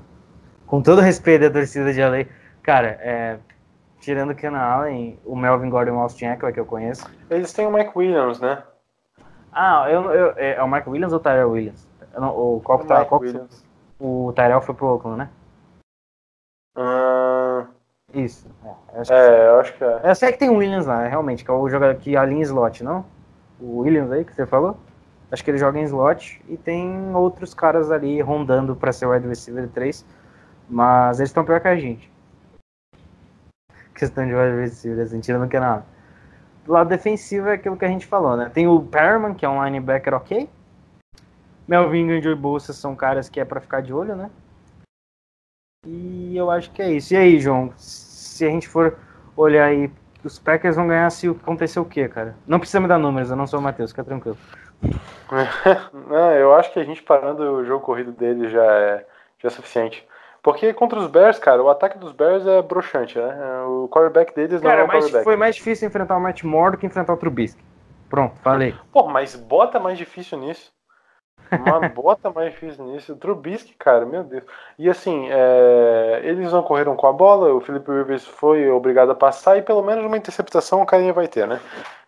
[0.68, 2.26] Com todo respeito à torcida de LA,
[2.62, 3.38] cara, é,
[4.00, 7.10] tirando o Kenan Allen, o Melvin Gordon Austin Eckler que eu conheço.
[7.30, 8.64] Eles têm o Mike Williams, né?
[9.52, 11.88] Ah, eu, eu, é, é o Mike Williams ou o Tyrell Williams?
[12.14, 13.42] Não- o, qual que O tá, qual que-
[14.00, 15.30] o Tyrell foi pro Oakland, né?
[16.76, 17.68] Ah,
[18.14, 18.48] Isso.
[18.64, 20.02] É, eu, acho que, é, eu acho que é.
[20.04, 22.44] eu sei que tem o Williams lá, realmente, que é o jogador que alinha em
[22.44, 23.06] slot, não?
[23.60, 24.78] O Williams aí que você falou?
[25.32, 29.28] Acho que ele joga em slot e tem outros caras ali rondando pra ser wide
[29.28, 30.06] receiver 3,
[30.70, 32.12] mas eles estão pior que a gente.
[33.96, 35.86] Questão de wide receiver, assim, tirando que é nada.
[36.66, 38.50] Do lado defensivo é aquilo que a gente falou, né?
[38.54, 40.50] Tem o Perman, que é um linebacker ok.
[41.68, 44.30] Melvin e Joey Bolsa são caras que é pra ficar de olho, né?
[45.86, 47.14] E eu acho que é isso.
[47.14, 48.98] E aí, João, se a gente for
[49.36, 49.92] olhar aí,
[50.24, 52.36] os Packers vão ganhar se acontecer o quê, cara?
[52.48, 54.38] Não precisa me dar números, eu não sou o Matheus, fica tranquilo.
[56.10, 59.06] Não, eu acho que a gente parando o jogo corrido dele já é,
[59.40, 60.08] já é suficiente.
[60.42, 63.64] Porque contra os Bears, cara, o ataque dos Bears é broxante, né?
[63.66, 65.24] O quarterback deles não é Cara, um mas quarterback.
[65.24, 67.64] foi mais difícil enfrentar o Matt Moore do que enfrentar o Trubisky.
[68.10, 68.76] Pronto, falei.
[68.92, 70.72] Pô, mas bota mais difícil nisso.
[71.60, 73.16] Mas bota mais difícil nisso.
[73.16, 74.44] Trubisky, cara, meu Deus.
[74.78, 79.16] E assim, é, eles não correram com a bola, o Felipe Rivers foi obrigado a
[79.16, 81.60] passar e pelo menos uma interceptação o carinha vai ter, né?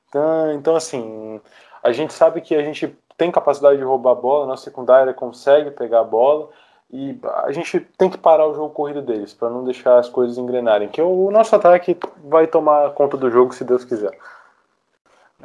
[0.10, 1.42] Então, então, assim,
[1.84, 5.72] a gente sabe que a gente tem capacidade de roubar a bola, nossa secundária consegue
[5.72, 6.50] pegar a bola
[6.92, 10.38] e a gente tem que parar o jogo corrido deles para não deixar as coisas
[10.38, 10.88] engrenarem.
[10.88, 14.18] Que o nosso ataque vai tomar conta do jogo se Deus quiser.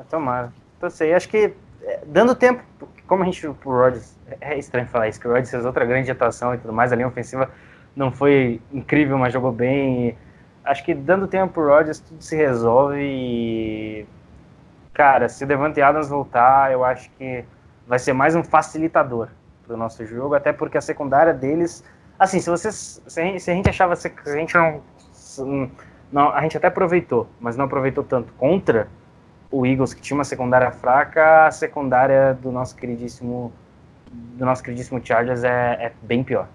[0.08, 0.52] Tomara.
[0.76, 1.52] Então, sei, acho que
[1.82, 2.62] é, dando tempo,
[3.10, 6.08] como a gente, o Rodgers, é estranho falar isso, que o Rodgers fez outra grande
[6.12, 7.50] atuação e tudo mais, a linha ofensiva
[7.96, 10.16] não foi incrível, mas jogou bem.
[10.64, 14.06] Acho que dando tempo pro Rodgers, tudo se resolve e.
[14.94, 17.44] Cara, se o Devante Adams voltar, eu acho que
[17.84, 19.26] vai ser mais um facilitador
[19.66, 21.82] pro nosso jogo, até porque a secundária deles.
[22.16, 23.02] Assim, se vocês.
[23.08, 24.80] Se a gente, se a gente achava se a gente não,
[26.12, 26.28] não.
[26.28, 28.86] A gente até aproveitou, mas não aproveitou tanto contra
[29.50, 33.52] o Eagles, que tinha uma secundária fraca, a secundária do nosso queridíssimo
[34.10, 36.48] do nosso queridíssimo Chargers é, é bem pior.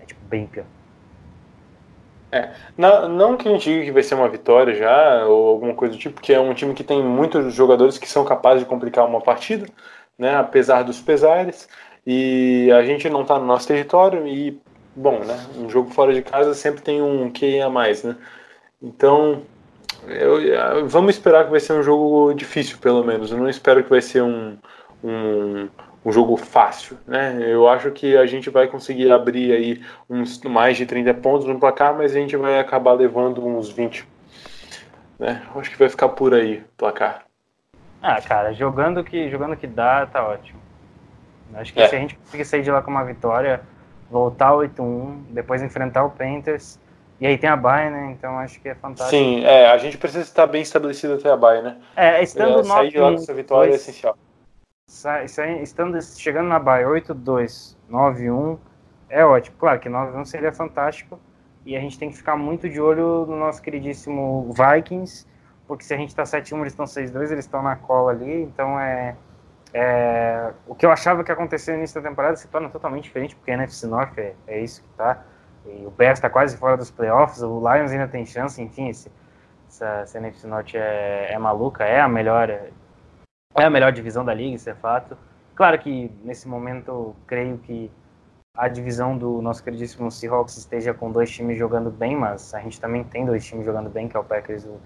[0.00, 0.64] É tipo, bem pior.
[2.76, 5.94] Não, não que a gente diga que vai ser uma vitória já, ou alguma coisa
[5.94, 9.06] do tipo, porque é um time que tem muitos jogadores que são capazes de complicar
[9.06, 9.66] uma partida,
[10.18, 11.68] né, apesar dos pesares,
[12.06, 14.60] e a gente não está no nosso território, e,
[14.96, 18.16] bom, né, um jogo fora de casa sempre tem um QI a mais, né,
[18.82, 19.42] então,
[20.08, 23.90] eu, vamos esperar que vai ser um jogo difícil, pelo menos, eu não espero que
[23.90, 24.56] vai ser um,
[25.02, 25.68] um
[26.04, 27.38] um jogo fácil, né?
[27.40, 31.58] Eu acho que a gente vai conseguir abrir aí uns mais de 30 pontos no
[31.58, 34.06] placar, mas a gente vai acabar levando uns 20.
[35.18, 35.42] Né?
[35.54, 37.22] Eu acho que vai ficar por aí o placar.
[38.02, 40.60] Ah, cara, jogando que jogando que dá, tá ótimo.
[41.54, 41.88] Acho que É.
[41.88, 43.62] se a gente conseguir sair de lá com uma vitória,
[44.10, 46.78] voltar 8-1, depois enfrentar o Panthers,
[47.24, 48.10] e aí tem a bye, né?
[48.12, 49.08] Então acho que é fantástico.
[49.08, 51.78] Sim, é, a gente precisa estar bem estabelecido até a bye, né?
[51.96, 54.18] É, estando É, sair de lá com 9-1, essa vitória é dois- essencial.
[54.90, 58.58] Sa- sai- estando, chegando na Bahia 8-2, 9-1,
[59.08, 59.56] é ótimo.
[59.58, 61.18] Claro que 9-1 seria fantástico.
[61.64, 65.26] E a gente tem que ficar muito de olho no nosso queridíssimo Vikings,
[65.66, 68.42] porque se a gente tá 7-1, eles estão 6-2, eles estão na cola ali.
[68.42, 69.16] Então é,
[69.72, 73.04] é, o que eu achava que ia acontecer no início da temporada se torna totalmente
[73.04, 75.24] diferente, porque a NFC North é, é isso que tá.
[75.66, 79.10] E o Bears está quase fora dos playoffs, o Lions ainda tem chance, enfim, esse,
[79.68, 82.50] essa, essa NFC Norte é, é maluca, é a melhor
[83.56, 85.16] é a melhor divisão da liga, isso é fato.
[85.54, 87.90] Claro que nesse momento eu creio que
[88.56, 92.80] a divisão do nosso queridíssimo Seahawks esteja com dois times jogando bem, mas a gente
[92.80, 94.80] também tem dois times jogando bem, que é o Packers e o...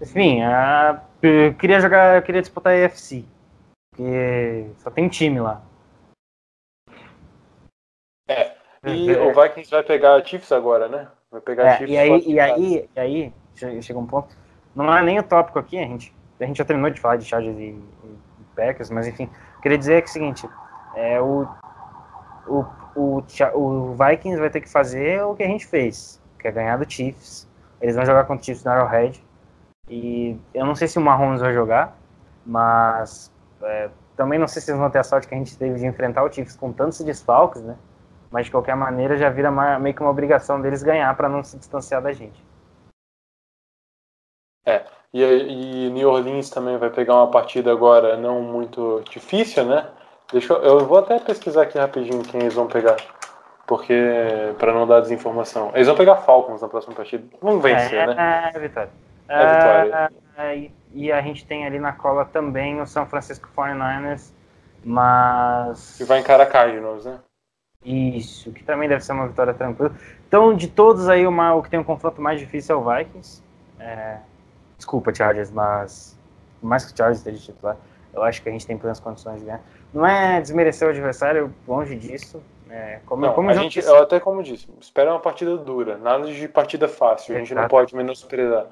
[0.00, 1.02] Enfim, a...
[1.22, 3.24] eu queria jogar, eu queria disputar a AFC,
[3.90, 5.62] porque só tem time lá.
[8.86, 11.08] E o Vikings vai pegar a Chiefs agora, né?
[11.30, 14.34] Vai pegar a É, Chiefs e aí, e aí, e aí, che- chega um ponto.
[14.74, 17.24] Não é nem o tópico aqui, a gente, a gente já terminou de falar de
[17.24, 17.70] Chargers e,
[18.04, 18.16] e
[18.56, 19.30] Packers, mas enfim,
[19.62, 20.48] queria dizer que é o seguinte,
[20.96, 21.46] é, o,
[22.46, 22.64] o,
[22.96, 23.22] o,
[23.54, 26.90] o Vikings vai ter que fazer o que a gente fez, que é ganhar do
[26.90, 27.48] Chiefs.
[27.80, 29.22] Eles vão jogar contra o Chiefs no Arrowhead.
[29.88, 31.96] E eu não sei se o Mahomes vai jogar,
[32.44, 33.30] mas
[33.62, 35.86] é, também não sei se eles vão ter a sorte que a gente teve de
[35.86, 37.76] enfrentar o Chiefs com tantos desfalques, né?
[38.34, 41.56] Mas de qualquer maneira já vira meio que uma obrigação deles ganhar para não se
[41.56, 42.42] distanciar da gente.
[45.14, 49.86] E, e New Orleans também vai pegar uma partida agora não muito difícil, né?
[50.32, 52.96] Deixa eu, eu vou até pesquisar aqui rapidinho quem eles vão pegar.
[53.64, 53.94] Porque,
[54.58, 55.70] para não dar desinformação.
[55.72, 57.24] Eles vão pegar Falcons na próxima partida.
[57.40, 58.50] Vão vencer, é, né?
[58.52, 58.90] É, vitória.
[59.28, 60.10] É vitória.
[60.36, 64.32] Ah, e, e a gente tem ali na cola também o São Francisco 49ers,
[64.84, 65.96] mas.
[65.96, 67.20] Que vai encarar Cardinals, né?
[67.84, 69.92] Isso, que também deve ser uma vitória tranquila.
[70.26, 72.96] Então, de todos aí, o, ma- o que tem um confronto mais difícil é o
[72.96, 73.42] Vikings.
[73.78, 74.18] É,
[74.78, 76.18] desculpa, Chargers, mas
[76.60, 77.76] por mais que o Chargers esteja titular,
[78.12, 79.60] eu acho que a gente tem plenas condições de ganhar.
[79.92, 82.42] Não é desmerecer o adversário, longe disso.
[82.70, 85.98] É, como, Não, como a gente, disse- eu até como disse, espera uma partida dura,
[85.98, 88.66] nada de partida fácil, a gente não pode menosprezar.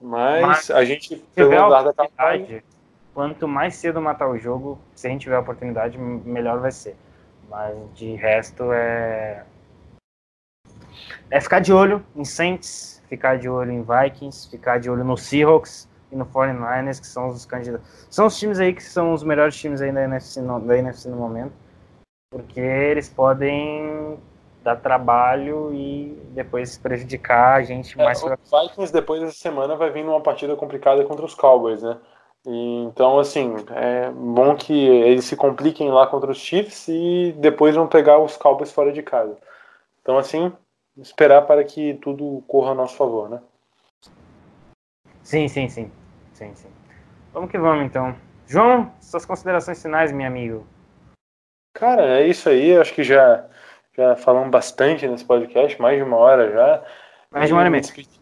[0.00, 2.62] Mas, Mas, a gente, pelo andar da campanha,
[3.12, 6.96] quanto mais cedo matar o jogo, se a gente tiver a oportunidade, melhor vai ser.
[7.48, 9.44] Mas de resto é.
[11.30, 15.16] É ficar de olho em Saints, ficar de olho em Vikings, ficar de olho no
[15.16, 18.06] Seahawks e no 49ers, que são os candidatos.
[18.10, 21.08] São os times aí que são os melhores times aí da NFC no, da NFC
[21.08, 21.52] no momento.
[22.30, 24.18] Porque eles podem
[24.62, 29.90] dar trabalho e depois prejudicar a gente mais É, pra Vikings depois dessa semana vai
[29.90, 31.96] vir numa partida complicada contra os Cowboys, né?
[32.48, 37.88] Então, assim, é bom que eles se compliquem lá contra os Chiefs e depois vão
[37.88, 39.36] pegar os Cowboys fora de casa.
[40.00, 40.52] Então, assim,
[40.96, 43.40] esperar para que tudo corra a nosso favor, né?
[45.24, 45.90] Sim, sim, sim.
[46.34, 46.68] Sim, sim.
[47.32, 48.14] Vamos que vamos então.
[48.46, 50.64] João, suas considerações finais, meu amigo.
[51.74, 52.76] Cara, é isso aí.
[52.78, 53.44] Acho que já,
[53.96, 56.84] já falamos bastante nesse podcast, mais de uma hora já.
[57.28, 57.82] Mais de uma hora meia.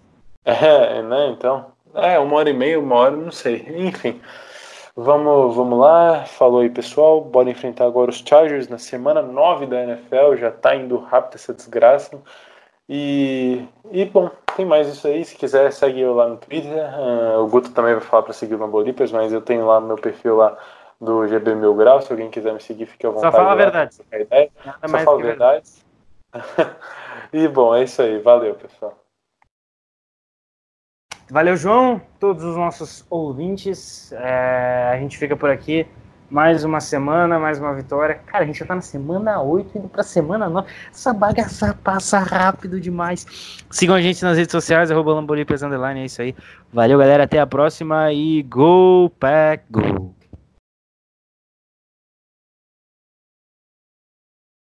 [0.47, 1.29] É, né?
[1.29, 1.74] Então.
[1.95, 3.67] É, uma hora e meia, uma hora, não sei.
[3.77, 4.21] Enfim.
[4.97, 6.25] Vamos, vamos lá.
[6.25, 7.21] Falou aí, pessoal.
[7.21, 10.37] Bora enfrentar agora os Chargers na semana 9 da NFL.
[10.37, 12.21] Já tá indo rápido essa desgraça.
[12.89, 15.25] E, e bom, tem mais isso aí.
[15.25, 16.73] Se quiser, segue eu lá no Twitter.
[16.79, 19.97] Ah, o Guto também vai falar para seguir o Lambolipers, mas eu tenho lá meu
[19.97, 20.57] perfil lá
[21.01, 22.03] do GB Mil Grau.
[22.03, 23.37] Se alguém quiser me seguir, fique à Só vontade.
[23.37, 23.95] fala a verdade.
[23.95, 24.03] Só
[24.99, 25.63] falo que verdade.
[26.33, 26.77] verdades.
[27.33, 28.19] e bom, é isso aí.
[28.19, 29.04] Valeu, pessoal.
[31.31, 32.01] Valeu, João.
[32.21, 34.13] Todos os nossos ouvintes.
[34.13, 35.87] É, a gente fica por aqui.
[36.31, 38.19] Mais uma semana, mais uma vitória.
[38.27, 40.67] Cara, a gente já tá na semana 8, indo pra semana 9.
[40.91, 43.27] Essa bagaça passa rápido demais.
[43.71, 46.35] Sigam a gente nas redes sociais, arroba underline, é isso aí.
[46.73, 47.25] Valeu, galera.
[47.25, 50.14] Até a próxima e Go Pack Go!